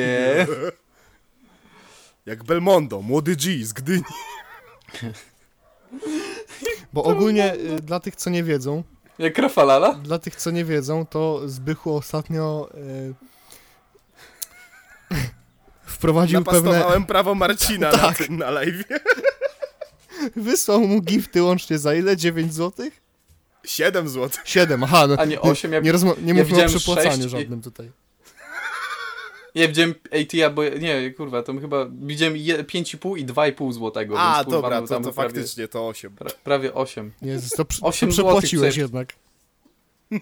[2.26, 4.04] Jak Belmondo, młody G z Gdyni.
[6.94, 8.84] Bo ogólnie y, dla tych, co nie wiedzą,
[9.20, 9.94] Jak Rafalala?
[9.94, 13.14] dla tych, co nie wiedzą, to Zbychu ostatnio y,
[15.86, 16.62] wprowadził pewne...
[16.62, 18.18] Napastowałem prawo Marcina na, Tak.
[18.18, 18.84] tym, na live.
[20.36, 22.18] Wysłał mu gifty łącznie za ile?
[22.18, 23.02] 9 złotych?
[23.64, 24.30] 7 zł.
[24.46, 27.62] 7, aha, no, A nie, osiem, ja- nie, rozma- nie ja o przepłacaniu i- żadnym
[27.62, 27.92] tutaj.
[29.56, 34.20] Ja widziałem AT'a, bo nie, kurwa, to chyba widziałem je- 5,5 i 2,5 złotego.
[34.20, 36.12] A, więc, kurwa, dobra, no, to, tam to prawie, faktycznie to 8.
[36.16, 37.12] pra, prawie 8.
[37.22, 39.14] Jezus, to, przy- to Osiem przepłaciłeś jednak.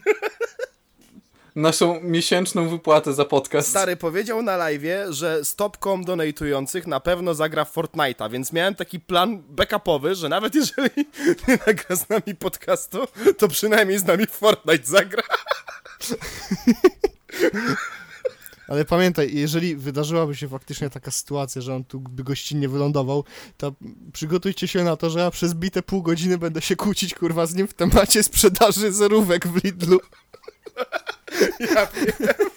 [1.56, 3.70] Naszą miesięczną wypłatę za podcast.
[3.70, 9.00] Stary powiedział na live, że stopkom donatujących na pewno zagra w Fortnite'a, więc miałem taki
[9.00, 10.90] plan backupowy, że nawet jeżeli
[11.48, 13.00] nie nagra z nami podcastu,
[13.38, 15.24] to przynajmniej z nami w Fortnite zagra.
[18.70, 23.24] Ale pamiętaj, jeżeli wydarzyłaby się faktycznie taka sytuacja, że on tu by gościnnie wylądował,
[23.58, 23.74] to
[24.14, 27.56] przygotujcie się na to, że ja przez bite pół godziny będę się kłócić, kurwa, z
[27.56, 30.00] nim w temacie sprzedaży zerówek w Lidlu.
[31.60, 32.50] Ja wiem.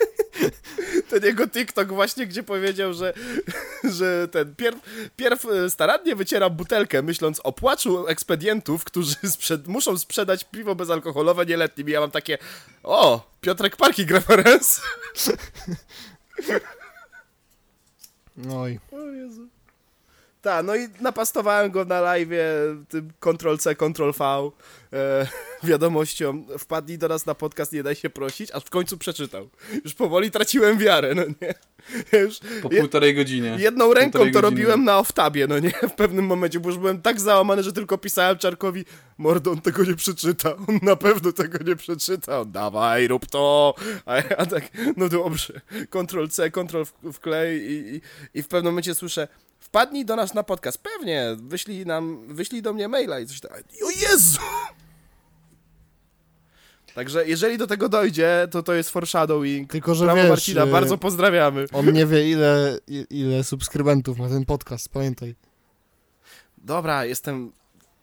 [1.12, 3.12] Ten jego TikTok właśnie, gdzie powiedział, że,
[3.98, 4.78] że ten pierw,
[5.16, 11.46] pierw e, starannie wyciera butelkę, myśląc o płaczu ekspedientów, którzy sprzed, muszą sprzedać piwo bezalkoholowe
[11.46, 11.88] nieletnim.
[11.88, 12.38] I ja mam takie,
[12.82, 14.80] o, Piotrek Parki referens.
[18.50, 18.80] Oj.
[18.92, 19.48] O Jezu.
[20.42, 22.28] Tak, no i napastowałem go na live
[22.88, 24.50] tym Ctrl-C, Ctrl-V
[24.92, 25.26] e,
[25.68, 26.44] wiadomością.
[26.58, 29.48] Wpadnij do nas na podcast, nie daj się prosić, aż w końcu przeczytał.
[29.84, 31.54] Już powoli traciłem wiarę, no nie.
[32.20, 33.56] Już Po półtorej godziny.
[33.58, 34.40] jedną ręką to godziny.
[34.40, 37.98] robiłem na off-tabie, no nie, w pewnym momencie, bo już byłem tak załamany, że tylko
[37.98, 38.84] pisałem Czarkowi,
[39.18, 43.74] mordo, on tego nie przeczyta, on na pewno tego nie przeczyta, on dawaj, rób to,
[44.36, 44.64] a tak,
[44.96, 45.60] no dobrze,
[45.90, 46.82] Ctrl-C, Ctrl
[47.12, 48.00] wklej i, i,
[48.34, 49.28] i w pewnym momencie słyszę,
[49.62, 53.64] wpadnij do nas na podcast, pewnie, wyślij nam, wyślij do mnie maila i coś tak,
[53.86, 54.40] o Jezu!
[56.94, 59.70] Także jeżeli do tego dojdzie, to to jest foreshadowing.
[59.70, 61.66] Tylko, że Brawo wiesz, Marcina, y, bardzo pozdrawiamy.
[61.72, 62.78] on nie wie ile,
[63.10, 65.34] ile subskrybentów ma ten podcast, pamiętaj.
[66.58, 67.52] Dobra, jestem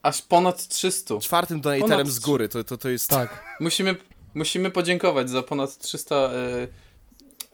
[0.02, 1.19] Aż ponad 300.
[1.19, 3.10] czwartym donatorem Ponad z góry, to, to, to jest...
[3.10, 3.44] Tak.
[3.60, 3.95] Musimy,
[4.34, 6.30] musimy podziękować za ponad 300 e,
[6.64, 6.68] I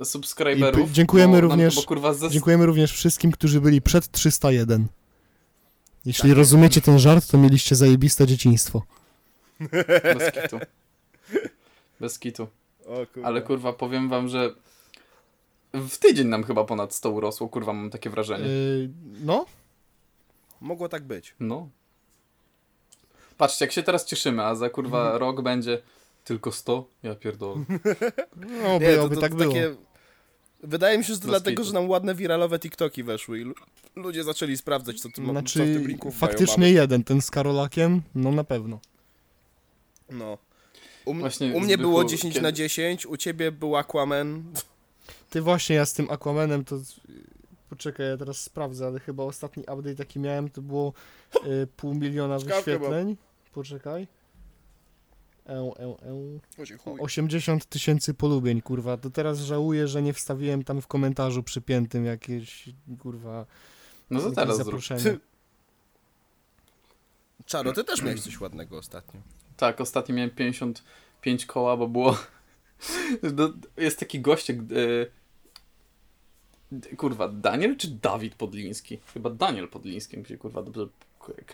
[0.04, 0.92] subskryberów.
[0.92, 1.86] dziękujemy również-.
[2.30, 4.88] Dziękujemy również wszystkim, którzy byli przed 301.
[6.06, 8.82] Jeśli rozumiecie ten żart, to mieliście zajebiste dzieciństwo.
[10.18, 10.60] Bez kitu.
[12.00, 12.48] Bez kitu.
[12.86, 13.28] O, kurwa.
[13.28, 14.50] Ale kurwa, powiem wam, że
[15.74, 18.46] w tydzień nam chyba ponad 100 urosło, kurwa, mam takie wrażenie.
[18.46, 18.90] Yy,
[19.24, 19.46] no,
[20.62, 21.36] Mogło tak być.
[21.40, 21.70] No.
[23.38, 25.18] Patrzcie, jak się teraz cieszymy, a za kurwa Mhm.
[25.18, 25.82] rok będzie
[26.26, 26.88] tylko 100?
[27.04, 27.64] Ja pierdolę.
[28.64, 29.54] no Nie, by, to, oby to, tak to było.
[29.54, 29.76] takie...
[30.64, 33.54] Wydaje mi się, że to dlatego, że nam ładne wiralowe TikToki weszły i lu-
[33.96, 38.02] ludzie zaczęli sprawdzać, co, tym, co w Znaczy, tym linku faktycznie jeden, ten z Karolakiem,
[38.16, 38.80] no na pewno.
[40.10, 40.38] No.
[41.06, 44.44] U, Właśnie u mnie było 10 kiedy- na 10, u ciebie był Aquaman.
[45.30, 46.80] Ty właśnie, ja z tym Aquamanem to...
[47.70, 50.94] Poczekaj, ja teraz sprawdzę, ale chyba ostatni update jaki miałem to było
[51.48, 52.64] y, pół miliona Czkawkę mam.
[52.82, 53.18] wyświetleń.
[53.54, 54.08] poczekaj.
[55.46, 55.84] E, e,
[56.60, 56.62] e.
[56.62, 57.00] O się chuj.
[57.00, 58.98] 80 tysięcy polubień, kurwa.
[58.98, 62.70] To teraz żałuję, że nie wstawiłem tam w komentarzu przypiętym jakieś,
[63.00, 63.46] kurwa,
[64.10, 64.66] No to teraz zrób.
[64.66, 65.18] zaproszenie.
[67.46, 69.22] Czaro, ty też miałeś coś ładnego ostatnio.
[69.58, 72.18] Tak, ostatnio miałem 55 koła, bo było...
[73.34, 74.58] Do- Jest taki gościek...
[74.60, 75.26] e,
[76.98, 79.00] Kurwa, Daniel czy Dawid Podliński?
[79.14, 80.88] Chyba Daniel Podliński, mi się kurwa dobrze...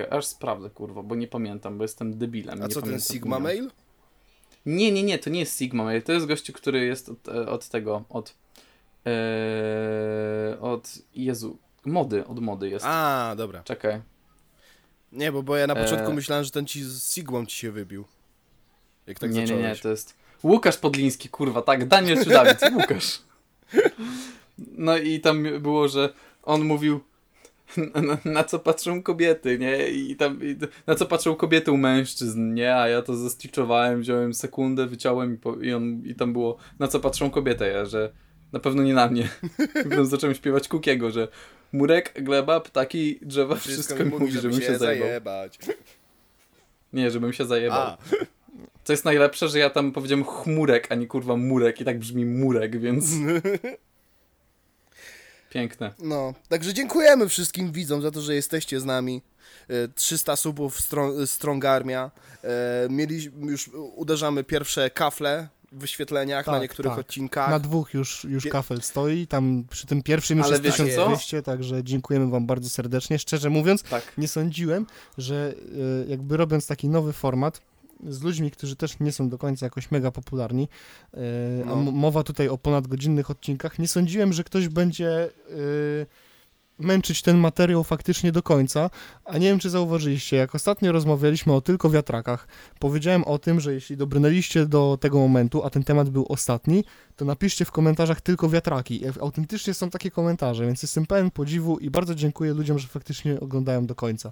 [0.10, 2.62] Aż sprawdzę, kurwa, bo nie pamiętam, bo jestem debilem.
[2.62, 3.54] A nie co ten pamiętam Sigma imienia.
[3.54, 3.72] Mail?
[4.66, 7.50] Nie, nie, nie, to nie jest Sigma Mail, to jest gościu, który jest od, e,
[7.50, 8.36] od tego, od...
[9.06, 10.90] E, od...
[11.16, 12.86] Jezu, mody, od mody jest.
[12.86, 13.64] A, dobra.
[13.64, 14.02] Czekaj.
[15.12, 16.14] Nie, bo, bo ja na początku E.
[16.14, 18.06] myślałem, że ten ci z Sigmą ci się wybił.
[19.08, 20.14] Jak tak nie, nie, nie, to jest
[20.44, 23.20] Łukasz Podliński, kurwa, tak, Daniel czy Dawid, Łukasz.
[24.78, 26.14] No i tam było, że
[26.44, 27.00] on mówił,
[28.08, 29.88] na, na co patrzą kobiety, nie?
[29.88, 30.56] I tam, i,
[30.88, 32.76] na co patrzą kobiety u mężczyzn, nie?
[32.76, 36.88] A ja to zesticzowałem, wziąłem sekundę, wyciąłem i, po, i, on, i tam było, na
[36.88, 38.12] co patrzą kobiety, ja, że
[38.52, 39.30] na pewno nie na mnie.
[39.84, 41.28] Potem zacząłem śpiewać Kukiego, że
[41.72, 45.08] murek, gleba, ptaki, drzewa, wszystko, mi mówi, żebym się zajebał.
[45.08, 45.60] zajebać.
[46.94, 47.80] Nie, żebym się zajebał.
[47.80, 47.98] A,
[48.84, 52.26] Co jest najlepsze, że ja tam powiedziałem chmurek, a nie kurwa murek i tak brzmi
[52.26, 53.06] murek, więc
[55.52, 55.94] piękne.
[56.00, 56.34] no.
[56.50, 59.22] Także dziękujemy wszystkim widzom za to, że jesteście z nami.
[59.70, 62.12] E, 300 subów Strong, Strong Armia.
[62.44, 67.00] E, Mieli, już uderzamy pierwsze kafle w wyświetleniach na Tak, niektórych tak.
[67.00, 67.50] odcinkach.
[67.50, 70.84] Na dwóch już, już kafel stoi, tam przy tym pierwszym już Ale jest wiecie co?
[70.86, 73.20] 1200, także dziękujemy wam bardzo serdecznie.
[73.20, 74.14] Szczerze mówiąc, Tak.
[74.18, 74.86] nie sądziłem,
[75.18, 75.54] że
[76.06, 77.62] e, jakby robiąc taki nowy format
[78.08, 80.68] z ludźmi, którzy też nie są do końca jakoś mega popularni,
[81.14, 81.18] e,
[81.64, 81.74] a No.
[81.74, 85.30] m- mowa tutaj o ponadgodzinnych odcinkach, nie sądziłem, że ktoś będzie e,
[86.80, 88.90] męczyć ten materiał faktycznie do końca,
[89.26, 92.48] a nie wiem, czy zauważyliście, jak ostatnio rozmawialiśmy o tylko wiatrakach,
[92.80, 96.84] powiedziałem o tym, że jeśli dobrnęliście do tego momentu, a ten temat był ostatni,
[97.16, 99.06] to napiszcie w komentarzach tylko wiatraki.
[99.06, 103.40] E, Autentycznie są takie komentarze, więc jestem pełen podziwu i bardzo dziękuję ludziom, że faktycznie
[103.40, 104.32] oglądają do końca.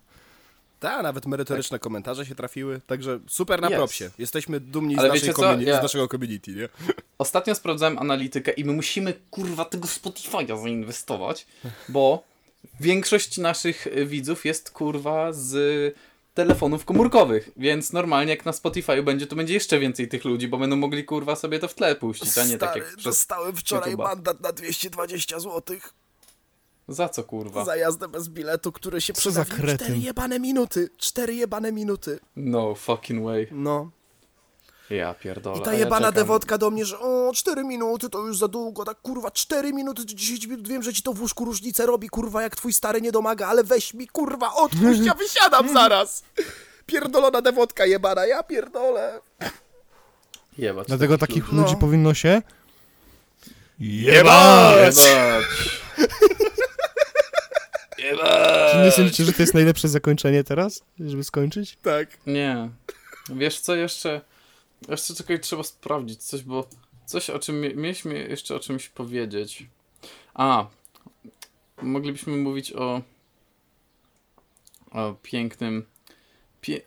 [0.80, 3.78] Tak, nawet merytoryczne komentarze się trafiły, także super na Jest.
[3.78, 4.10] propsie.
[4.18, 5.42] Jesteśmy dumni z, naszej wiecie co?
[5.42, 6.70] community, Ja- z naszego community, nie?
[7.18, 11.48] Ostatnio sprawdzałem analitykę i my musimy kurwa tego Spotify'a zainwestować,
[11.90, 12.24] bo
[12.80, 15.96] większość naszych y, widzów jest kurwa z
[16.34, 20.58] telefonów komórkowych, więc normalnie jak na Spotify'u będzie, to będzie jeszcze więcej tych ludzi, bo
[20.58, 23.04] będą mogli kurwa sobie to w tle puścić, a nie tak jak przez...
[23.04, 24.04] dostałem wczoraj YouTube'a.
[24.04, 25.78] mandat na 220 zł
[26.90, 27.66] Za co kurwa?
[27.66, 29.78] za jazdę bez biletu, który się kretyn.
[29.78, 30.90] 4 jebane minuty.
[30.98, 32.20] 4 jebane minuty.
[32.36, 33.48] No fucking way.
[33.52, 33.90] No.
[34.90, 35.58] Ja pierdolę.
[35.60, 36.14] I ta ja jebana czekam.
[36.24, 40.06] dewotka do mnie, że o, 4 minuty to już za długo, tak kurwa, 4 minuty
[40.06, 43.02] to 10 minut, wiem, że ci to w łóżku różnicę robi, kurwa, jak twój stary
[43.02, 46.24] nie domaga, ale weź mi, kurwa, odpuść, ja wysiadam zaraz.
[46.86, 49.20] Pierdolona dewotka jebana, ja pierdolę.
[50.58, 50.88] Jebać.
[50.88, 51.62] Dlatego takich No.
[51.62, 52.42] ludzi powinno się
[53.80, 54.96] Jebać!
[54.98, 55.46] Jebać!
[58.86, 61.78] Nie sądzicie, że to jest najlepsze zakończenie teraz, żeby skończyć?
[61.82, 62.18] Tak.
[62.28, 62.70] Nie.
[63.30, 64.22] Wiesz co jeszcze?
[64.88, 66.70] Jeszcze czekaj, trzeba sprawdzić coś, bo
[67.06, 69.66] coś o czym mie- mieliśmy jeszcze o czymś powiedzieć.
[70.34, 70.68] A,
[71.82, 73.02] moglibyśmy mówić o
[74.92, 75.86] o pięknym
[76.62, 76.82] pie...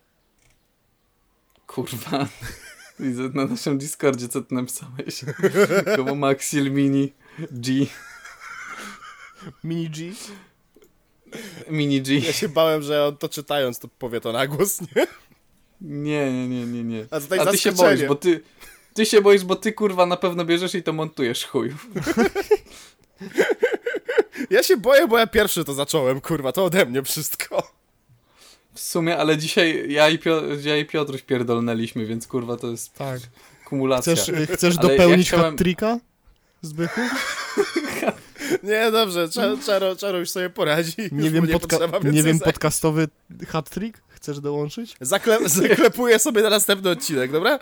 [1.66, 2.28] Kurwa.
[3.01, 5.24] Widzę na naszym Discordzie, co ty napisałeś.
[5.97, 7.86] Koło Maxil Mini G.
[9.64, 10.12] Mini G?
[11.71, 12.19] Mini G.
[12.19, 15.07] Ja się bałem, że on to czytając, to powie to na głos, nie?
[15.81, 17.07] Nie, nie, nie, nie, nie.
[17.11, 18.41] A to tak A ty się boisz, bo ty...
[18.95, 21.75] Ty się boisz, bo ty kurwa na pewno bierzesz i to montujesz chuju.
[24.51, 27.73] Ja się boję, bo ja pierwszy to zacząłem, kurwa, to ode mnie wszystko.
[28.75, 32.95] W sumie, ale dzisiaj ja i, Pio ja i Piotruś pierdolnęliśmy, więc kurwa to jest
[32.95, 33.21] Tak.
[33.65, 34.15] kumulacja.
[34.17, 35.99] Chcesz, chcesz dopełnić ja chciałem- hat-tricka?
[36.63, 37.01] Zbychu?
[38.62, 39.29] Nie, dobrze,
[39.66, 40.93] Czaro, czaro, już sobie poradzi.
[40.99, 41.49] Nie Już wiem, mu
[42.05, 43.09] nie nie wiem podcastowy
[43.49, 44.03] hat-trick?
[44.09, 44.97] Chcesz dołączyć?
[45.01, 47.59] Zakle zaklepuję sobie na następny odcinek, dobra?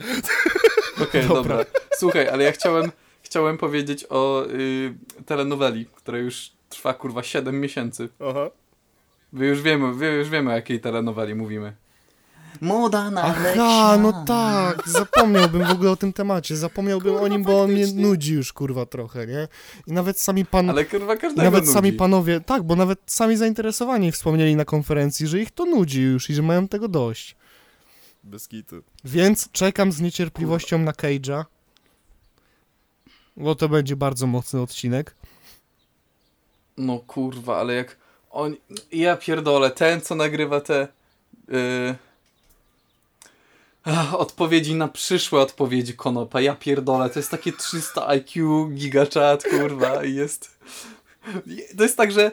[1.03, 1.35] Okej, Dobra.
[1.35, 1.65] dobra.
[1.99, 2.93] Słuchaj, ale ja chciałem,
[3.23, 4.95] chciałem powiedzieć o y,
[5.27, 8.09] telenoweli, która już trwa kurwa 7 miesięcy.
[8.31, 8.51] Aha.
[9.33, 11.73] Wy już wiemy, wy już wiemy o jakiej telenoweli mówimy.
[12.61, 17.63] Moda na Aha, no tak, zapomniałbym w ogóle o tym temacie, zapomniałbym o nim, bo
[17.63, 19.49] on mnie nudzi już, kurwa, trochę, nie?
[19.87, 20.71] I nawet sami pan...
[20.71, 21.75] Ale kurwa każdego nawet nudzi.
[21.75, 26.31] sami panowie, tak, bo nawet sami zainteresowani wspomnieli na konferencji, że ich to nudzi już
[26.31, 27.37] i że mają tego dość.
[28.25, 28.83] Bez kitu.
[29.05, 31.45] Więc czekam z niecierpliwością na Cage'a.
[33.37, 35.17] Bo to będzie bardzo mocny odcinek.
[36.77, 37.97] No kurwa, ale jak...
[38.31, 38.57] On...
[38.93, 40.89] Ja pierdolę, ten co nagrywa te...
[41.49, 41.95] y,
[43.85, 46.41] Ach, odpowiedzi na przyszłe odpowiedzi Konopa.
[46.41, 50.59] Ja pierdolę, to jest takie 300 IQ, gigachat, kurwa, i jest...
[51.77, 52.31] To jest tak, że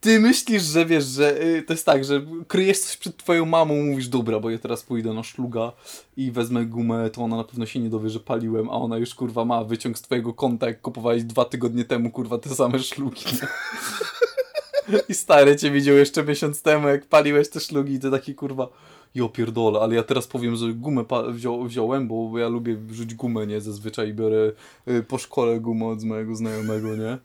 [0.00, 3.84] ty myślisz, że wiesz, że y, to jest tak, że kryjesz coś przed twoją mamą,
[3.84, 5.72] mówisz, dobra, bo ja teraz pójdę na szluga
[6.16, 9.14] i wezmę gumę, to ona na pewno się nie dowie, że paliłem, a ona już,
[9.14, 13.24] kurwa, ma wyciąg z twojego konta, jak kupowałeś dwa tygodnie temu, kurwa, te same szlugi.
[15.08, 18.68] I stary cię widział jeszcze miesiąc temu, jak paliłeś te szlugi i ty taki, kurwa,
[19.14, 23.46] jo pierdolę, ale ja teraz powiem, że gumę wzią wziąłem, bo ja lubię wrzuć gumę,
[23.46, 23.60] nie?
[23.60, 24.52] Zazwyczaj biorę
[24.88, 27.18] y, po szkole gumę od mojego znajomego, nie?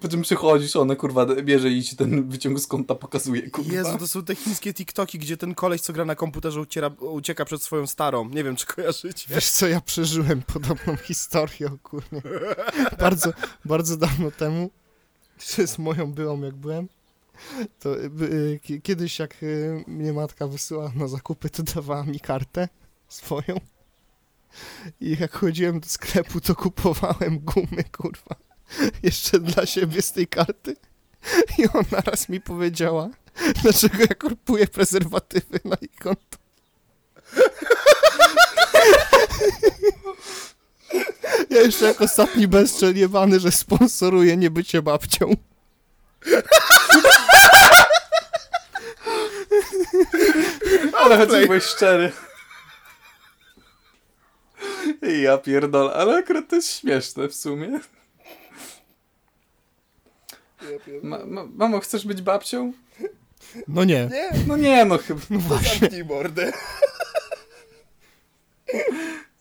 [0.00, 3.72] Po czym przychodzisz, ona kurwa bierze i ci ten wyciąg z konta pokazuje, kurwa.
[3.72, 7.44] Jezu, to są te chińskie TikToki, gdzie ten koleś, co gra na komputerze, uciera, ucieka
[7.44, 8.28] przed swoją starą.
[8.28, 9.26] Nie wiem, czy kojarzycie.
[9.34, 12.22] Wiesz co, ja przeżyłem podobną historię, kurnie.
[13.00, 13.32] Bardzo,
[13.64, 14.70] bardzo dawno temu,
[15.66, 16.88] z moją byłą jak byłem,
[17.80, 22.68] to y, kiedyś jak y, mnie matka wysyłała na zakupy, to dawała mi kartę
[23.08, 23.60] swoją.
[25.00, 28.36] I jak chodziłem do sklepu, to kupowałem gumy, kurwa,
[29.02, 30.76] jeszcze dla siebie z tej karty.
[31.58, 33.08] I ona raz mi powiedziała,
[33.62, 36.38] dlaczego ja kupuję prezerwatywy na ich konto.
[41.50, 45.36] Ja jeszcze jak ostatni bezczeliewany, że sponsoruję niebycie babcią.
[50.98, 52.12] Ale choć byłeś szczery.
[55.22, 57.80] Ja pierdolę, ale akurat to jest śmieszne w sumie.
[61.02, 62.72] Ma, ma, mamo, chcesz być babcią?
[63.68, 64.08] No nie.
[64.12, 65.20] Nie, No nie, no chyba.
[65.30, 65.78] No właśnie.
[65.78, 66.52] zamknij mordę.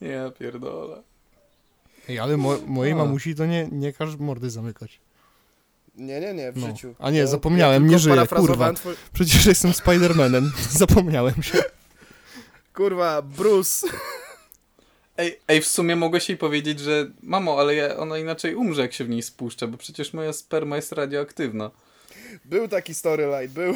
[0.02, 1.04] Ja pierdolę.
[2.10, 2.98] Ej, ale mo mojej A.
[2.98, 5.00] mamusi to nie, nie każ mordy zamykać.
[5.98, 6.68] Nie, nie, nie, w No.
[6.68, 6.95] życiu.
[6.99, 8.74] A nie, Ja- zapomniałem, ja nie żyję, kurwa.
[8.74, 8.95] Twój...
[9.14, 10.52] Przecież jestem Spidermanem.
[10.72, 11.64] Zapomniałem się.
[12.74, 13.88] Kurwa, Bruce.
[15.18, 18.94] Ej, ej, w sumie mogę jej powiedzieć, że mamo, ale ja, ona inaczej umrze, jak
[18.94, 21.72] się w niej spuszcza, bo przecież moja sperma jest radioaktywna.
[22.45, 23.74] Był taki storyline, był.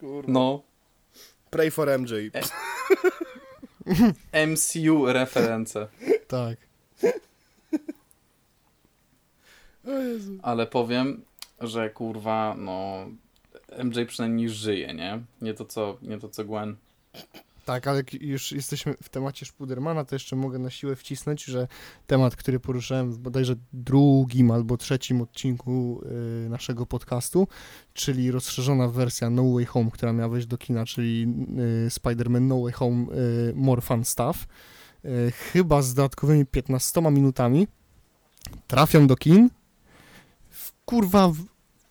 [0.00, 0.32] Kurwa.
[0.32, 0.62] No.
[1.50, 2.12] Pray for MJ.
[4.46, 5.88] MCU reference.
[6.28, 6.56] Tak.
[10.42, 11.22] Ale powiem,
[11.60, 13.06] że kurwa, no.
[13.84, 15.22] MJ przynajmniej żyje, nie?
[15.42, 16.76] Nie to co, nie to co Gwen.
[17.66, 21.68] Tak, ale jak już jesteśmy w temacie Spidermana, to jeszcze mogę na siłę wcisnąć, że
[22.06, 26.02] temat, który poruszałem w bodajże drugim albo trzecim odcinku
[26.44, 27.48] y, naszego podcastu,
[27.94, 31.26] czyli rozszerzona wersja No Way Home, która miała wejść do kina, czyli
[31.86, 34.46] y, Spider-Man No Way Home y, More Fun Stuff,
[35.04, 37.68] y, chyba z dodatkowymi 15 minutami,
[38.66, 39.50] trafią do kin
[40.86, 41.36] kurwa w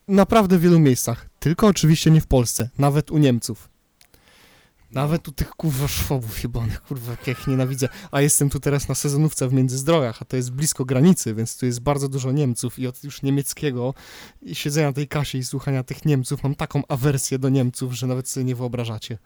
[0.07, 3.69] naprawdę wielu miejscach, tylko oczywiście nie w Polsce, nawet u Niemców.
[4.91, 7.89] Nawet u tych kurwa szwobów jebanych, kurwa, jak ja ich nienawidzę.
[8.11, 11.65] A jestem tu teraz na sezonówce w Międzyzdrojach, a to jest blisko granicy, więc tu
[11.65, 13.93] jest bardzo dużo Niemców i od już niemieckiego
[14.53, 18.29] siedzenia na tej kasie i słuchania tych Niemców mam taką awersję do Niemców, że nawet
[18.29, 19.17] sobie nie wyobrażacie.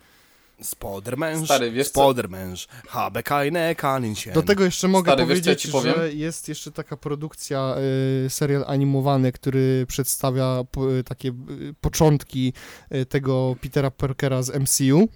[0.61, 1.87] Spodermęż, Stary, wiesz?
[1.87, 4.33] Spodermęż, habe keine Kaninchen.
[4.33, 5.93] Do tego jeszcze mogę Stary, wiesz, ja powiedzieć, powiem?
[5.95, 7.75] że jest jeszcze taka produkcja,
[8.25, 10.63] y, serial animowany, który przedstawia
[10.99, 11.33] y, takie y,
[11.81, 12.53] początki
[12.95, 15.07] y, tego Petera Parkera z MCU.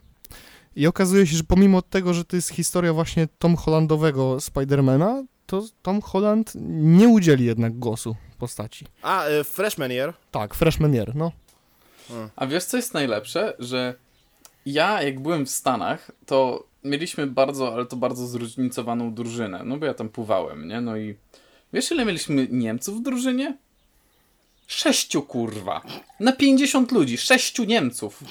[0.76, 5.64] I okazuje się, że pomimo tego, że to jest historia właśnie Tom Hollandowego Spidermana, to
[5.82, 8.86] Tom Holland nie udzieli jednak głosu postaci.
[9.02, 10.14] A, y, freshman year.
[10.32, 11.32] Tak, freshman year, no.
[12.36, 13.54] A wiesz co jest najlepsze?
[13.60, 13.96] Że
[14.66, 19.62] ja jak byłem w Stanach, to mieliśmy bardzo, ale to bardzo zróżnicowaną drużynę.
[19.66, 20.82] No bo ja tam pływałem, nie?
[20.82, 21.16] No i
[21.74, 23.58] wiesz ile mieliśmy Niemców w drużynie?
[24.68, 25.82] Sześciu kurwa.
[26.20, 28.24] Na 50 ludzi, sześciu Niemców.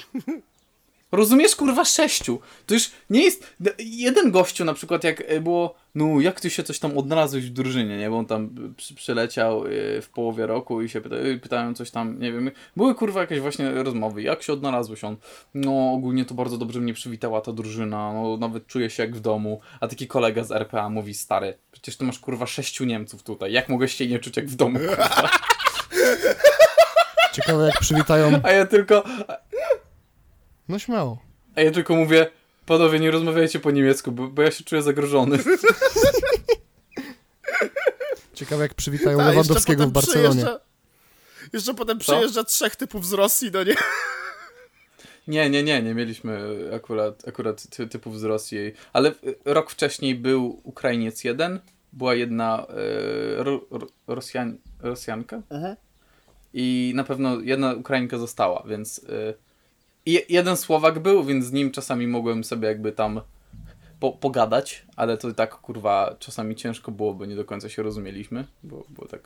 [1.11, 2.39] Rozumiesz, kurwa, sześciu.
[2.65, 3.55] To już nie jest.
[3.79, 5.75] Jeden gościu na przykład, jak było.
[5.95, 8.09] No, jak ty się coś tam odnalazłeś w drużynie, nie?
[8.09, 11.73] Bo on tam e, przy, przyleciał e, w połowie roku i się pyta, e, pytają
[11.73, 12.51] coś tam, nie wiem.
[12.77, 14.21] Były kurwa jakieś właśnie rozmowy.
[14.21, 15.17] Jak się odnalazłeś on?
[15.53, 18.13] No, ogólnie to bardzo dobrze mnie przywitała ta drużyna.
[18.13, 19.59] No, nawet czuję się jak w domu.
[19.79, 23.51] A taki kolega z RPA mówi, stary, przecież ty masz kurwa sześciu Niemców tutaj.
[23.53, 25.29] Jak mogłeś się nie czuć jak w domu, kurwa?
[27.33, 28.39] Ciekawe jak przywitają...
[28.43, 29.03] A ja tylko.
[30.69, 31.17] No śmiało.
[31.55, 32.27] A ja tylko mówię,
[32.65, 35.37] panowie, nie rozmawiajcie po niemiecku, bo, bo ja się czuję zagrożony.
[38.33, 40.41] Ciekawe jak przywitają Ta, Lewandowskiego w Barcelonie.
[40.43, 40.59] przyjeżdża-
[41.53, 42.03] Jeszcze potem Co?
[42.03, 43.75] przyjeżdża trzech typów z Rosji, no nie?
[45.27, 46.39] Nie, nie, nie, nie mieliśmy
[46.75, 48.57] akurat, akurat ty, typów z Rosji.
[48.93, 51.59] Ale y, rok wcześniej był Ukrainiec jeden,
[51.93, 52.67] była jedna
[53.39, 55.75] y, ro, ro, Rosjan, Rosjanka Mhm.
[56.53, 59.33] i na pewno jedna Ukrainka została, więc y,
[60.05, 63.21] je, jeden Słowak był, więc z nim czasami mogłem sobie jakby tam
[63.99, 68.47] po, pogadać, ale to tak kurwa czasami ciężko było, bo nie do końca się rozumieliśmy,
[68.63, 69.21] bo było tak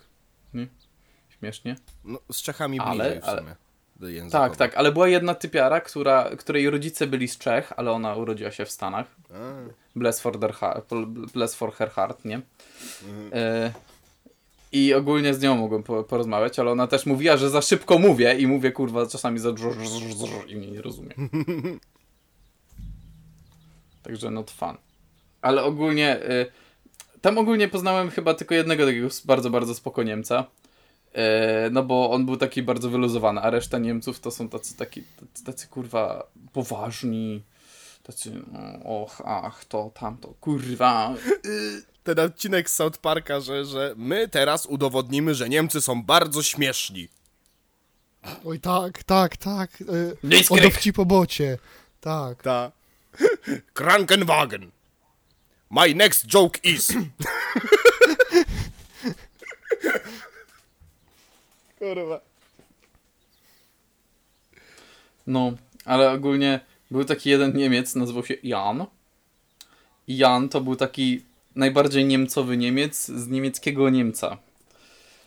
[0.54, 0.68] nie?
[1.40, 1.76] śmiesznie.
[2.06, 3.56] No, z Czechami Ale- bliżej w ale- sumie.
[3.96, 4.44] do językowo.
[4.44, 8.52] Tak, tak, ale była jedna typiara, która, której rodzice byli z Czech, ale ona urodziła
[8.52, 9.16] się w Stanach.
[9.34, 9.36] A,
[9.96, 10.90] Bless for, their heart,
[11.34, 12.42] bless for her heart, nie?
[13.34, 13.74] E,
[14.78, 18.36] I ogólnie z nią mogłem po, porozmawiać, ale ona też mówiła, że za szybko mówię
[18.40, 21.14] i mówię kurwa czasami za drz, drz, drz, drz, i mnie nie rozumie.
[24.04, 24.76] Także not fun.
[25.42, 26.46] Ale ogólnie, y,
[27.22, 30.46] tam ogólnie poznałem chyba tylko jednego takiego bardzo, bardzo spoko Niemca.
[31.14, 35.04] E, no bo on był taki bardzo wyluzowany, a reszta Niemców to są tacy, taki,
[35.04, 37.44] tacy, tacy kurwa poważni,
[38.04, 41.14] tacy no, och, ach, to, tamto, kurwa.
[42.08, 47.08] Ten odcinek z South Parka, że, że my teraz udowodnimy, że Niemcy są bardzo śmieszni.
[48.46, 49.80] Oj tak, tak, tak.
[49.80, 50.64] Yy, o Blitzkrieg.
[50.64, 51.58] dowcipobocie.
[52.02, 52.44] Tak.
[52.44, 52.72] Ta.
[53.74, 54.72] Krankenwagen.
[55.70, 56.88] My next joke is.
[61.80, 62.22] Kurwa.
[65.28, 65.52] No,
[65.86, 66.60] ale ogólnie
[66.92, 68.86] był taki jeden Niemiec, nazywał się Jan.
[70.08, 71.28] I Jan to był taki
[71.58, 74.38] najbardziej niemcowy Niemiec z niemieckiego Niemca.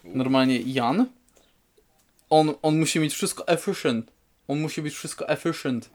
[0.05, 1.07] Normalnie Jan,
[2.31, 4.13] on, on musi mieć wszystko efficient.
[4.49, 5.91] On musi być wszystko efficient.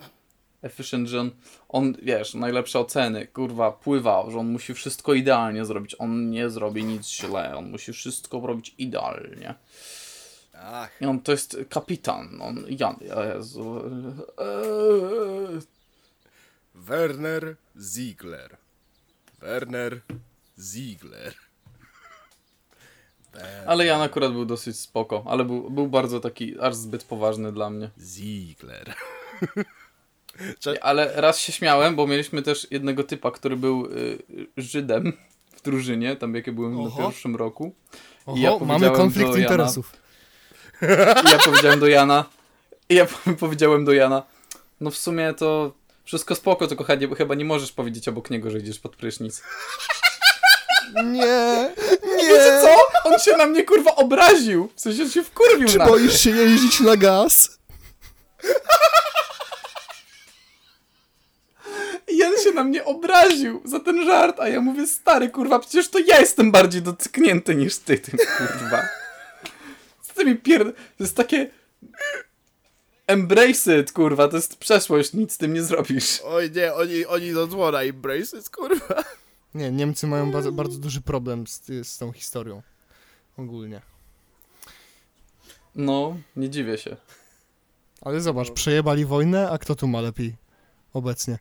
[0.62, 1.32] Efficient, że on,
[1.70, 5.96] on, wiesz, najlepsze oceny, kurwa, pływał, że on musi wszystko idealnie zrobić.
[6.00, 9.56] On nie zrobi nic źle, on musi wszystko robić idealnie.
[10.54, 11.02] Ach.
[11.02, 13.82] I on to jest kapitan, on Jan, Jezu.
[16.76, 18.65] Werner Ziegler.
[19.40, 20.02] Werner
[20.60, 21.34] Ziegler.
[23.68, 27.70] Ale Jan akurat był dosyć spoko, ale był, był bardzo taki, aż zbyt poważny dla
[27.70, 27.90] mnie.
[28.00, 28.94] Ziegler.
[30.82, 34.24] Ale raz się śmiałem, bo mieliśmy też jednego typa, który był y,
[34.58, 35.14] Żydem
[35.56, 37.00] w drużynie, tam jak ja byłem Oho.
[37.00, 37.76] na pierwszym roku.
[38.26, 39.94] Oho, ja mamy konflikt Jana- interesów.
[41.26, 42.26] I ja powiedziałem do Jana,
[42.90, 43.08] i ja
[43.40, 44.24] powiedziałem do Jana,
[44.82, 45.74] no w sumie to
[46.06, 46.84] wszystko spoko, tylko
[47.18, 49.42] chyba- nie możesz powiedzieć obok niego, że idziesz pod prysznic.
[51.06, 51.74] Nie,
[52.18, 52.78] Wiecie co?
[53.10, 54.70] On się na mnie kurwa obraził.
[54.76, 57.60] W sensie on się wkurwił Czy na boisz się jeździć na gaz?
[62.08, 66.00] Jan się na mnie obraził za ten żart, a ja mówię, stary kurwa, przecież to
[66.00, 68.82] ja jestem bardziej dotknięty niż ty, ty kurwa.
[70.02, 70.76] Co ty mi pierd...
[70.98, 71.50] To jest takie...
[73.08, 76.22] Embrace it, kurwa, to jest przeszłość, nic z tym nie zrobisz.
[76.26, 79.04] Oj nie, oni, oni do dzwona i braces, kurwa.
[79.56, 82.62] Nie, Niemcy mają bardzo, bardzo duży problem z, z tą historią.
[83.38, 83.82] Ogólnie.
[85.76, 86.98] No, nie dziwię się.
[88.02, 90.36] Ale zobacz, przejebali wojnę, a kto tu ma lepiej
[90.94, 91.40] obecnie?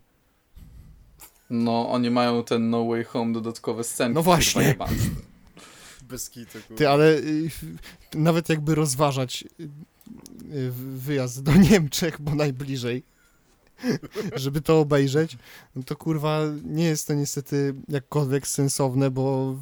[1.49, 4.15] No, oni mają ten No Way Home dodatkowe scenki.
[4.15, 4.75] No właśnie.
[6.01, 6.75] Bez kitu, kurwa.
[6.75, 7.49] Ty, ale y,
[8.13, 9.43] nawet jakby rozważać
[10.95, 13.03] wyjazd do Niemczech, bo najbliżej,
[14.35, 15.37] żeby to obejrzeć,
[15.75, 19.55] no to kurwa nie jest to niestety jakkolwiek sensowne, bo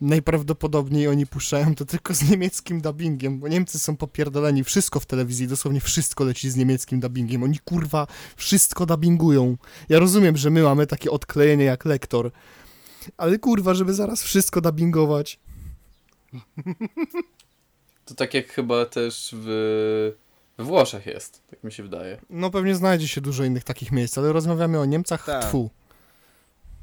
[0.00, 5.48] najprawdopodobniej oni puszczają to tylko z niemieckim dubbingiem, bo Niemcy są popierdoleni, wszystko w telewizji,
[5.48, 8.06] dosłownie wszystko leci z niemieckim dubbingiem, oni kurwa
[8.36, 9.56] wszystko dubbingują.
[9.88, 12.30] Ja rozumiem, że my mamy takie odklejenie jak lektor,
[13.16, 15.40] ale kurwa, żeby zaraz wszystko dubbingować.
[18.04, 20.12] To tak jak chyba też w...
[20.58, 22.18] we Włoszech jest, tak mi się wydaje.
[22.30, 25.44] No pewnie znajdzie się dużo innych takich miejsc, ale rozmawiamy o Niemcach, Tak.
[25.44, 25.70] tfu.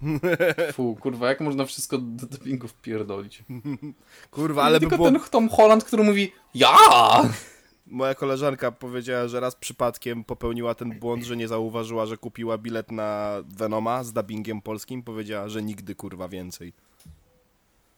[0.74, 3.44] Fu, kurwa, jak można wszystko do dubbingu wpierdolić?
[4.32, 5.12] Kurwa, ale by Tylko było...
[5.12, 6.78] ten Tom Holland, który mówi ja!
[7.88, 12.92] Moja koleżanka powiedziała, że raz przypadkiem popełniła ten błąd, że nie zauważyła, że kupiła bilet
[12.92, 15.04] na Venoma z dubbingiem polskim.
[15.04, 16.74] Powiedziała, że nigdy, kurwa, więcej.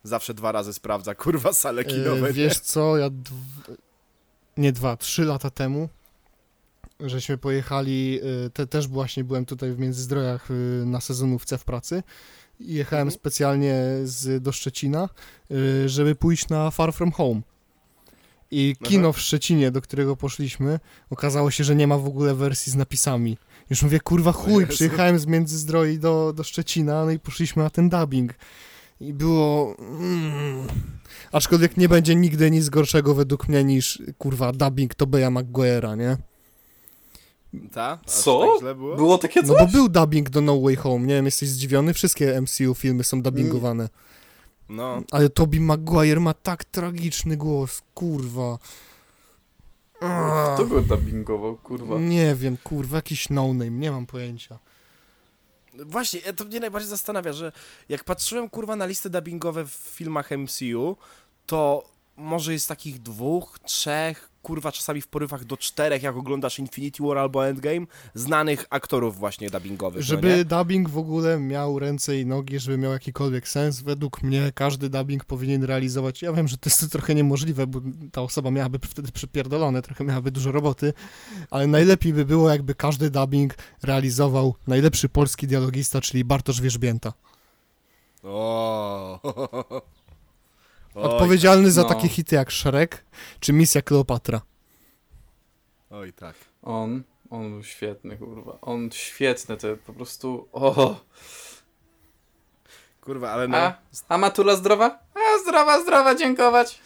[0.04, 2.30] Zawsze dwa razy sprawdza, kurwa, sale kinowe.
[2.30, 3.36] E, wiesz co, ja dw...
[4.58, 5.90] nie dwa, trzy lata temu
[7.10, 10.54] żeśmy pojechali, e, te, też właśnie byłem tutaj w Międzyzdrojach e,
[10.86, 12.04] na sezonówce w pracy
[12.60, 13.20] i jechałem Mhm.
[13.20, 15.10] specjalnie z, do Szczecina,
[15.86, 17.42] e, żeby pójść na Far From Home.
[18.52, 19.18] I kino Aha.
[19.18, 20.80] w Szczecinie, do którego poszliśmy,
[21.10, 23.38] okazało się, że nie ma w ogóle wersji z napisami.
[23.70, 27.90] Już mówię, kurwa chuj, przyjechałem z Międzyzdroi do, do Szczecina, no i poszliśmy na ten
[27.90, 28.34] dubbing.
[29.02, 29.76] I było...
[29.80, 30.68] Mm,
[31.32, 36.18] aczkolwiek nie będzie nigdy nic gorszego według mnie niż, kurwa, dubbing Tobeya Maguire'a, nie?
[37.72, 38.00] Ta?
[38.06, 38.48] Aż Co?
[38.52, 38.96] Tak źle było?
[38.96, 39.58] Było takie No coś?
[39.58, 41.94] bo był dubbing do No Way Home, nie wiem, jesteś zdziwiony?
[41.94, 43.90] Wszystkie MCU filmy są dubbingowane.
[44.70, 45.04] No.
[45.12, 48.58] Ale Tobey Maguire ma tak tragiczny głos, kurwa.
[50.54, 52.00] Kto go dubbingował, kurwa?
[52.00, 54.60] Nie wiem, kurwa, jakiś no-name, nie mam pojęcia.
[55.74, 57.52] Właśnie, to mnie najbardziej zastanawia, że
[57.90, 60.98] jak patrzyłem kurwa na listy dubbingowe w filmach MCU,
[61.46, 61.84] to
[62.18, 67.18] może jest takich dwóch, trzech, kurwa czasami w porywach do czterech, jak oglądasz Infinity War
[67.18, 70.04] albo Endgame, znanych aktorów właśnie dubbingowych.
[70.04, 74.52] Żeby no dubbing w ogóle miał ręce i nogi, żeby miał jakikolwiek sens, według mnie
[74.56, 76.22] każdy dubbing powinien realizować.
[76.22, 77.82] Ja wiem, że to jest trochę niemożliwe, bo
[78.12, 80.94] ta osoba miałaby wtedy przypierdolone, trochę miałaby dużo roboty,
[81.52, 87.14] ale najlepiej by było, jakby każdy dubbing realizował najlepszy polski dialogista, czyli Bartosz Wierzbięta.
[88.24, 89.92] O.
[90.96, 91.88] Oj, Odpowiedzialny za no.
[91.88, 93.06] takie hity jak Shrek
[93.40, 94.42] czy Misja Kleopatra.
[95.90, 96.36] Oj, tak.
[96.64, 98.58] On, on był świetny, kurwa.
[98.62, 100.48] On świetny, to po prostu...
[100.52, 100.96] O!
[103.02, 103.74] Kurwa, ale no, A,
[104.10, 105.00] a Matula zdrowa?
[105.16, 106.80] A, zdrowa, zdrowa, dziękować.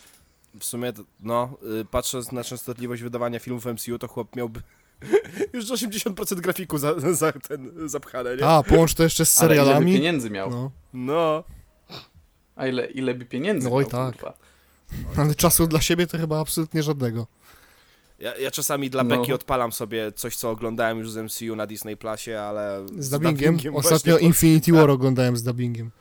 [0.59, 4.61] w sumie, no, y, patrząc na częstotliwość wydawania filmów MCU, to chłop miałby
[5.53, 8.45] już 80% grafiku za, za ten zapchane, nie?
[8.47, 9.93] A, połącz to jeszcze z Ale ile by serialami.
[9.93, 10.49] pieniędzy miał?
[10.49, 11.43] No, No.
[12.55, 14.15] A ile, ile by pieniędzy Oj, miał, tak.
[14.15, 14.33] kurwa?
[15.17, 17.27] ale czasu dla siebie to chyba absolutnie żadnego.
[18.19, 19.17] Ja, ja czasami dla No.
[19.17, 22.85] Beki odpalam sobie coś, co oglądałem już z MCU na Disney Plusie, ale...
[22.97, 23.55] Z dubbingiem.
[23.75, 25.91] Ostatnio właśnie, Infinity War oglądałem z dubbingiem.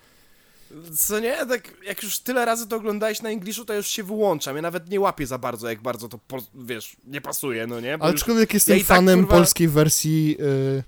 [0.97, 1.47] Co nie?
[1.47, 4.57] Tak, jak już tyle razy to oglądałeś na Engliszu, to już się wyłączam.
[4.57, 7.99] Ja nawet nie łapię za bardzo, jak bardzo to, po, wiesz, nie pasuje, no nie?
[7.99, 8.21] Bo Ale już...
[8.21, 10.83] aczkolwiek jestem ja i tak, fanem kurwa- polskiej wersji y,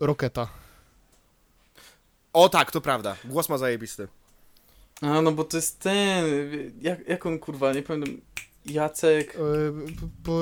[0.00, 0.48] Roketa.
[2.32, 3.16] O tak, to prawda.
[3.24, 4.08] Głos ma zajebisty.
[5.02, 6.24] A, no bo to jest ten...
[6.80, 8.16] Jak, jak on, kurwa, nie pamiętam...
[8.66, 9.34] Jacek...
[9.34, 9.38] Y,
[10.00, 10.40] po, po,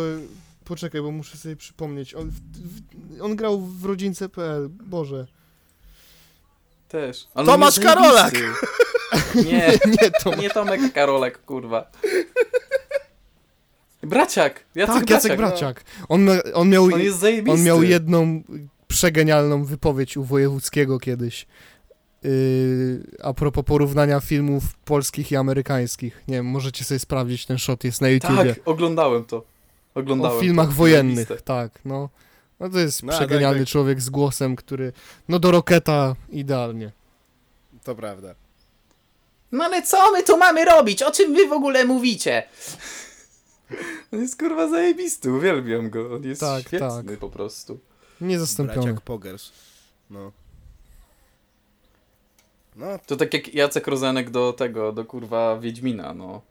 [0.65, 2.15] poczekaj, bo muszę sobie przypomnieć.
[2.15, 4.69] On, w, w, on grał w rodzince.pl.
[4.69, 5.27] Boże.
[6.89, 7.29] Też.
[7.35, 8.35] Ale Tomasz Karolak!
[9.35, 10.35] Nie, Nie, to...
[10.35, 11.91] nie Tomek Karolek, kurwa.
[14.03, 14.65] Braciak!
[14.75, 15.59] Jacek tak, Jacek Braciak.
[15.59, 15.85] Braciak.
[16.09, 16.93] On, on, miał, On
[17.51, 18.43] on miał jedną
[18.89, 21.47] przegenialną wypowiedź u Wojewódzkiego kiedyś.
[22.23, 26.23] Yy, a propos porównania filmów polskich i amerykańskich.
[26.29, 28.55] Nie wiem, możecie sobie sprawdzić, ten shot jest na YouTubie.
[28.55, 29.45] Tak, oglądałem to.
[29.95, 30.75] Oglądałem o filmach to.
[30.75, 32.09] wojennych, tak, no.
[32.61, 33.73] No to jest No, przegenialny tak, tak.
[33.73, 34.93] człowiek z głosem, który,
[35.29, 36.93] no do Roketa idealnie.
[37.85, 38.35] To prawda.
[39.53, 41.03] No ale co my tu mamy robić?
[41.03, 42.43] O czym wy w ogóle mówicie?
[44.13, 46.15] On jest kurwa zajebisty, uwielbiam go.
[46.15, 47.19] On jest Tak, świetny tak.
[47.19, 47.79] po prostu.
[48.21, 48.83] Niezastąpiony.
[48.83, 49.53] Braciak Pogers.
[50.11, 50.33] No.
[52.79, 56.43] No, To tak jak Jacek Rozenek do tego, do kurwa Wiedźmina, no.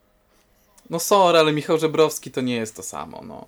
[0.89, 3.45] No sorry, ale Michał Żebrowski to nie jest to samo, no.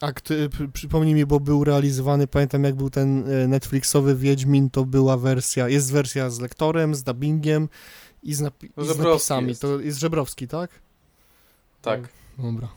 [0.00, 4.84] A pr- przypomnij mi, bo był realizowany, pamiętam jak był ten e, Netflixowy Wiedźmin, to
[4.84, 7.68] była wersja, jest wersja z lektorem, z dubbingiem
[8.22, 9.48] i z, napi- i z napisami.
[9.48, 9.62] jest.
[9.62, 10.70] To jest Żebrowski, tak?
[11.82, 12.00] Tak.
[12.38, 12.68] Dobra.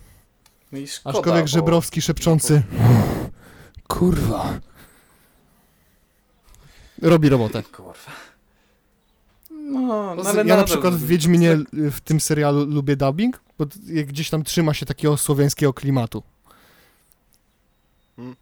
[0.72, 2.62] No i szkoda, Aczkolwiek bo- Żebrowski szepczący.
[3.88, 4.60] Kurwa.
[7.02, 7.64] Robi robotę.
[7.64, 7.94] Kurwa.
[9.68, 13.65] No, no ale ja na przykład w Wiedźminie y, w tym serialu lubię dubbing, bo
[14.06, 16.23] gdzieś tam trzyma się takiego słowiańskiego klimatu.
[18.15, 18.35] Hmm.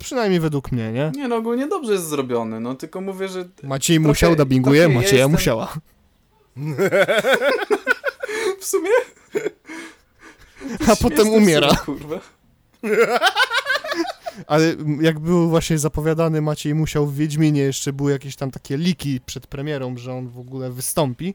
[0.00, 1.12] Przynajmniej według mnie, nie?
[1.16, 4.94] Nie no, ogólnie dobrze jest zrobiony, no tylko mówię, że Maciej Trochę- musiał dubbinguje, trochę
[4.94, 5.72] Macieja jestem- musiała.
[8.60, 8.90] w sumie...
[10.88, 11.70] A potem umiera.
[11.70, 12.20] są, kurwa.
[14.46, 19.20] Ale jak był właśnie zapowiadany Maciej Musiał w Wiedźminie, jeszcze były jakieś tam takie liki
[19.26, 21.34] przed premierą, że on w ogóle wystąpi,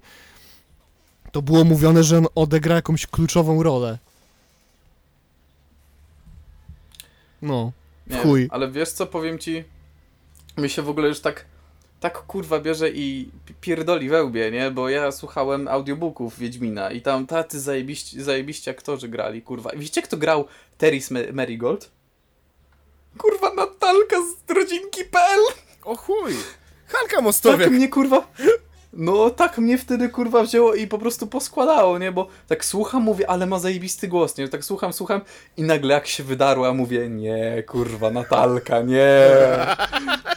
[1.32, 3.98] to było mówione, że on odegra jakąś kluczową rolę.
[7.42, 7.72] No.
[8.08, 8.48] Nie, Chuj.
[8.52, 9.64] ale wiesz co, powiem ci,
[10.58, 11.46] mi się w ogóle już tak,
[12.00, 14.72] tak kurwa bierze i pi- pierdoli we łbie, nie?
[14.72, 19.70] Bo ja słuchałem audiobooków Wiedźmina i tam tacy zajebiści, zajebiści aktorzy grali, kurwa.
[19.78, 20.46] Wiecie kto grał
[21.12, 21.92] Ma- Marigold?
[23.18, 25.40] Kurwa Natalka z rodzinki.pl
[25.84, 26.34] o chuj!
[26.88, 27.70] Hanka Tak Mostowiak!
[27.72, 28.28] mnie kurwa...
[28.96, 32.12] No tak mnie wtedy kurwa wzięło i po prostu poskładało, nie?
[32.12, 34.48] Bo tak słucham, mówię, ale ma zajebisty głos, nie?
[34.50, 35.22] Tak słucham, słucham
[35.58, 39.20] i nagle jak się wydarła, mówię, nie, kurwa, Natalka, nie.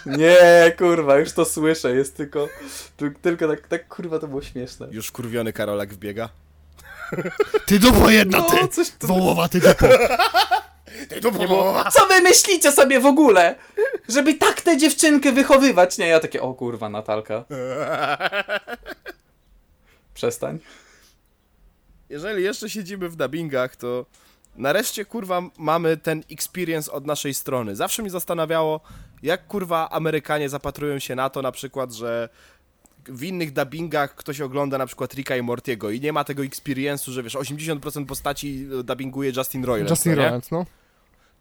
[0.07, 2.49] Nie, kurwa, już to słyszę, jest tylko,
[2.97, 4.89] ty- tylko tak, tak kurwa to było śmieszne.
[4.91, 6.29] Już kurwiony Karolak wbiega.
[7.67, 8.69] Ty dupo jedna, No, ty!
[8.69, 9.07] coś to...
[9.07, 9.87] Wołowa, ty dupo!
[11.09, 13.55] Ty Nie, bo, co wy myślicie sobie w ogóle?
[14.09, 15.99] Żeby tak tę dziewczynkę wychowywać?
[15.99, 17.45] Nie, ja takie, o kurwa, Natalka,
[20.15, 20.59] przestań.
[22.09, 24.07] Jeżeli jeszcze siedzimy w dubbingach, to
[24.57, 27.77] nareszcie kurwa mamy ten experience od naszej strony.
[27.77, 28.81] Zawsze mnie zastanawiało,
[29.23, 32.29] jak kurwa Amerykanie zapatrują się na to na przykład, że
[33.09, 37.11] w innych dubbingach ktoś ogląda na przykład Ricka i Mortiego i nie ma tego experience'u,
[37.11, 39.91] że wiesz, 80% postaci dubbinguje Justin Roiland.
[39.91, 40.15] Justin?
[40.15, 40.67] Roiland, no.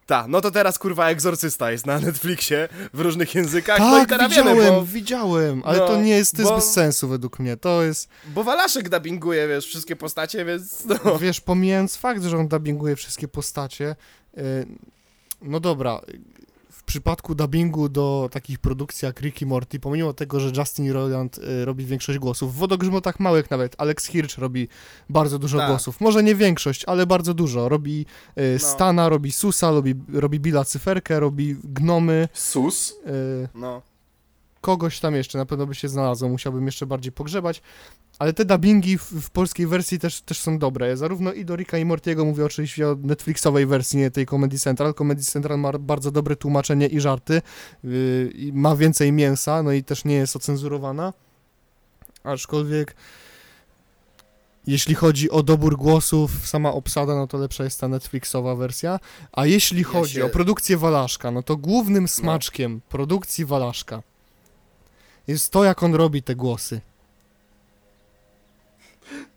[0.06, 3.78] Tak, no to teraz kurwa Egzorcysta jest na Netflixie w różnych językach.
[3.78, 6.50] no i Tak, teraz widziałem, wiemy, bo, widziałem, ale no, to nie jest, to jest
[6.52, 7.56] bo- bez sensu według mnie.
[7.56, 11.18] To jest, bo Walaszek dubbinguje, wiesz, wszystkie postacie, więc no.
[11.18, 13.96] wiesz, pomijając fakt, że on dubbinguje wszystkie postacie,
[14.38, 14.66] y,
[15.42, 16.00] no dobra,
[16.86, 21.64] przypadku dubbingu do takich produkcji jak Rick i Morty, pomimo tego, że Justin Roiland y,
[21.64, 24.68] robi większość głosów, w wodogrzmotach małych nawet, Alex Hirsch robi
[25.10, 25.68] bardzo dużo Tak.
[25.68, 28.06] głosów, może nie większość, ale bardzo dużo, robi
[28.38, 28.68] y, No.
[28.68, 32.90] Stana, robi Susa, robi, robi Billa Cyferkę, robi Gnomy, Sus?
[32.90, 33.82] y, no.
[34.60, 37.62] kogoś tam jeszcze, na pewno by się znalazło, musiałbym jeszcze bardziej pogrzebać,
[38.18, 41.78] ale te dubbingi w, w polskiej wersji też, też są dobre, zarówno i do Ricka
[41.78, 46.10] i Mortiego, mówię oczywiście o Netflixowej wersji, nie tej Comedy Central, Comedy Central ma bardzo
[46.10, 47.42] dobre tłumaczenie i żarty,
[47.84, 51.12] yy, i ma więcej mięsa, no i też nie jest ocenzurowana,
[52.24, 52.96] aczkolwiek
[54.66, 59.00] jeśli chodzi o dobór głosów, sama obsada, no to lepsza jest ta Netflixowa wersja,
[59.32, 64.02] a jeśli chodzi się- o produkcję Walaszka, no to głównym smaczkiem produkcji Walaszka
[65.26, 66.80] jest to, jak on robi te głosy.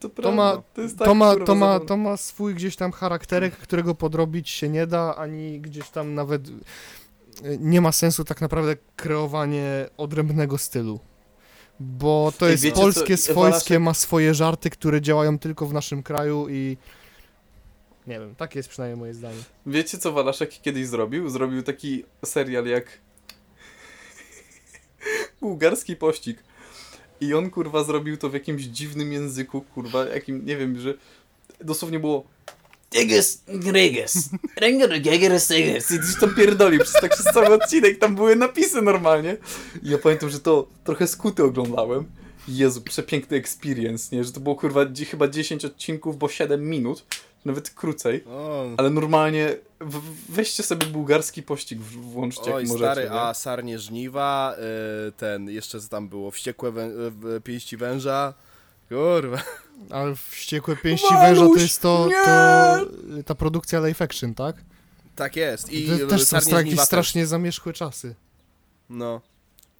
[0.00, 2.76] To, To ma, to jest tak, to, ma, kurwa, to, ma, to ma swój gdzieś
[2.76, 6.52] tam charakterek, którego podrobić się nie da, ani gdzieś tam nawet y,
[7.60, 11.00] nie ma sensu tak naprawdę kreowanie odrębnego stylu.
[11.80, 16.02] Bo to Ej, jest wiecie polskie, swojskie, ma swoje żarty, które działają tylko w naszym
[16.02, 16.76] kraju i
[18.06, 19.42] nie wiem, takie jest przynajmniej moje zdanie.
[19.66, 21.30] Wiecie co Walaszek kiedyś zrobił?
[21.30, 22.86] Zrobił taki serial jak
[25.40, 26.42] bułgarski pościg.
[27.20, 30.94] I on kurwa zrobił to w jakimś dziwnym języku, kurwa, jakim, nie wiem, że
[31.60, 32.24] dosłownie było
[32.90, 35.90] Tygus, Grygus, Rengar, Gegeres, Tygus.
[35.90, 39.36] I coś tam pierdolił przez tak przez cały odcinek, tam były napisy normalnie.
[39.82, 42.04] I ja pamiętam, że to trochę skuty oglądałem.
[42.48, 44.24] Jezu, przepiękny experience, nie?
[44.24, 47.04] Że to było kurwa chyba 10 odcinków, bo 7 minut,
[47.44, 48.24] nawet krócej.
[48.28, 52.92] O, Ale normalnie w- weźcie sobie bułgarski pościg, włączcie Oj, jak możecie.
[52.92, 53.20] stary, nie?
[53.20, 54.54] a sarnie żniwa,
[55.08, 56.90] y, ten, jeszcze co tam było, wściekłe wę,
[57.36, 58.34] y, pięści węża,
[58.88, 59.42] kurwa.
[59.90, 62.80] Ale wściekłe pięści Waluś, węża to jest to, to
[63.18, 64.56] y, ta produkcja live action, tak?
[65.16, 65.72] Tak jest.
[65.72, 68.08] I to też są sarnie stra- jakieś żniwa strasznie zamierzchłe czasy.
[68.08, 68.16] Też.
[68.90, 69.20] No.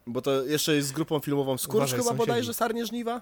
[0.07, 2.19] Bo to jeszcze jest z grupą filmową Skurcz chyba sąsiedzi.
[2.19, 3.21] bodajże, sarnie żniwa?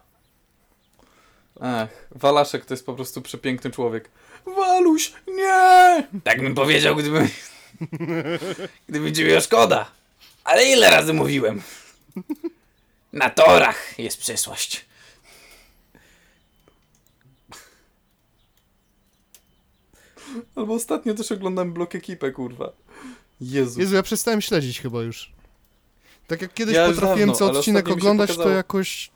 [1.60, 4.10] Ach, Walaszek to jest po prostu przepiękny człowiek.
[4.56, 6.08] Waluś, nie!
[6.24, 7.28] Tak bym powiedział, gdyby...
[8.88, 9.90] gdyby ci było szkoda.
[10.44, 11.62] Ale ile razy mówiłem?
[13.12, 14.84] Na torach jest przyszłość.
[20.56, 22.72] Albo ostatnio też oglądam blok ekipę, kurwa.
[23.40, 23.80] Jezu.
[23.80, 25.32] Jezu, ja przestałem śledzić chyba już.
[26.26, 29.10] Tak jak kiedyś Ja potrafiłem dawno, co odcinek oglądać, to jakoś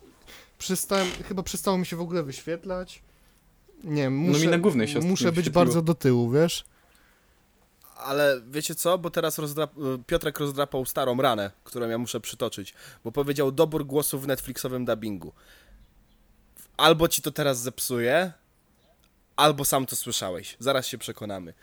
[0.57, 3.01] przestałem, chyba przestało mi się w ogóle wyświetlać.
[3.83, 4.45] Nie, No mi muszę,
[4.77, 5.65] na się muszę być wyświetliło.
[5.65, 6.65] bardzo do tyłu, wiesz?
[7.97, 12.73] Ale wiecie co, bo teraz y, Piotrek rozdrapał starą ranę, którą ja muszę przytoczyć,
[13.03, 15.33] bo powiedział dobór głosów w Netflixowym dubbingu.
[16.77, 18.31] Albo ci to teraz zepsuje,
[19.35, 20.55] albo sam to słyszałeś.
[20.59, 21.53] Zaraz się przekonamy.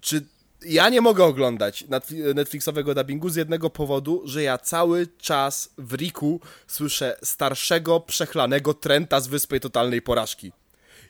[0.00, 0.26] Czy
[0.66, 5.94] ja nie mogę oglądać Netfli- Netflixowego dubbingu z jednego powodu, że ja cały czas w
[5.94, 10.52] Riku słyszę starszego, przechlanego Trenta z Wyspy Totalnej Porażki.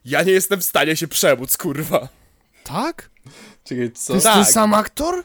[0.05, 2.09] Ja nie jestem w stanie się przemóc, kurwa.
[2.65, 3.11] Tak?
[3.65, 4.15] Czekaj, To co?
[4.15, 4.35] jest Tak.
[4.35, 5.23] ten sam aktor?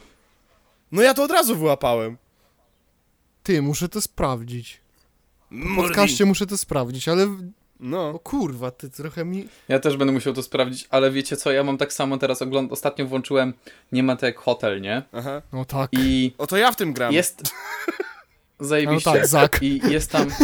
[0.92, 2.18] No ja to od razu wyłapałem.
[3.44, 4.82] Ty, muszę to sprawdzić.
[5.50, 5.84] Mordin.
[5.88, 7.24] podcaście muszę to sprawdzić, ale...
[7.24, 7.28] O
[7.80, 8.20] No.
[8.20, 9.48] kurwa, ty trochę mi...
[9.68, 12.72] Ja też będę musiał to sprawdzić, ale wiecie co, ja mam tak samo teraz oglądam,
[12.74, 13.54] ostatnio włączyłem
[13.92, 15.04] Nie ma to jak hotel, nie?
[15.14, 15.42] Aha.
[15.54, 15.90] No tak.
[15.94, 17.14] I O to ja w tym gram.
[17.14, 17.42] jest...
[18.60, 19.10] Zajebiście.
[19.10, 19.64] No tak, Zak.
[19.64, 20.28] I jest tam...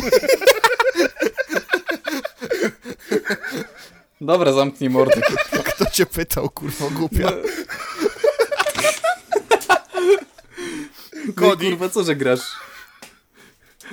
[4.24, 5.22] Dobra, zamknij mordę.
[5.70, 7.32] Kto cię pytał, kurwa, głupia?
[11.28, 11.70] No Cody.
[11.70, 12.40] kurwa, co, że grasz?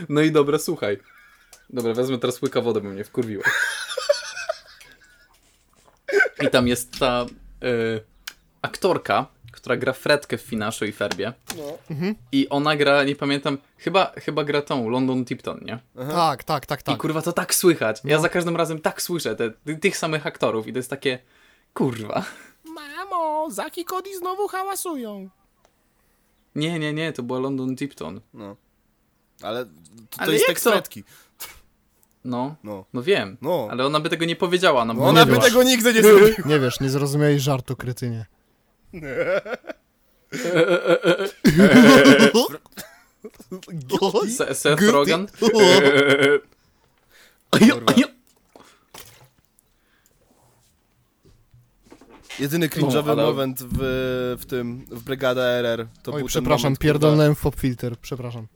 [0.08, 0.98] No i dobra, słuchaj.
[1.70, 3.44] Dobra, wezmę teraz łyka wody, bo mnie wkurwiła.
[6.40, 7.26] I tam jest ta
[7.64, 8.00] y,
[8.62, 9.26] aktorka,
[9.60, 11.32] która gra Fredkę w Finaszu i Ferbie.
[11.56, 11.78] No.
[12.32, 15.78] I ona gra, nie pamiętam, chyba, chyba gra tą, London Tipton, nie?
[16.08, 16.98] Tak, tak, tak, I tak.
[17.00, 18.00] kurwa, to tak słychać.
[18.04, 18.22] Ja No.
[18.22, 21.18] za każdym razem tak słyszę te, ty- tych samych aktorów i to jest takie,
[21.74, 22.24] kurwa.
[22.64, 25.28] Mamo, Zaki i Cody znowu hałasują.
[26.54, 28.20] Nie, nie, nie, to była London Tipton.
[28.34, 28.56] No.
[29.42, 29.70] Ale to,
[30.10, 30.70] to Ale jest tekst to?
[30.70, 31.04] Fredki.
[32.24, 32.84] No, No.
[32.92, 33.36] no wiem.
[33.42, 33.68] No.
[33.70, 34.84] Ale ona by tego nie powiedziała.
[34.84, 35.44] No, Ona nie by była.
[35.44, 36.36] tego nigdy nie zrobiła.
[36.46, 38.26] Nie wiesz, nie zrozumiałeś żartu, krytynie.
[44.36, 44.82] Se- Seth.
[44.82, 45.26] Rogen?
[52.38, 53.78] Jedyny cringe'owy No, ale- moment w,
[54.40, 58.46] w tym, w Brygada RR to Oj, był przepraszam, ten moment, pierdolnąłem w popfilter, przepraszam.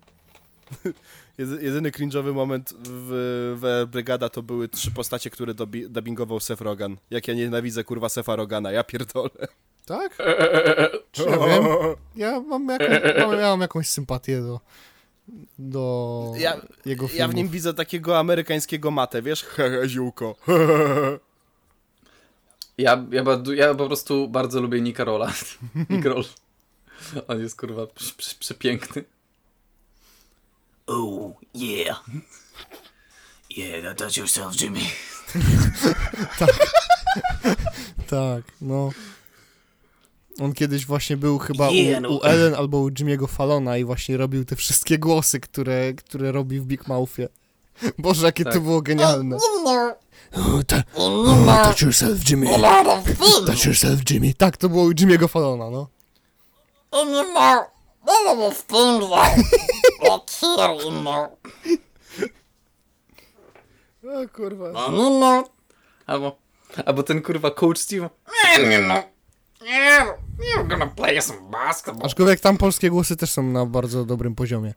[1.38, 3.08] Jedyny cringe'owy moment w,
[3.60, 6.96] w Brygada to były trzy postacie, które dobi, dubbingował Seth Rogan.
[7.10, 9.30] Jak ja nienawidzę kurwa Sefa Rogana, ja pierdolę.
[9.86, 10.16] Tak?
[11.12, 11.64] Czy ja wiem?
[12.16, 12.84] Ja mam, jaką,
[13.26, 14.60] mam, ja mam jakąś sympatię do,
[15.58, 17.14] do Ja, jego filmów.
[17.18, 19.44] ja w nim widzę takiego amerykańskiego matę, wiesz?
[19.54, 20.34] Hehe, ziółko.
[22.78, 23.24] Ja, ja,
[23.54, 25.32] ja po prostu bardzo lubię Nika Rolla.
[25.90, 26.24] Nick Roll.
[27.28, 29.04] On jest kurwa prze, prze, przepiękny.
[30.86, 32.04] Oh, yeah.
[33.56, 34.80] Yeah, touch yourself, Jimmy.
[38.06, 38.90] Tak, no.
[40.40, 42.08] On kiedyś właśnie był chyba Nie, u, no.
[42.08, 46.60] u Ellen albo u Jimmy'ego Fallona i właśnie robił te wszystkie głosy, które, które robi
[46.60, 47.28] w Big Mouthie.
[47.98, 48.62] Boże, jakie to Tak.
[48.62, 49.36] było genialne.
[51.64, 52.46] Touch yourself, Jimmy.
[53.46, 54.34] Touch yourself, Jimmy.
[54.34, 55.88] Tak, to było u Jimmy'ego Fallona, no.
[64.02, 64.72] O kurwa.
[66.06, 66.36] Albo,
[66.86, 68.10] albo ten kurwa coach Steve.
[69.64, 70.06] Yeah,
[70.38, 72.06] you're gonna play some basketball.
[72.06, 74.74] Aczkolwiek tam polskie głosy też są na bardzo dobrym poziomie.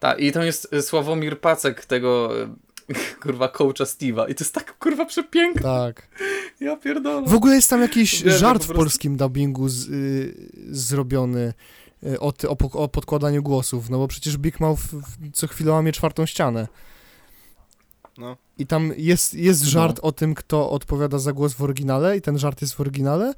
[0.00, 2.48] Tak, i to jest y, Sławomir Pacek tego y,
[3.22, 4.30] kurwa coacha Steve'a.
[4.30, 5.62] I to jest tak kurwa przepiękne.
[5.62, 6.08] Tak.
[6.60, 7.28] Ja pierdolę.
[7.28, 10.34] W ogóle jest tam jakiś żart po w polskim dubbingu z, y,
[10.70, 11.54] zrobiony
[12.02, 14.82] y, o, ty, o, o podkładaniu głosów, no bo przecież Big Mouth
[15.32, 16.68] co chwilę łamie czwartą ścianę.
[18.18, 18.36] No.
[18.58, 22.38] I tam jest, jest żart o tym, kto odpowiada za głos w oryginale i ten
[22.38, 23.34] żart jest w oryginale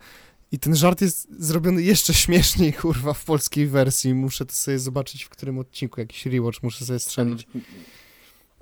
[0.53, 4.15] i ten żart jest zrobiony jeszcze śmieszniej, kurwa, w polskiej wersji.
[4.15, 7.47] Muszę to sobie zobaczyć, w którym odcinku, jakiś rewatch muszę sobie strzelić.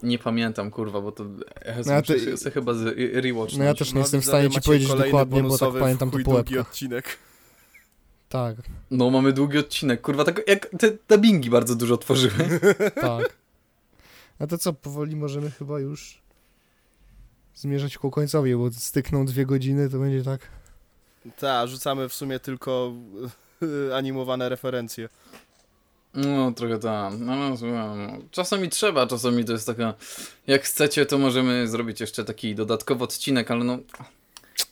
[0.03, 1.25] Nie pamiętam kurwa, bo to
[1.67, 2.83] ja No ja te- sobie chyba z
[3.15, 3.57] rewatch.
[3.57, 6.61] No ja też nie jestem w stanie ci powiedzieć dokładnie, bo tak pamiętam to po
[6.61, 7.19] odcinek.
[8.29, 8.57] Tak,
[8.91, 12.33] No mamy długi odcinek, kurwa, tak jak te dubbingi bardzo dużo tworzyły.
[13.01, 13.44] tak.
[14.39, 16.23] A to co, powoli możemy chyba już
[17.55, 20.41] zmierzać ku końcowi, bo stykną dwie godziny, to będzie tak...
[21.39, 22.93] Tak, rzucamy w sumie tylko
[23.99, 25.09] animowane referencje.
[26.15, 27.25] No, trochę tam.
[27.25, 28.19] No, no.
[28.31, 29.95] Czasami trzeba, czasami to jest taka.
[30.47, 33.79] Jak chcecie, to możemy zrobić jeszcze taki dodatkowy odcinek, ale no.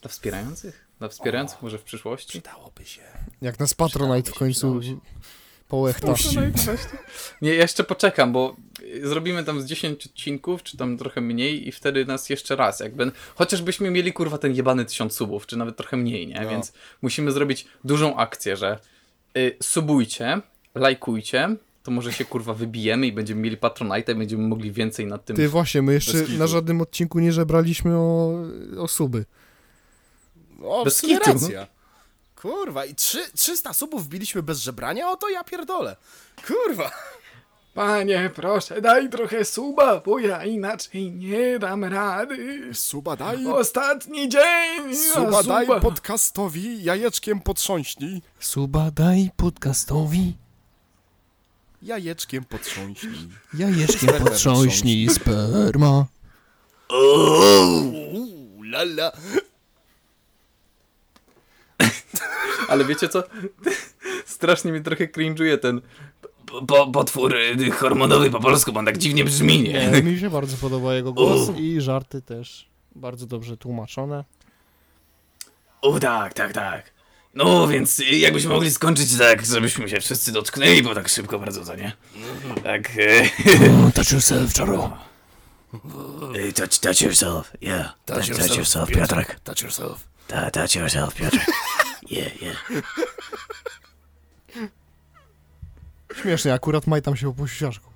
[0.00, 0.86] Dla wspierających?
[0.98, 2.28] Dla wspierających może w przyszłości?
[2.28, 3.02] Przydałoby się.
[3.42, 4.80] Jak nas Patronite w końcu
[5.72, 6.14] połechta.
[7.42, 8.56] Nie, ja jeszcze poczekam, bo
[9.02, 13.12] zrobimy tam z 10 odcinków, czy tam trochę mniej i wtedy nas jeszcze raz, jakby,
[13.34, 16.40] chociażbyśmy mieli kurwa ten jebany tysiąc subów, czy nawet trochę mniej, nie?
[16.40, 16.50] No.
[16.50, 16.72] Więc
[17.02, 18.78] musimy zrobić dużą akcję, że
[19.36, 20.40] y, subujcie,
[20.74, 25.24] lajkujcie, to może się kurwa wybijemy i będziemy mieli Patronite i będziemy mogli więcej nad
[25.24, 28.34] tym Ty właśnie, my jeszcze na żadnym odcinku nie żebraliśmy o,
[28.78, 29.24] o suby.
[30.62, 31.32] O, Bez kitu, no.
[31.32, 31.66] racja.
[32.42, 35.10] Kurwa, i trzy, 300 subów wbiliśmy bez żebrania?
[35.10, 35.96] O to ja pierdolę.
[36.46, 36.90] Kurwa.
[37.74, 42.70] Panie, proszę, daj trochę suba, bo ja inaczej nie dam rady.
[42.74, 44.96] Suba daj, Ostatni dzień!
[45.14, 48.22] suba daj podcastowi jajeczkiem potrząśnij.
[48.40, 50.34] Suba daj podcastowi,
[51.82, 53.28] Jajeczkiem potrząśnij.
[53.54, 56.04] jajeczkiem potrząśnij sperma.
[56.90, 59.12] Uuu, lala.
[62.68, 63.22] Ale wiecie co?
[64.26, 65.80] Strasznie mi trochę cringe'uje ten
[66.66, 69.90] Po, potwór y, hormonowy po polsku, bo on tak dziwnie brzmi, nie?
[69.90, 74.24] Nie, mi się bardzo podoba jego głos i żarty też bardzo dobrze tłumaczone.
[75.82, 76.92] O tak, tak, tak.
[77.34, 81.74] No więc jakbyśmy mogli skończyć tak, żebyśmy się wszyscy dotknęli, bo tak szybko bardzo to,
[81.76, 81.92] nie?
[82.62, 82.90] Tak.
[82.96, 83.30] y,
[83.94, 84.96] Touch yourself, Charo.
[86.36, 87.94] y, touch, touch yourself, yeah.
[88.06, 89.40] Touch, touch yourself, Piotrek.
[89.40, 90.08] Touch yourself.
[90.28, 91.46] Ta, touch yourself, Piotrek.
[92.10, 92.56] Yeah, yeah.
[96.14, 97.91] Śmiesznie, akurat Maj tam się po posiusiaszku.